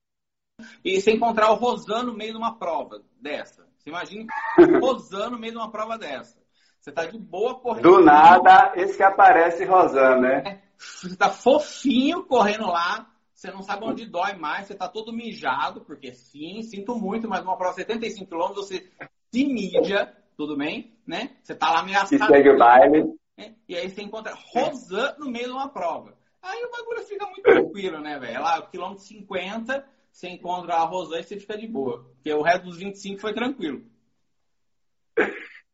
E 0.83 1.01
se 1.01 1.11
encontrar 1.11 1.51
o 1.51 1.55
Rosano 1.55 2.11
no 2.11 2.17
meio 2.17 2.31
de 2.31 2.37
uma 2.37 2.57
prova 2.57 3.03
dessa. 3.19 3.67
Você 3.77 3.89
imagina 3.89 4.25
o 4.57 4.79
Rosano 4.79 5.31
no 5.31 5.39
meio 5.39 5.53
de 5.53 5.57
uma 5.57 5.71
prova 5.71 5.97
dessa. 5.97 6.44
Você 6.85 6.91
tá 6.91 7.03
de 7.03 7.17
boa 7.17 7.55
correndo. 7.55 7.81
Do 7.81 7.99
nada, 7.99 8.73
esse 8.75 8.95
que 8.95 9.01
aparece 9.01 9.65
Rosano, 9.65 10.21
né? 10.21 10.43
É, 10.45 10.61
você 10.77 11.15
tá 11.15 11.31
fofinho 11.31 12.23
correndo 12.25 12.67
lá. 12.67 13.09
Você 13.33 13.49
não 13.49 13.63
sabe 13.63 13.85
onde 13.85 14.05
dói 14.05 14.35
mais. 14.35 14.67
Você 14.67 14.75
tá 14.75 14.87
todo 14.87 15.11
mijado, 15.11 15.81
porque 15.81 16.13
sim, 16.13 16.61
sinto 16.61 16.93
muito, 16.93 17.27
mas 17.27 17.43
numa 17.43 17.57
prova 17.57 17.73
de 17.73 17.81
75 17.81 18.29
km 18.29 18.53
você 18.53 18.87
se 19.33 19.47
mídia, 19.47 20.15
tudo 20.37 20.55
bem, 20.55 20.93
né? 21.07 21.31
Você 21.41 21.55
tá 21.55 21.71
lá 21.71 21.79
ameaçado. 21.79 22.31
segue 22.31 22.51
o 22.51 22.57
baile. 22.59 23.17
Né? 23.35 23.55
E 23.67 23.75
aí 23.75 23.89
você 23.89 24.03
encontra 24.03 24.35
Rosano 24.35 25.25
no 25.25 25.31
meio 25.31 25.45
de 25.45 25.53
uma 25.53 25.69
prova. 25.69 26.15
Aí 26.39 26.63
o 26.65 26.69
bagulho 26.69 27.01
fica 27.01 27.25
muito 27.25 27.41
tranquilo, 27.41 27.99
né, 27.99 28.19
velho? 28.19 28.43
Lá, 28.43 28.59
o 28.59 28.69
quilômetro 28.69 29.03
50, 29.03 29.83
você 30.11 30.29
encontra 30.29 30.75
a 30.75 30.83
Rosane 30.85 31.21
e 31.21 31.23
você 31.23 31.39
fica 31.39 31.57
de 31.57 31.67
boa. 31.67 32.03
Porque 32.13 32.31
o 32.31 32.43
resto 32.43 32.65
dos 32.65 32.77
25 32.77 33.19
foi 33.19 33.33
tranquilo. 33.33 33.83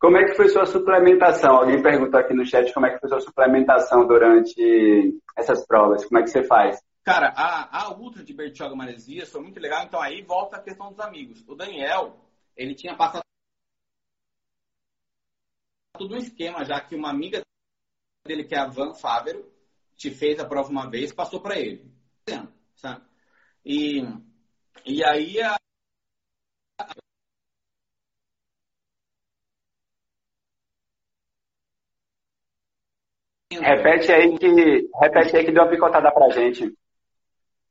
Como 0.02 0.18
é 0.18 0.26
que 0.26 0.34
foi 0.34 0.49
sua 0.49 0.66
suplementação? 0.66 1.58
Alguém 1.58 1.80
perguntou 1.80 2.20
aqui 2.20 2.34
no 2.34 2.43
chat 2.43 2.74
como 2.74 2.88
é 2.88 2.91
que 2.91 2.99
foi 2.99 3.08
sua 3.08 3.22
suplementação 3.22 4.08
durante 4.08 5.22
essas 5.38 5.64
provas. 5.68 6.04
Como 6.06 6.20
é 6.20 6.24
que 6.24 6.32
você 6.32 6.43
faz? 6.43 6.82
Cara, 7.04 7.32
a, 7.38 7.84
a 7.84 7.93
Ultra 7.95 8.24
de 8.24 8.34
Bertioga 8.34 8.76
Maresias 8.76 9.30
foi 9.30 9.41
muito 9.41 9.60
legal. 9.60 9.84
Então 9.84 10.02
aí 10.02 10.24
volta 10.24 10.58
a 10.58 10.62
questão 10.62 10.89
dos 10.89 10.99
amigos. 10.99 11.47
O 11.47 11.54
Daniel, 11.54 12.20
ele 12.58 12.74
tinha 12.74 12.97
passado 12.97 13.22
tudo 15.95 16.16
um 16.16 16.18
esquema, 16.18 16.66
já 16.66 16.82
que 16.82 16.95
uma 16.95 17.12
amiga 17.12 17.43
dele, 18.26 18.43
que 18.43 18.56
é 18.56 18.58
a 18.58 18.68
Van 18.68 18.95
Fávero, 18.95 19.52
te 19.95 20.10
fez 20.10 20.39
a 20.39 20.47
prova 20.47 20.72
uma 20.72 20.89
vez, 20.89 21.14
passou 21.14 21.39
para 21.39 21.60
ele. 21.60 21.93
Sabe? 22.76 23.06
E, 23.64 24.02
e 24.84 25.04
aí 25.04 25.39
a, 25.43 25.56
Repete 33.60 34.12
aí 34.12 34.38
que 34.38 34.89
repete 35.02 35.38
aí 35.38 35.45
que 35.45 35.52
deu 35.52 35.64
uma 35.64 35.70
picotada 35.70 36.12
pra 36.12 36.30
gente. 36.30 36.74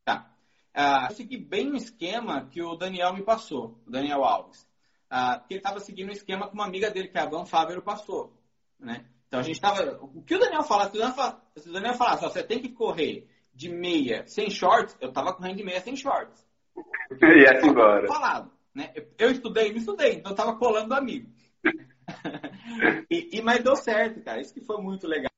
Tá. 0.05 0.31
Ah, 0.75 1.07
eu 1.09 1.17
segui 1.17 1.39
bem 1.39 1.71
o 1.71 1.77
esquema 1.77 2.49
que 2.51 2.63
o 2.63 2.77
Daniel 2.77 3.15
me 3.15 3.23
passou, 3.23 3.81
o 3.87 3.91
Daniel 3.91 4.25
Alves. 4.25 4.69
Ah, 5.09 5.43
que 5.47 5.55
ele 5.55 5.61
estava 5.61 5.81
seguindo 5.81 6.11
o 6.11 6.13
esquema 6.13 6.49
que 6.49 6.55
uma 6.55 6.67
amiga 6.67 6.91
dele, 6.91 7.09
que 7.09 7.19
é 7.19 7.23
a 7.23 7.27
Van 7.27 7.45
Fávero, 7.45 7.83
passou. 7.83 8.33
Né? 8.79 9.05
Então 9.27 9.41
a 9.41 9.43
gente 9.43 9.57
estava. 9.57 9.99
O 10.03 10.23
que 10.23 10.35
o 10.35 10.39
Daniel 10.39 10.63
falasse, 10.63 10.93
se 11.57 11.69
o 11.69 11.73
Daniel 11.73 11.95
falasse, 11.95 12.23
você 12.23 12.43
tem 12.43 12.61
que 12.61 12.71
correr 12.71 13.29
de 13.55 13.69
meia 13.69 14.27
sem 14.27 14.51
shorts, 14.51 14.97
eu 15.01 15.09
estava 15.09 15.35
correndo 15.35 15.57
de 15.57 15.65
meia 15.65 15.81
sem 15.81 15.97
shorts. 15.97 16.47
E 17.21 17.49
assim 17.49 17.69
embora. 17.69 18.07
Falado, 18.07 18.53
né? 18.75 18.93
Eu 19.19 19.31
estudei, 19.31 19.73
me 19.73 19.79
estudei, 19.79 20.15
então 20.15 20.31
eu 20.31 20.35
estava 20.37 20.57
colando 20.57 20.89
do 20.89 20.95
amigo. 20.95 21.29
e, 23.11 23.37
e, 23.37 23.43
mas 23.43 23.63
deu 23.63 23.75
certo, 23.77 24.23
cara. 24.23 24.41
Isso 24.41 24.55
que 24.55 24.61
foi 24.61 24.81
muito 24.81 25.07
legal. 25.07 25.30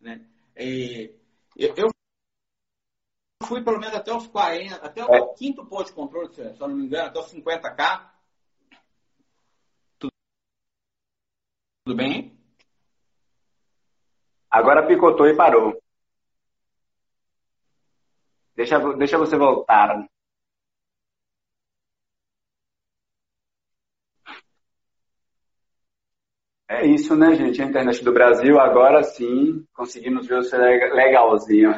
Né? 0.00 0.26
E, 0.56 1.14
eu 1.56 1.90
fui 3.46 3.62
pelo 3.62 3.78
menos 3.78 3.94
até 3.94 4.12
os 4.12 4.26
40, 4.26 4.76
até 4.76 5.04
o 5.04 5.14
é. 5.14 5.34
quinto 5.34 5.64
posto 5.66 5.88
de 5.88 5.94
controle, 5.94 6.34
se 6.34 6.40
eu 6.40 6.68
não 6.68 6.76
me 6.76 6.86
engano, 6.86 7.08
até 7.08 7.18
os 7.20 7.32
50k. 7.32 8.10
Tudo 9.98 11.96
bem? 11.96 12.36
Agora 14.50 14.86
picotou 14.86 15.28
e 15.28 15.36
parou. 15.36 15.80
Deixa, 18.56 18.78
deixa 18.94 19.18
você 19.18 19.36
voltar. 19.36 20.08
É 26.84 26.86
isso, 26.86 27.16
né, 27.16 27.34
gente? 27.34 27.62
A 27.62 27.64
internet 27.64 28.04
do 28.04 28.12
Brasil, 28.12 28.60
agora 28.60 29.02
sim, 29.02 29.66
conseguimos 29.72 30.26
ver 30.26 30.36
você 30.36 30.54
legalzinho. 30.58 31.72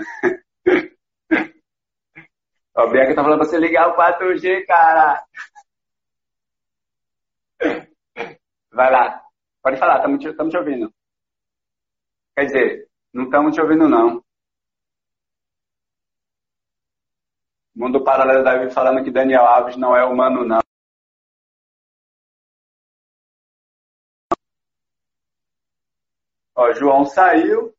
o 2.76 2.90
Bianca 2.90 3.14
tá 3.14 3.22
falando 3.22 3.38
pra 3.38 3.46
você 3.46 3.57
ligar 3.57 3.88
o 3.88 3.96
4G, 3.96 4.66
cara. 4.66 5.24
Vai 8.72 8.90
lá. 8.90 9.22
Pode 9.62 9.78
falar, 9.78 9.98
estamos 9.98 10.18
te, 10.18 10.34
te 10.34 10.59
ouvindo. 10.59 10.92
Quer 12.36 12.46
dizer, 12.46 12.88
não 13.14 13.26
estamos 13.26 13.54
te 13.54 13.61
ouvindo, 13.61 13.88
não. 13.88 14.20
Mundo 17.76 18.02
Paralelo 18.02 18.42
Davi 18.42 18.72
falando 18.72 19.04
que 19.04 19.12
Daniel 19.12 19.46
Alves 19.46 19.76
não 19.76 19.94
é 19.94 20.04
humano, 20.04 20.44
não. 20.44 20.59
Ó, 26.57 26.72
João 26.72 27.04
saiu, 27.04 27.74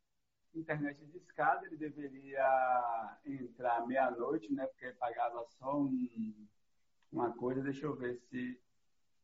internet 0.53 1.03
de 1.03 1.17
escada, 1.17 1.65
ele 1.65 1.77
deveria 1.77 3.17
entrar 3.25 3.87
meia-noite, 3.87 4.53
né? 4.53 4.67
Porque 4.67 4.85
ele 4.85 4.93
pagava 4.93 5.43
só 5.57 5.79
um, 5.79 6.47
uma 7.11 7.31
coisa. 7.33 7.63
Deixa 7.63 7.87
eu 7.87 7.95
ver 7.95 8.19
se 8.29 8.59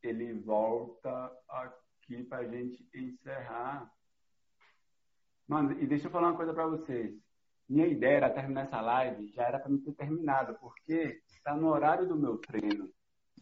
ele 0.02 0.34
volta 0.40 1.32
aqui 1.48 2.24
para 2.24 2.40
a 2.40 2.48
gente 2.48 2.84
encerrar. 2.96 3.92
Mano, 5.48 5.74
e 5.74 5.86
deixa 5.86 6.08
eu 6.08 6.12
falar 6.12 6.30
uma 6.30 6.38
coisa 6.38 6.54
para 6.54 6.66
vocês. 6.66 7.14
Minha 7.70 7.88
ideia 7.88 8.18
era 8.18 8.30
terminar 8.30 8.66
essa 8.66 8.82
live, 8.82 9.32
já 9.34 9.44
era 9.44 9.60
para 9.60 9.70
me 9.70 9.80
ter 9.80 9.94
terminado, 9.94 10.58
porque 10.60 11.22
está 11.28 11.56
no 11.56 11.70
horário 11.70 12.08
do 12.08 12.16
meu 12.16 12.38
treino. 12.40 12.90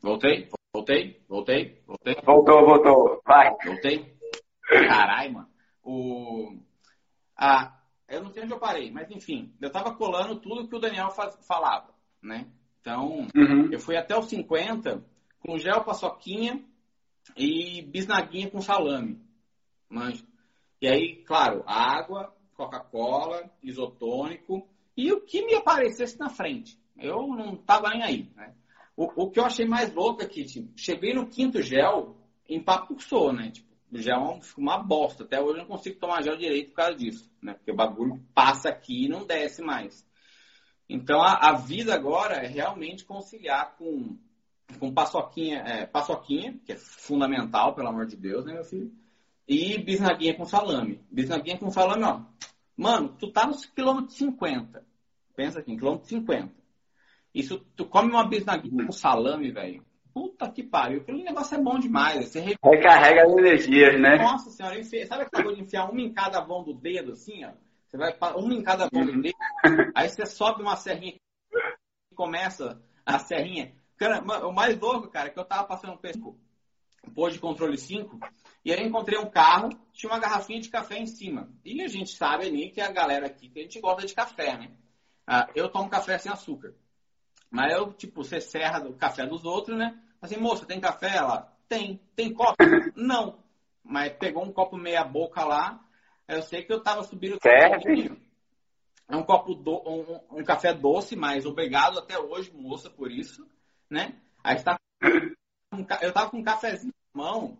Voltei, 0.01 0.49
voltei, 0.73 1.23
voltei, 1.27 1.81
voltei. 1.85 2.15
Voltou, 2.23 2.65
voltou, 2.65 3.21
vai. 3.25 3.55
Voltei. 3.65 4.17
Caralho, 4.67 5.33
mano. 5.33 5.50
O... 5.83 6.57
Ah, 7.37 7.79
eu 8.07 8.23
não 8.23 8.31
sei 8.31 8.43
onde 8.43 8.53
eu 8.53 8.59
parei, 8.59 8.91
mas 8.91 9.09
enfim, 9.09 9.53
eu 9.61 9.71
tava 9.71 9.95
colando 9.95 10.39
tudo 10.39 10.67
que 10.67 10.75
o 10.75 10.79
Daniel 10.79 11.09
faz, 11.11 11.35
falava, 11.47 11.93
né? 12.21 12.47
Então, 12.79 13.27
uhum. 13.35 13.71
eu 13.71 13.79
fui 13.79 13.95
até 13.95 14.17
os 14.17 14.27
50 14.27 15.03
com 15.39 15.57
gel, 15.57 15.83
paçoquinha, 15.83 16.63
e 17.35 17.81
bisnaguinha 17.83 18.49
com 18.49 18.61
salame. 18.61 19.19
Mas, 19.89 20.25
e 20.81 20.87
aí, 20.87 21.23
claro, 21.23 21.63
a 21.65 21.97
água 21.97 22.35
Coca-Cola, 22.55 23.49
isotônico 23.61 24.67
e 24.95 25.11
o 25.11 25.21
que 25.21 25.45
me 25.45 25.55
aparecesse 25.55 26.19
na 26.19 26.29
frente. 26.29 26.79
Eu 26.97 27.27
não 27.27 27.55
tava 27.55 27.89
nem 27.89 28.03
aí. 28.03 28.31
Né? 28.35 28.53
O, 28.95 29.23
o, 29.23 29.31
que 29.31 29.39
eu 29.39 29.45
achei 29.45 29.65
mais 29.65 29.93
louco 29.93 30.21
aqui, 30.21 30.43
tipo, 30.43 30.71
cheguei 30.75 31.13
no 31.13 31.27
quinto 31.27 31.61
gel, 31.61 32.15
empapuçou, 32.47 33.33
né? 33.33 33.51
Tipo, 33.51 33.70
gel 33.91 34.39
é 34.39 34.39
uma 34.57 34.77
bosta. 34.77 35.23
Até 35.23 35.41
hoje 35.41 35.59
eu 35.59 35.63
não 35.63 35.65
consigo 35.65 35.99
tomar 35.99 36.23
gel 36.23 36.37
direito 36.37 36.69
por 36.69 36.75
causa 36.77 36.95
disso, 36.95 37.29
né? 37.41 37.53
Porque 37.53 37.71
o 37.71 37.75
bagulho 37.75 38.21
passa 38.33 38.69
aqui 38.69 39.05
e 39.05 39.09
não 39.09 39.25
desce 39.25 39.61
mais. 39.61 40.05
Então 40.87 41.21
a, 41.21 41.49
a 41.49 41.53
vida 41.53 41.93
agora 41.93 42.35
é 42.35 42.47
realmente 42.47 43.05
conciliar 43.05 43.75
com, 43.77 44.17
com 44.79 44.93
paçoquinha, 44.93 45.59
é, 45.59 45.85
paçoquinha, 45.85 46.59
que 46.65 46.73
é 46.73 46.77
fundamental, 46.77 47.73
pelo 47.73 47.89
amor 47.89 48.05
de 48.05 48.15
Deus, 48.15 48.45
né, 48.45 48.53
meu 48.53 48.63
filho? 48.63 48.91
E 49.47 49.77
bisnaguinha 49.79 50.35
com 50.35 50.45
salame. 50.45 51.01
Bisnaguinha 51.11 51.57
com 51.57 51.69
salame, 51.69 52.03
ó. 52.03 52.21
Mano, 52.77 53.15
tu 53.19 53.31
tá 53.31 53.45
nos 53.45 53.65
quilômetros 53.65 54.15
50. 54.17 54.85
Pensa 55.35 55.59
aqui, 55.59 55.71
em 55.71 55.77
quilômetro 55.77 56.07
50. 56.07 56.53
Isso, 57.33 57.59
tu 57.75 57.85
come 57.85 58.11
uma 58.11 58.27
bisnaguinha 58.27 58.85
com 58.85 58.91
salame, 58.91 59.51
velho. 59.51 59.85
Puta 60.13 60.49
que 60.51 60.63
pariu. 60.63 61.01
Aquele 61.01 61.23
negócio 61.23 61.55
é 61.55 61.61
bom 61.61 61.79
demais. 61.79 62.29
Você 62.29 62.39
recarrega 62.39 63.23
as 63.23 63.31
energias, 63.31 63.99
né? 63.99 64.17
Nossa 64.17 64.49
senhora, 64.49 64.79
enfia... 64.79 65.05
sabe 65.07 65.23
aquela 65.23 65.43
coisa 65.43 65.57
de 65.57 65.63
enfiar 65.65 65.89
uma 65.89 66.01
em 66.01 66.13
cada 66.13 66.45
mão 66.45 66.63
do 66.63 66.73
dedo, 66.73 67.13
assim, 67.13 67.45
ó? 67.45 67.51
Você 67.87 67.97
vai 67.97 68.15
uma 68.35 68.53
em 68.53 68.63
cada 68.63 68.89
mão 68.91 69.05
do 69.05 69.21
dedo. 69.21 69.37
Aí 69.95 70.09
você 70.09 70.25
sobe 70.25 70.61
uma 70.61 70.75
serrinha 70.75 71.15
e 72.11 72.15
começa 72.15 72.81
a 73.05 73.19
serrinha. 73.19 73.73
Cara, 73.97 74.21
o 74.47 74.51
mais 74.51 74.79
louco, 74.79 75.09
cara, 75.09 75.27
é 75.27 75.31
que 75.31 75.39
eu 75.39 75.45
tava 75.45 75.65
passando 75.65 75.93
um 75.93 75.97
pesco 75.97 76.37
pôr 77.13 77.31
de 77.31 77.39
controle 77.39 77.77
5, 77.77 78.19
e 78.63 78.71
aí 78.71 78.83
encontrei 78.83 79.17
um 79.17 79.29
carro, 79.29 79.69
tinha 79.91 80.11
uma 80.11 80.19
garrafinha 80.19 80.61
de 80.61 80.69
café 80.69 80.97
em 80.97 81.07
cima. 81.07 81.49
E 81.65 81.81
a 81.81 81.87
gente 81.87 82.15
sabe 82.15 82.45
ali 82.45 82.69
que 82.69 82.79
a 82.79 82.91
galera 82.91 83.27
aqui, 83.27 83.49
que 83.49 83.59
a 83.59 83.63
gente 83.63 83.79
gosta 83.79 84.05
de 84.05 84.13
café, 84.13 84.57
né? 84.57 84.71
Ah, 85.25 85.47
eu 85.55 85.69
tomo 85.69 85.89
café 85.89 86.17
sem 86.17 86.31
açúcar. 86.31 86.75
Mas 87.51 87.73
eu, 87.73 87.93
tipo, 87.93 88.23
você 88.23 88.39
serra 88.39 88.79
do 88.79 88.93
café 88.93 89.27
dos 89.27 89.43
outros, 89.43 89.77
né? 89.77 90.01
Assim, 90.21 90.37
moça, 90.37 90.65
tem 90.65 90.79
café? 90.79 91.17
Ela, 91.17 91.53
tem. 91.67 91.99
Tem 92.15 92.33
copo? 92.33 92.55
Não. 92.95 93.37
Mas 93.83 94.13
pegou 94.13 94.43
um 94.43 94.53
copo 94.53 94.77
meia 94.77 95.03
boca 95.03 95.43
lá, 95.43 95.83
eu 96.27 96.41
sei 96.41 96.63
que 96.63 96.71
eu 96.71 96.81
tava 96.81 97.03
subindo... 97.03 97.37
É 99.09 99.15
um 99.17 99.23
copo, 99.23 99.53
do, 99.53 99.75
um, 99.85 100.39
um, 100.39 100.43
café 100.43 100.73
doce, 100.73 101.17
mas 101.17 101.45
obrigado 101.45 101.99
até 101.99 102.17
hoje, 102.17 102.49
moça, 102.53 102.89
por 102.89 103.11
isso, 103.11 103.45
né? 103.89 104.17
Aí 104.41 104.55
está 104.55 104.79
eu 106.01 106.13
tava 106.13 106.29
com 106.29 106.37
um 106.37 106.43
cafezinho 106.43 106.93
na 107.13 107.21
mão 107.21 107.57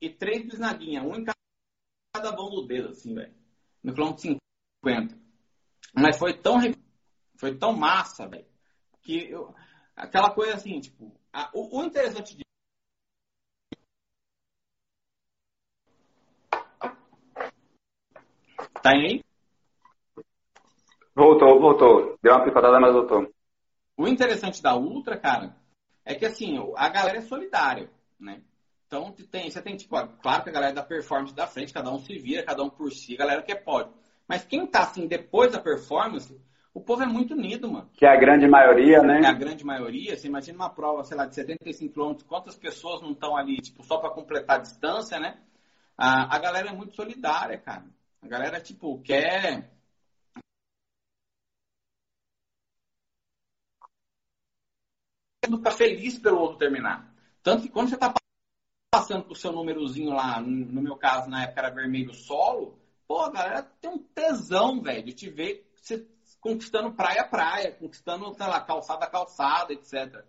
e 0.00 0.08
três 0.08 0.42
bisnaguinhas, 0.42 1.04
um 1.04 1.16
em 1.16 1.24
cada 2.14 2.36
mão 2.36 2.48
do 2.48 2.66
dedo, 2.66 2.88
assim, 2.88 3.14
velho. 3.14 3.34
No 3.82 3.92
quilômetro 3.92 4.22
50. 4.22 5.18
Mas 5.94 6.18
foi 6.18 6.34
tão, 6.34 6.58
foi 7.36 7.56
tão 7.56 7.72
massa, 7.72 8.26
velho, 8.26 8.46
que 9.02 9.30
eu, 9.30 9.54
aquela 9.96 10.30
coisa 10.30 10.54
assim, 10.54 10.80
tipo, 10.80 11.12
a, 11.32 11.50
o, 11.52 11.80
o 11.80 11.84
interessante 11.84 12.36
de 12.36 12.44
Tá 18.82 18.90
aí? 18.90 19.24
Voltou, 21.14 21.58
voltou. 21.58 22.18
Deu 22.22 22.34
uma 22.34 22.44
picotada, 22.44 22.78
mas 22.78 22.92
voltou. 22.92 23.32
O 23.96 24.06
interessante 24.06 24.62
da 24.62 24.76
Ultra, 24.76 25.16
cara, 25.16 25.56
é 26.04 26.14
que 26.14 26.26
assim, 26.26 26.58
a 26.76 26.88
galera 26.88 27.18
é 27.18 27.22
solidária, 27.22 27.90
né? 28.20 28.42
Então 28.86 29.10
tem, 29.30 29.50
você 29.50 29.62
tem, 29.62 29.76
tipo, 29.76 29.96
claro 30.18 30.42
que 30.42 30.50
a 30.50 30.52
galera 30.52 30.74
da 30.74 30.82
performance 30.82 31.34
da 31.34 31.46
frente, 31.46 31.72
cada 31.72 31.90
um 31.90 31.98
se 31.98 32.18
vira, 32.18 32.44
cada 32.44 32.62
um 32.62 32.68
por 32.68 32.92
si, 32.92 33.14
a 33.14 33.18
galera 33.18 33.42
quer 33.42 33.64
pode. 33.64 33.90
Mas 34.28 34.44
quem 34.44 34.66
tá 34.66 34.82
assim 34.82 35.06
depois 35.06 35.52
da 35.52 35.60
performance, 35.60 36.38
o 36.74 36.80
povo 36.80 37.04
é 37.04 37.06
muito 37.06 37.34
unido, 37.34 37.70
mano. 37.70 37.88
Que 37.94 38.04
é 38.04 38.08
a 38.08 38.18
grande 38.18 38.48
maioria, 38.48 39.00
né? 39.00 39.20
É 39.22 39.26
a 39.26 39.32
grande 39.32 39.64
maioria. 39.64 40.16
Você 40.16 40.26
imagina 40.26 40.58
uma 40.58 40.68
prova, 40.68 41.04
sei 41.04 41.16
lá, 41.16 41.24
de 41.24 41.36
75 41.36 41.94
km, 41.94 42.24
quantas 42.26 42.56
pessoas 42.56 43.00
não 43.00 43.12
estão 43.12 43.36
ali, 43.36 43.58
tipo, 43.58 43.84
só 43.84 43.98
para 43.98 44.10
completar 44.10 44.56
a 44.56 44.62
distância, 44.62 45.20
né? 45.20 45.38
A, 45.96 46.34
a 46.34 46.38
galera 46.40 46.70
é 46.70 46.72
muito 46.72 46.96
solidária, 46.96 47.56
cara. 47.58 47.84
A 48.20 48.26
galera, 48.26 48.60
tipo, 48.60 49.00
quer 49.02 49.70
ficar 55.48 55.70
feliz 55.70 56.18
pelo 56.18 56.40
outro 56.40 56.58
terminar. 56.58 57.14
Tanto 57.40 57.62
que 57.62 57.68
quando 57.68 57.90
você 57.90 57.94
está 57.94 58.12
passando 58.90 59.30
o 59.30 59.36
seu 59.36 59.52
númerozinho 59.52 60.10
lá, 60.10 60.40
no 60.40 60.82
meu 60.82 60.96
caso, 60.96 61.30
na 61.30 61.44
época 61.44 61.60
era 61.60 61.70
vermelho 61.70 62.12
solo, 62.12 62.80
pô, 63.06 63.20
a 63.20 63.30
galera 63.30 63.62
tem 63.62 63.90
um 63.90 63.98
tesão, 63.98 64.82
velho, 64.82 65.04
de 65.04 65.12
te 65.12 65.30
ver 65.30 65.70
você 65.76 66.04
conquistando 66.44 66.92
praia 66.92 67.22
a 67.22 67.26
praia, 67.26 67.72
conquistando, 67.72 68.34
sei 68.34 68.46
lá, 68.46 68.60
calçada 68.60 69.06
a 69.06 69.10
calçada, 69.10 69.72
etc. 69.72 70.22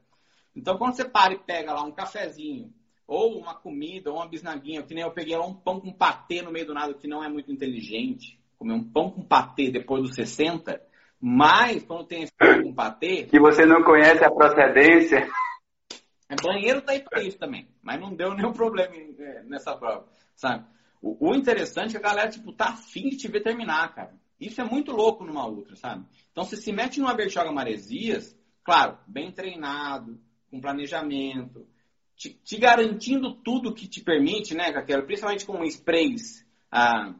Então, 0.55 0.77
quando 0.77 0.95
você 0.95 1.03
para 1.03 1.33
e 1.33 1.37
pega 1.39 1.73
lá 1.73 1.83
um 1.83 1.91
cafezinho, 1.91 2.73
ou 3.05 3.37
uma 3.37 3.53
comida, 3.53 4.09
ou 4.09 4.15
uma 4.15 4.27
bisnaguinha, 4.27 4.81
que 4.81 4.93
nem 4.93 5.03
eu 5.03 5.11
peguei 5.11 5.35
lá 5.35 5.45
um 5.45 5.53
pão 5.53 5.81
com 5.81 5.91
patê 5.91 6.41
no 6.41 6.53
meio 6.53 6.67
do 6.67 6.73
nada, 6.73 6.93
que 6.93 7.05
não 7.05 7.21
é 7.21 7.27
muito 7.27 7.51
inteligente, 7.51 8.39
comer 8.57 8.73
um 8.73 8.83
pão 8.83 9.11
com 9.11 9.21
patê 9.21 9.69
depois 9.69 10.03
dos 10.03 10.15
60, 10.15 10.81
mas, 11.19 11.83
quando 11.83 12.07
tem 12.07 12.23
esse 12.23 12.63
com 12.63 12.73
patê. 12.73 13.25
Que 13.25 13.39
você 13.39 13.65
não 13.65 13.83
conhece 13.83 14.23
a 14.23 14.31
procedência. 14.31 15.27
É, 16.29 16.35
banheiro 16.41 16.81
tá 16.81 16.93
aí 16.93 17.01
para 17.01 17.21
isso 17.23 17.37
também. 17.37 17.67
Mas 17.83 17.99
não 17.99 18.15
deu 18.15 18.33
nenhum 18.33 18.53
problema 18.53 18.95
é, 18.95 19.43
nessa 19.43 19.75
prova, 19.75 20.07
sabe? 20.33 20.65
O, 21.01 21.29
o, 21.29 21.35
interessante 21.35 21.97
é 21.97 21.99
que 21.99 22.05
a 22.05 22.09
galera, 22.09 22.29
tipo, 22.29 22.53
tá 22.53 22.69
afim 22.69 23.09
de 23.09 23.17
te 23.17 23.27
ver 23.27 23.41
terminar, 23.41 23.93
cara. 23.93 24.13
Isso 24.39 24.59
é 24.59 24.63
muito 24.63 24.91
louco 24.91 25.23
numa 25.23 25.45
outra, 25.45 25.75
sabe? 25.75 26.05
Então, 26.31 26.43
você 26.43 26.57
se 26.57 26.71
mete 26.71 26.99
numa 26.99 27.13
Bertioga 27.13 27.51
Maresias, 27.51 28.37
claro, 28.63 28.97
bem 29.07 29.31
treinado, 29.31 30.19
com 30.49 30.59
planejamento, 30.59 31.67
te, 32.15 32.33
te, 32.33 32.57
garantindo 32.57 33.33
tudo 33.35 33.73
que 33.73 33.87
te 33.87 34.01
permite, 34.01 34.53
né, 34.53 34.71
Caquero? 34.71 35.05
Principalmente 35.05 35.45
com 35.45 35.63
sprays 35.65 36.45
ah, 36.71 37.13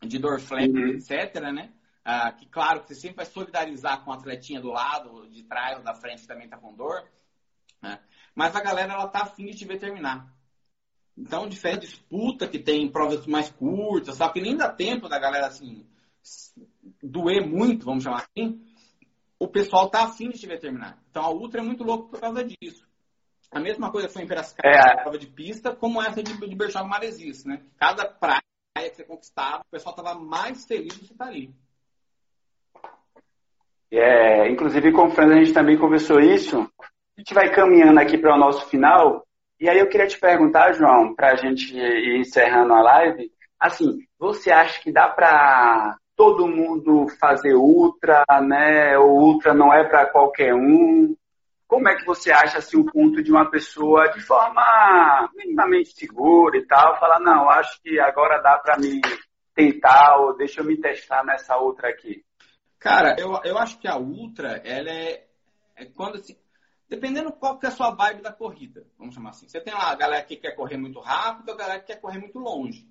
de 0.00 0.18
Dorflex, 0.18 0.72
uhum. 0.72 0.88
etc., 0.88 1.40
né? 1.52 1.72
Ah, 2.04 2.32
que, 2.32 2.46
claro, 2.46 2.80
que 2.80 2.88
você 2.88 2.94
sempre 2.96 3.18
vai 3.18 3.26
solidarizar 3.26 4.04
com 4.04 4.12
a 4.12 4.16
atletinha 4.16 4.60
do 4.60 4.70
lado, 4.70 5.28
de 5.28 5.44
trás 5.44 5.78
ou 5.78 5.84
da 5.84 5.94
frente 5.94 6.22
que 6.22 6.28
também 6.28 6.46
está 6.46 6.56
com 6.56 6.74
dor. 6.74 7.08
Né? 7.80 8.00
Mas 8.34 8.56
a 8.56 8.60
galera, 8.60 8.92
ela 8.92 9.06
tá 9.06 9.22
afim 9.22 9.46
de 9.46 9.58
te 9.58 9.64
ver 9.64 9.78
terminar. 9.78 10.32
Então, 11.16 11.48
diferente 11.48 11.86
disputa 11.86 12.48
que 12.48 12.58
tem 12.58 12.82
em 12.82 12.90
provas 12.90 13.26
mais 13.26 13.50
curtas, 13.50 14.16
só 14.16 14.28
que 14.30 14.40
nem 14.40 14.56
dá 14.56 14.68
tempo 14.72 15.08
da 15.08 15.18
galera, 15.18 15.46
assim, 15.46 15.86
doer 17.02 17.46
muito, 17.46 17.84
vamos 17.84 18.04
chamar 18.04 18.26
assim, 18.36 18.60
o 19.38 19.48
pessoal 19.48 19.90
tá 19.90 20.04
afim 20.04 20.30
de 20.30 20.38
te 20.38 20.46
ver 20.46 20.60
terminar. 20.60 20.98
Então, 21.10 21.24
a 21.24 21.30
Ultra 21.30 21.60
é 21.60 21.64
muito 21.64 21.82
louco 21.82 22.10
por 22.10 22.20
causa 22.20 22.44
disso. 22.44 22.86
A 23.50 23.60
mesma 23.60 23.90
coisa 23.90 24.08
foi 24.08 24.22
em 24.22 24.26
Piracicaba, 24.26 24.68
é. 24.68 25.02
prova 25.02 25.18
de 25.18 25.26
pista, 25.26 25.74
como 25.74 26.00
essa 26.00 26.22
de, 26.22 26.32
de 26.32 26.54
Berchal 26.54 26.86
Maresias, 26.86 27.44
né? 27.44 27.60
Cada 27.76 28.06
praia 28.06 28.40
que 28.74 28.96
você 28.96 29.04
conquistava, 29.04 29.62
o 29.62 29.70
pessoal 29.70 29.94
tava 29.94 30.14
mais 30.14 30.64
feliz 30.64 30.98
de 30.98 31.12
estar 31.12 31.26
ali. 31.26 31.54
É, 33.90 34.48
inclusive, 34.50 34.90
com 34.92 35.06
o 35.06 35.10
Fernando, 35.10 35.38
a 35.40 35.44
gente 35.44 35.52
também 35.52 35.76
conversou 35.76 36.18
isso. 36.18 36.60
A 36.80 37.20
gente 37.20 37.34
vai 37.34 37.54
caminhando 37.54 38.00
aqui 38.00 38.16
para 38.16 38.34
o 38.34 38.38
nosso 38.38 38.66
final. 38.70 39.26
E 39.60 39.68
aí 39.68 39.78
eu 39.78 39.88
queria 39.88 40.06
te 40.06 40.18
perguntar, 40.18 40.72
João, 40.72 41.14
para 41.14 41.32
a 41.32 41.36
gente 41.36 41.76
ir 41.76 42.20
encerrando 42.20 42.72
a 42.72 42.80
live, 42.80 43.30
assim, 43.60 43.98
você 44.18 44.50
acha 44.50 44.80
que 44.80 44.90
dá 44.90 45.08
para 45.08 45.98
todo 46.22 46.46
mundo 46.46 47.08
fazer 47.18 47.52
ultra, 47.52 48.24
né? 48.46 48.96
O 48.96 49.08
ultra 49.08 49.52
não 49.52 49.74
é 49.74 49.82
para 49.82 50.06
qualquer 50.06 50.54
um? 50.54 51.16
Como 51.66 51.88
é 51.88 51.96
que 51.96 52.06
você 52.06 52.30
acha 52.30 52.58
assim 52.58 52.78
o 52.78 52.84
ponto 52.84 53.20
de 53.20 53.32
uma 53.32 53.50
pessoa 53.50 54.08
de 54.12 54.20
forma 54.20 55.28
minimamente 55.34 55.96
segura 55.96 56.56
e 56.56 56.64
tal, 56.64 56.96
falar 57.00 57.18
não, 57.18 57.50
acho 57.50 57.82
que 57.82 57.98
agora 57.98 58.40
dá 58.40 58.56
para 58.56 58.78
me 58.78 59.00
tentar 59.52 60.16
ou 60.20 60.36
deixa 60.36 60.60
eu 60.60 60.64
me 60.64 60.80
testar 60.80 61.24
nessa 61.24 61.56
outra 61.56 61.88
aqui? 61.88 62.24
Cara, 62.78 63.16
eu, 63.18 63.40
eu 63.42 63.58
acho 63.58 63.80
que 63.80 63.88
a 63.88 63.96
Ultra, 63.96 64.60
ela 64.64 64.90
é, 64.90 65.26
é 65.74 65.86
quando 65.86 66.18
assim, 66.18 66.36
dependendo 66.88 67.32
qual 67.32 67.58
que 67.58 67.66
é 67.66 67.68
a 67.68 67.72
sua 67.72 67.90
vibe 67.90 68.22
da 68.22 68.32
corrida, 68.32 68.86
vamos 68.96 69.12
chamar 69.12 69.30
assim. 69.30 69.48
Você 69.48 69.60
tem 69.60 69.74
lá 69.74 69.90
a 69.90 69.96
galera 69.96 70.22
que 70.22 70.36
quer 70.36 70.54
correr 70.54 70.76
muito 70.76 71.00
rápido, 71.00 71.50
a 71.50 71.56
galera 71.56 71.80
que 71.80 71.86
quer 71.86 72.00
correr 72.00 72.20
muito 72.20 72.38
longe. 72.38 72.88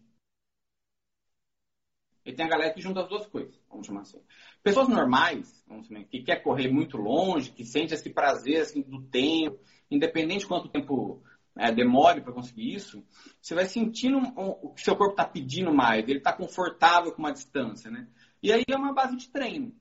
E 2.26 2.34
tem 2.34 2.45
a 2.45 2.49
galera 2.49 2.74
que 2.74 2.82
junta 2.82 3.01
as 3.01 3.09
duas 3.09 3.26
coisas, 3.26 3.59
vamos 3.69 3.88
chamar 3.88 4.01
assim. 4.01 4.22
Pessoas 4.61 4.88
normais, 4.88 5.63
vamos 5.67 5.88
chamar, 5.88 6.03
que 6.03 6.22
quer 6.22 6.43
correr 6.43 6.69
muito 6.69 6.97
longe, 6.97 7.51
que 7.51 7.65
sente 7.65 7.93
esse 7.93 8.09
prazer 8.11 8.61
assim, 8.61 8.82
do 8.82 9.01
tempo, 9.01 9.59
independente 9.89 10.41
de 10.41 10.47
quanto 10.47 10.69
tempo 10.69 11.24
é, 11.57 11.72
demore 11.72 12.22
para 12.22 12.34
conseguir 12.34 12.74
isso, 12.74 13.03
você 13.41 13.55
vai 13.55 13.65
sentindo 13.65 14.19
o 14.38 14.69
que 14.74 14.82
seu 14.82 14.95
corpo 14.95 15.13
está 15.13 15.26
pedindo 15.26 15.74
mais, 15.74 16.07
ele 16.07 16.19
está 16.19 16.32
confortável 16.32 17.11
com 17.11 17.19
uma 17.19 17.34
distância, 17.34 17.89
né? 17.89 18.07
E 18.41 18.51
aí 18.51 18.63
é 18.67 18.76
uma 18.76 18.93
base 18.93 19.15
de 19.17 19.30
treino. 19.30 19.74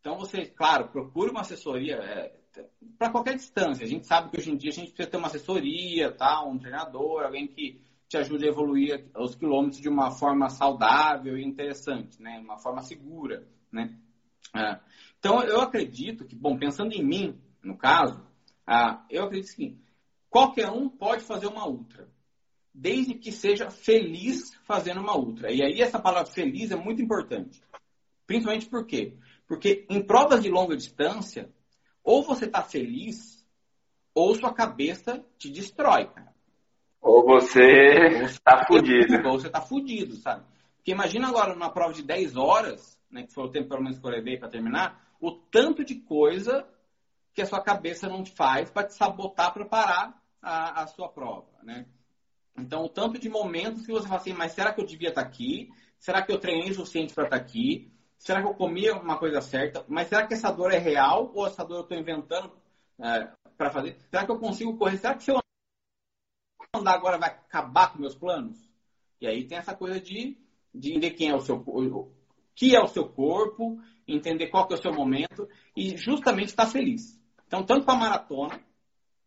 Então 0.00 0.18
você, 0.18 0.46
claro, 0.46 0.88
procure 0.88 1.30
uma 1.30 1.40
assessoria 1.40 1.96
é, 1.96 2.38
para 2.98 3.10
qualquer 3.10 3.36
distância. 3.36 3.84
A 3.84 3.88
gente 3.88 4.06
sabe 4.06 4.30
que 4.30 4.38
hoje 4.38 4.50
em 4.50 4.56
dia 4.56 4.70
a 4.70 4.74
gente 4.74 4.88
precisa 4.92 5.10
ter 5.10 5.16
uma 5.16 5.26
assessoria, 5.28 6.10
tá? 6.10 6.42
um 6.44 6.58
treinador, 6.58 7.24
alguém 7.24 7.46
que, 7.46 7.80
te 8.08 8.16
ajude 8.16 8.46
a 8.46 8.48
evoluir 8.48 9.10
os 9.16 9.34
quilômetros 9.34 9.80
de 9.80 9.88
uma 9.88 10.10
forma 10.10 10.48
saudável 10.48 11.36
e 11.36 11.44
interessante, 11.44 12.20
né? 12.22 12.40
Uma 12.40 12.58
forma 12.58 12.80
segura, 12.82 13.46
né? 13.70 13.96
Ah, 14.54 14.80
então, 15.18 15.42
eu 15.42 15.60
acredito 15.60 16.24
que, 16.24 16.34
bom, 16.34 16.56
pensando 16.56 16.92
em 16.92 17.04
mim, 17.04 17.38
no 17.62 17.76
caso, 17.76 18.26
ah, 18.66 19.04
eu 19.10 19.24
acredito 19.24 19.54
que 19.54 19.78
qualquer 20.30 20.70
um 20.70 20.88
pode 20.88 21.22
fazer 21.22 21.46
uma 21.46 21.68
ultra, 21.68 22.08
desde 22.72 23.14
que 23.14 23.30
seja 23.30 23.70
feliz 23.70 24.54
fazendo 24.64 25.00
uma 25.00 25.16
ultra. 25.16 25.52
E 25.52 25.62
aí 25.62 25.82
essa 25.82 25.98
palavra 25.98 26.32
feliz 26.32 26.70
é 26.70 26.76
muito 26.76 27.02
importante. 27.02 27.62
Principalmente 28.26 28.66
por 28.66 28.86
quê? 28.86 29.14
Porque 29.46 29.86
em 29.90 30.02
provas 30.02 30.42
de 30.42 30.48
longa 30.48 30.76
distância, 30.76 31.52
ou 32.02 32.22
você 32.22 32.46
está 32.46 32.62
feliz, 32.62 33.46
ou 34.14 34.34
sua 34.34 34.52
cabeça 34.52 35.24
te 35.38 35.50
destrói, 35.50 36.06
cara. 36.06 36.37
Ou 37.08 37.24
você 37.24 38.24
está 38.24 38.66
fudido. 38.66 39.26
Ou 39.26 39.40
você 39.40 39.46
está 39.46 39.62
fudido, 39.62 40.16
sabe? 40.16 40.44
Porque 40.76 40.92
imagina 40.92 41.26
agora 41.26 41.54
numa 41.54 41.72
prova 41.72 41.94
de 41.94 42.02
10 42.02 42.36
horas, 42.36 42.98
né, 43.10 43.22
que 43.22 43.32
foi 43.32 43.44
o 43.44 43.48
tempo 43.48 43.70
pelo 43.70 43.82
menos 43.82 43.98
que 43.98 44.06
eu 44.06 44.10
levei 44.10 44.36
para 44.36 44.50
terminar, 44.50 45.02
o 45.18 45.32
tanto 45.32 45.82
de 45.82 45.94
coisa 45.94 46.68
que 47.32 47.40
a 47.40 47.46
sua 47.46 47.62
cabeça 47.62 48.10
não 48.10 48.26
faz 48.26 48.70
para 48.70 48.86
te 48.86 48.94
sabotar 48.94 49.54
para 49.54 49.64
parar 49.64 50.22
a, 50.42 50.82
a, 50.82 50.86
sua 50.86 51.08
prova, 51.08 51.48
né? 51.62 51.86
Então, 52.58 52.84
o 52.84 52.88
tanto 52.90 53.18
de 53.18 53.30
momentos 53.30 53.86
que 53.86 53.92
você 53.92 54.06
fala 54.06 54.20
assim, 54.20 54.34
mas 54.34 54.52
será 54.52 54.74
que 54.74 54.80
eu 54.82 54.86
devia 54.86 55.08
estar 55.08 55.22
tá 55.22 55.26
aqui? 55.26 55.70
Será 55.98 56.20
que 56.20 56.30
eu 56.30 56.38
treinei 56.38 56.70
o 56.72 56.74
suficiente 56.74 57.14
para 57.14 57.24
estar 57.24 57.38
tá 57.38 57.42
aqui? 57.42 57.90
Será 58.18 58.42
que 58.42 58.48
eu 58.48 58.54
comi 58.54 58.90
uma 58.90 59.16
coisa 59.16 59.40
certa? 59.40 59.82
Mas 59.88 60.08
será 60.08 60.26
que 60.26 60.34
essa 60.34 60.50
dor 60.50 60.72
é 60.72 60.78
real 60.78 61.32
ou 61.34 61.46
essa 61.46 61.64
dor 61.64 61.76
eu 61.76 61.82
estou 61.82 61.96
inventando 61.96 62.52
é, 63.00 63.30
para 63.56 63.70
fazer? 63.70 63.96
Será 64.10 64.26
que 64.26 64.32
eu 64.32 64.38
consigo 64.38 64.76
correr? 64.76 64.98
Será 64.98 65.14
que 65.14 65.22
se 65.22 65.30
eu 65.30 65.38
andar 66.78 66.94
agora 66.94 67.18
vai 67.18 67.30
acabar 67.30 67.92
com 67.92 68.00
meus 68.00 68.14
planos? 68.14 68.58
E 69.20 69.26
aí 69.26 69.46
tem 69.46 69.58
essa 69.58 69.74
coisa 69.74 70.00
de, 70.00 70.36
de 70.74 70.90
entender 70.90 71.10
quem 71.12 71.30
é 71.30 71.34
o 71.34 71.40
seu 71.40 71.56
o 71.56 72.12
que 72.54 72.74
é 72.74 72.80
o 72.80 72.88
seu 72.88 73.08
corpo, 73.08 73.80
entender 74.06 74.48
qual 74.48 74.66
que 74.66 74.74
é 74.74 74.76
o 74.76 74.82
seu 74.82 74.92
momento 74.92 75.48
e 75.76 75.96
justamente 75.96 76.48
estar 76.48 76.66
feliz. 76.66 77.20
Então, 77.46 77.62
tanto 77.64 77.84
para 77.84 77.94
maratona, 77.94 78.60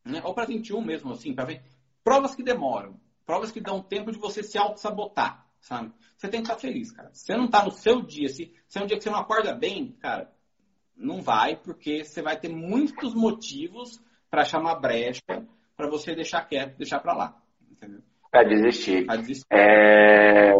né, 0.04 0.22
ou 0.24 0.34
para 0.34 0.46
21 0.46 0.82
mesmo, 0.82 1.14
assim, 1.14 1.34
para 1.34 1.46
ver 1.46 1.64
provas 2.04 2.36
que 2.36 2.44
demoram, 2.44 3.00
provas 3.26 3.52
que 3.52 3.62
dão 3.62 3.82
tempo 3.82 4.12
de 4.12 4.20
você 4.20 4.44
se 4.44 4.58
auto-sabotar 4.58 5.48
sabe? 5.62 5.94
Você 6.18 6.28
tem 6.28 6.42
que 6.42 6.50
estar 6.50 6.60
feliz, 6.60 6.92
cara. 6.92 7.10
Se 7.14 7.26
você 7.26 7.38
não 7.38 7.46
está 7.46 7.64
no 7.64 7.72
seu 7.72 8.02
dia, 8.02 8.28
se, 8.28 8.54
se 8.68 8.80
é 8.80 8.84
um 8.84 8.86
dia 8.86 8.98
que 8.98 9.04
você 9.04 9.10
não 9.10 9.20
acorda 9.20 9.54
bem, 9.54 9.92
cara, 9.94 10.32
não 10.96 11.22
vai, 11.22 11.56
porque 11.56 12.04
você 12.04 12.22
vai 12.22 12.38
ter 12.40 12.50
muitos 12.50 13.14
motivos 13.14 14.02
para 14.30 14.44
chamar 14.44 14.76
brecha 14.76 15.22
para 15.76 15.90
você 15.90 16.14
deixar 16.14 16.46
quieto, 16.46 16.78
deixar 16.78 17.00
para 17.00 17.14
lá. 17.14 17.41
Para 18.32 18.44
desistir. 18.44 19.06
Pra 19.06 19.16
desistir. 19.18 19.46
É... 19.52 20.54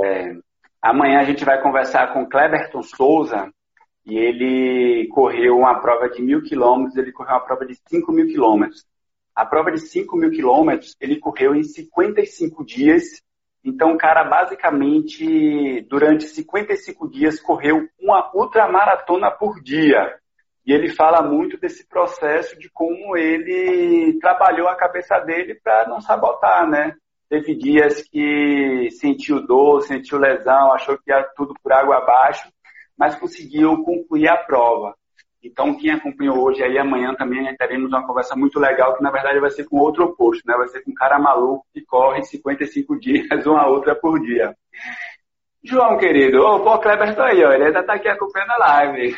Amanhã 0.82 1.20
a 1.20 1.24
gente 1.24 1.46
vai 1.46 1.62
conversar 1.62 2.14
com 2.14 2.28
Cleberton 2.28 2.82
Souza 2.82 3.52
e 4.06 4.18
ele 4.18 5.08
correu 5.10 5.58
uma 5.58 5.80
prova 5.80 6.10
de 6.10 6.22
mil 6.22 6.42
quilômetros, 6.42 6.98
ele 6.98 7.12
correu 7.12 7.34
uma 7.34 7.46
prova 7.46 7.66
de 7.66 7.76
cinco 7.88 8.12
mil 8.12 8.28
quilômetros. 8.28 8.86
A 9.34 9.46
prova 9.46 9.72
de 9.72 9.80
5 9.80 10.18
mil 10.18 10.30
quilômetros 10.30 10.94
ele 11.00 11.18
correu 11.18 11.56
em 11.56 11.64
55 11.64 12.66
dias 12.66 13.22
então, 13.64 13.94
o 13.94 13.98
cara 13.98 14.24
basicamente, 14.24 15.82
durante 15.82 16.26
55 16.26 17.08
dias, 17.10 17.40
correu 17.40 17.88
uma 18.00 18.32
ultramaratona 18.34 19.30
por 19.30 19.62
dia. 19.62 20.16
E 20.66 20.74
ele 20.74 20.90
fala 20.90 21.22
muito 21.22 21.60
desse 21.60 21.88
processo 21.88 22.58
de 22.58 22.70
como 22.72 23.16
ele 23.16 24.18
trabalhou 24.20 24.68
a 24.68 24.76
cabeça 24.76 25.20
dele 25.20 25.56
para 25.56 25.88
não 25.88 26.02
sabotar, 26.02 26.68
né? 26.68 26.96
Teve 27.32 27.56
dias 27.56 28.02
que 28.12 28.90
sentiu 29.00 29.48
dor, 29.48 29.84
sentiu 29.84 30.18
lesão, 30.18 30.74
achou 30.74 30.98
que 30.98 31.10
ia 31.10 31.24
tudo 31.34 31.54
por 31.64 31.72
água 31.72 32.00
abaixo, 32.00 32.52
mas 32.98 33.16
conseguiu 33.16 33.82
concluir 33.86 34.28
a 34.28 34.36
prova. 34.36 34.94
Então, 35.42 35.78
quem 35.78 35.92
acompanhou 35.92 36.44
hoje 36.44 36.62
aí, 36.62 36.78
amanhã 36.78 37.16
também 37.16 37.56
teremos 37.56 37.88
uma 37.88 38.06
conversa 38.06 38.36
muito 38.36 38.60
legal, 38.60 38.98
que 38.98 39.02
na 39.02 39.12
verdade 39.12 39.40
vai 39.40 39.50
ser 39.50 39.64
com 39.64 39.80
outro 39.80 40.04
oposto, 40.04 40.44
né? 40.46 40.56
Vai 40.58 40.68
ser 40.68 40.82
com 40.82 40.92
um 40.92 40.94
cara 40.94 41.18
maluco 41.18 41.66
que 41.74 41.80
corre 41.86 42.22
55 42.22 43.00
dias, 43.00 43.46
uma 43.46 43.66
outra 43.66 43.96
por 43.96 44.20
dia. 44.20 44.54
João, 45.64 45.98
querido, 45.98 46.42
ô, 46.42 46.60
pô, 46.60 46.80
Kleber 46.80 47.16
tá 47.16 47.28
aí, 47.28 47.46
ó, 47.46 47.54
ele 47.54 47.64
ainda 47.64 47.82
tá 47.82 47.94
aqui 47.94 48.10
acompanhando 48.10 48.52
a 48.52 48.58
live. 48.58 49.16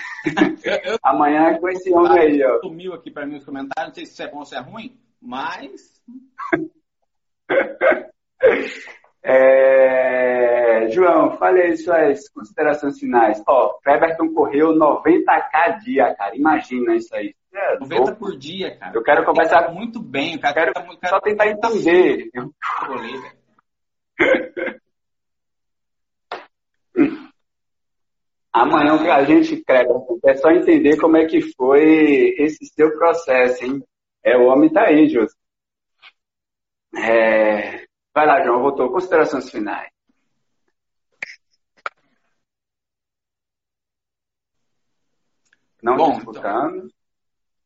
Eu, 0.63 0.91
eu, 0.91 0.99
amanhã 1.01 1.47
é 1.47 1.57
com 1.57 1.67
esse 1.67 1.91
homem 1.91 2.19
aí, 2.19 2.43
ó. 2.43 2.59
Sumiu 2.59 2.93
aqui 2.93 3.09
pra 3.09 3.25
mim 3.25 3.37
os 3.37 3.43
comentários, 3.43 3.87
não 3.87 3.95
sei 3.95 4.05
se 4.05 4.21
é 4.21 4.27
bom 4.27 4.37
ou 4.37 4.45
se 4.45 4.55
é 4.55 4.59
ruim, 4.59 4.95
mas... 5.19 5.99
É... 9.25 10.89
João, 10.89 11.37
fale 11.37 11.61
aí 11.61 11.77
suas 11.77 12.27
considerações 12.29 12.99
finais. 12.99 13.41
Ó, 13.47 13.79
Cleberton 13.81 14.33
correu 14.33 14.75
90k 14.75 15.79
dia, 15.83 16.13
cara. 16.15 16.35
Imagina 16.35 16.93
isso 16.95 17.15
aí. 17.15 17.33
É, 17.53 17.79
90 17.79 18.15
por 18.15 18.37
dia, 18.37 18.75
cara. 18.77 18.91
Eu 18.95 19.03
quero 19.03 19.23
conversar 19.23 19.71
muito 19.71 20.01
bem. 20.01 20.37
Cara, 20.37 20.53
quero 20.53 20.73
tá, 20.73 20.85
só 21.07 21.21
tentar 21.21 21.47
entender. 21.47 22.29
Amanhã 28.51 28.99
a 29.11 29.23
gente, 29.23 29.63
Cleberton, 29.63 30.19
é 30.25 30.35
só 30.35 30.51
entender 30.51 30.97
como 30.97 31.15
é 31.17 31.25
que 31.25 31.41
foi 31.55 32.35
esse 32.37 32.65
seu 32.67 32.95
processo, 32.97 33.65
hein? 33.65 33.81
É, 34.23 34.37
o 34.37 34.45
homem 34.45 34.71
tá 34.71 34.83
aí, 34.83 35.09
José. 35.09 35.33
É... 36.95 37.85
Vai 38.13 38.27
lá, 38.27 38.43
João, 38.43 38.61
voltou. 38.61 38.91
Considerações 38.91 39.49
finais. 39.49 39.93
Não 45.81 45.97
Bom, 45.97 46.17
escutando. 46.17 46.89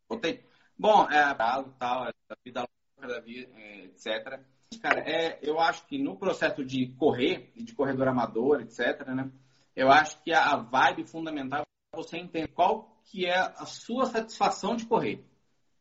Então, 0.10 0.40
Bom, 0.80 1.10
é 1.10 1.34
tal, 1.34 1.66
tal, 1.80 2.08
é 2.08 2.12
da 2.30 2.36
vida 2.44 2.68
longa, 3.00 3.14
da 3.14 3.20
vida, 3.20 3.52
é, 3.56 3.86
etc. 3.86 4.40
Cara, 4.82 5.00
é, 5.00 5.40
eu 5.42 5.60
acho 5.60 5.86
que 5.88 5.98
no 5.98 6.18
processo 6.18 6.64
de 6.64 6.88
correr, 6.94 7.52
de 7.56 7.74
corredor 7.74 8.08
amador, 8.08 8.62
etc., 8.62 9.08
né? 9.08 9.32
Eu 9.76 9.92
acho 9.92 10.22
que 10.24 10.32
a, 10.34 10.54
a 10.54 10.58
vibe 10.58 11.06
fundamental 11.06 11.62
é 11.62 11.98
você 11.98 12.18
entender 12.18 12.48
qual 12.50 13.00
que 13.06 13.26
é 13.26 13.38
a 13.38 13.66
sua 13.66 14.06
satisfação 14.06 14.76
de 14.76 14.86
correr. 14.86 15.24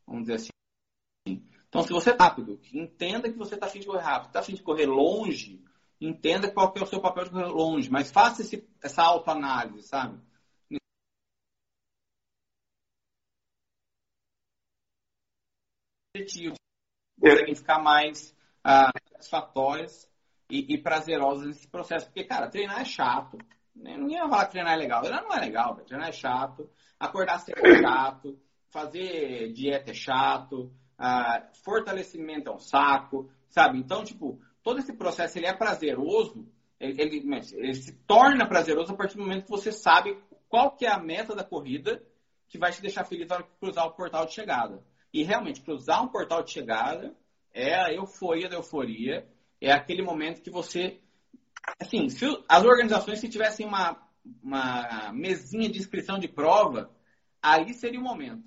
Vamos 0.07 0.23
dizer 0.23 0.35
assim. 0.35 0.56
Então, 1.77 1.87
se 1.87 1.93
você 1.93 2.11
é 2.11 2.17
rápido, 2.17 2.59
entenda 2.73 3.31
que 3.31 3.37
você 3.37 3.55
está 3.55 3.67
afim 3.67 3.81
de 3.81 3.87
correr 3.87 4.01
rápido. 4.01 4.29
Está 4.29 4.41
afim 4.41 4.55
de 4.55 4.63
correr 4.63 4.87
longe, 4.87 5.63
entenda 6.01 6.51
qual 6.51 6.73
que 6.73 6.79
é 6.79 6.83
o 6.83 6.87
seu 6.87 7.03
papel 7.03 7.25
de 7.25 7.31
correr 7.31 7.49
longe. 7.49 7.91
Mas 7.91 8.11
faça 8.11 8.41
esse, 8.41 8.67
essa 8.83 9.03
autoanálise, 9.03 9.87
sabe? 9.87 10.19
Conseguem 17.21 17.55
ficar 17.55 17.79
mais 17.79 18.35
ah, 18.65 18.91
satisfatórias 19.13 20.11
e, 20.49 20.75
e 20.75 20.79
prazerosas 20.79 21.47
nesse 21.47 21.69
processo. 21.69 22.07
Porque, 22.07 22.25
cara, 22.25 22.49
treinar 22.49 22.81
é 22.81 22.87
chato. 22.87 23.37
Né? 23.75 23.99
Ninguém 23.99 24.21
vai 24.21 24.31
falar 24.31 24.47
que 24.47 24.53
treinar 24.53 24.73
é 24.73 24.77
legal. 24.77 25.03
Treinar 25.03 25.25
não 25.25 25.37
é 25.37 25.41
legal, 25.41 25.77
treinar 25.77 26.09
é 26.09 26.13
chato. 26.13 26.71
Acordar 26.99 27.41
cedo 27.41 27.61
é 27.67 27.83
chato. 27.83 28.41
Fazer 28.71 29.53
dieta 29.53 29.91
é 29.91 29.95
chato 29.95 30.75
fortalecimento 31.63 32.49
é 32.49 32.53
um 32.53 32.59
saco, 32.59 33.31
sabe? 33.49 33.79
Então, 33.79 34.05
tipo, 34.05 34.41
todo 34.63 34.79
esse 34.79 34.93
processo 34.93 35.39
ele 35.39 35.47
é 35.47 35.55
prazeroso, 35.55 36.47
ele, 36.79 37.01
ele, 37.01 37.43
ele, 37.55 37.75
se 37.75 37.93
torna 38.07 38.47
prazeroso 38.47 38.93
a 38.93 38.97
partir 38.97 39.17
do 39.17 39.23
momento 39.23 39.45
que 39.45 39.51
você 39.51 39.73
sabe 39.73 40.19
qual 40.49 40.77
que 40.77 40.87
é 40.87 40.91
a 40.91 40.99
meta 40.99 41.35
da 41.35 41.45
corrida 41.45 42.03
que 42.49 42.59
vai 42.59 42.71
te 42.71 42.81
deixar 42.81 43.05
feliz 43.05 43.27
que 43.27 43.43
cruzar 43.61 43.87
o 43.87 43.93
portal 43.93 44.27
de 44.27 44.35
chegada. 44.35 44.83
E 45.13 45.23
realmente, 45.23 45.63
cruzar 45.63 46.03
um 46.03 46.09
portal 46.09 46.43
de 46.43 46.51
chegada 46.51 47.17
é 47.53 47.75
a 47.75 47.93
euforia 47.93 48.49
da 48.49 48.57
euforia, 48.57 49.27
é 49.61 49.73
aquele 49.73 50.03
momento 50.03 50.43
que 50.43 50.51
você. 50.51 51.01
Assim, 51.81 52.09
se 52.09 52.27
as 52.49 52.65
organizações 52.65 53.19
se 53.19 53.29
tivessem 53.29 53.67
uma, 53.67 54.01
uma 54.43 55.13
mesinha 55.13 55.69
de 55.69 55.79
inscrição 55.79 56.19
de 56.19 56.29
prova, 56.29 56.91
aí 57.43 57.73
seria 57.75 57.99
o 57.99 58.05
momento. 58.05 58.45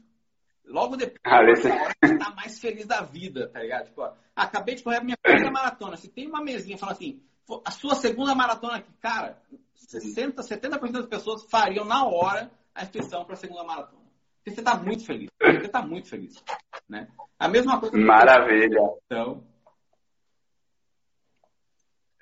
Logo 0.70 0.96
depois, 0.96 1.20
ah, 1.26 1.42
você 2.02 2.18
tá 2.18 2.30
mais 2.36 2.60
feliz 2.60 2.86
da 2.86 3.02
vida, 3.02 3.50
tá 3.50 3.60
ligado? 3.60 3.86
Tipo, 3.86 4.04
ó, 4.04 4.14
acabei 4.36 4.76
de 4.76 4.84
correr 4.84 4.98
a 4.98 5.04
minha 5.04 5.18
primeira 5.22 5.52
maratona. 5.52 5.98
Se 5.98 6.08
tem 6.08 6.28
uma 6.28 6.44
mesinha 6.44 6.78
falando 6.78 6.96
assim, 6.96 7.22
a 7.66 7.72
sua 7.72 7.96
segunda 7.96 8.36
maratona 8.36 8.78
aqui, 8.78 8.92
cara, 9.02 9.42
60, 9.74 10.42
70% 10.42 10.92
das 10.92 11.08
pessoas 11.08 11.44
fariam 11.50 11.86
na 11.86 12.06
hora 12.06 12.52
a 12.76 12.84
inscrição 12.84 13.26
para 13.26 13.34
a 13.34 13.38
segunda 13.38 13.64
maratona. 13.64 14.04
Porque 14.38 14.52
você 14.52 14.62
tá 14.62 14.78
muito 14.78 15.06
feliz. 15.06 15.30
Você 15.42 15.68
tá 15.68 15.82
muito 15.82 16.08
feliz. 16.08 16.44
Né? 16.88 17.08
A 17.38 17.48
mesma 17.48 17.80
coisa. 17.80 17.98
Maravilha. 17.98 18.80
Então. 19.06 19.44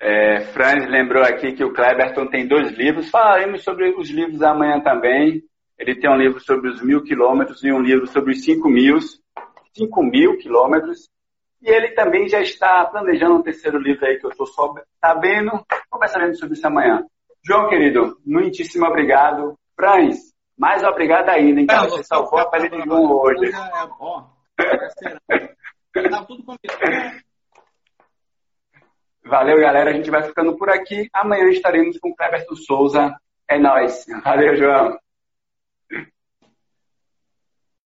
É, 0.00 0.40
Franz 0.52 0.88
lembrou 0.88 1.22
aqui 1.22 1.52
que 1.52 1.64
o 1.64 1.72
Kleberton 1.72 2.28
tem 2.28 2.46
dois 2.48 2.72
livros. 2.72 3.10
Falaremos 3.10 3.62
sobre 3.62 3.90
os 3.96 4.08
livros 4.10 4.42
amanhã 4.42 4.80
também. 4.80 5.42
Ele 5.78 5.94
tem 5.94 6.10
um 6.10 6.16
livro 6.16 6.40
sobre 6.40 6.68
os 6.68 6.82
mil 6.82 7.02
quilômetros 7.02 7.62
e 7.62 7.72
um 7.72 7.80
livro 7.80 8.06
sobre 8.06 8.32
os 8.32 8.42
cinco 8.44 8.68
mil, 8.68 8.98
cinco 9.72 10.02
mil 10.02 10.36
quilômetros. 10.38 11.08
E 11.62 11.70
ele 11.70 11.92
também 11.92 12.28
já 12.28 12.40
está 12.40 12.84
planejando 12.86 13.36
um 13.36 13.42
terceiro 13.42 13.78
livro 13.78 14.04
aí 14.04 14.18
que 14.18 14.26
eu 14.26 14.30
estou 14.30 14.46
sabendo. 15.00 15.64
Conversaremos 15.88 16.38
sobre 16.38 16.56
isso 16.56 16.66
amanhã. 16.66 17.04
João, 17.44 17.68
querido, 17.68 18.18
muitíssimo 18.26 18.86
obrigado. 18.86 19.56
Franz, 19.76 20.32
mais 20.58 20.82
obrigado 20.82 21.28
ainda, 21.28 21.60
então. 21.60 21.88
Você 21.88 22.02
salvou 22.02 22.40
a 22.40 22.50
pele 22.50 22.68
de 22.68 22.82
João 22.82 23.10
hoje. 23.12 23.52
Ó, 24.00 24.24
tá 26.10 26.24
tudo 26.24 26.42
comigo. 26.44 27.22
Valeu, 29.24 29.60
galera. 29.60 29.90
A 29.90 29.92
gente 29.92 30.10
vai 30.10 30.22
ficando 30.22 30.56
por 30.56 30.70
aqui. 30.70 31.08
Amanhã 31.12 31.48
estaremos 31.50 31.98
com 31.98 32.10
o 32.10 32.16
Cleberto 32.16 32.56
Souza. 32.56 33.14
É 33.48 33.58
nóis. 33.58 34.04
Valeu, 34.24 34.56
João. 34.56 34.98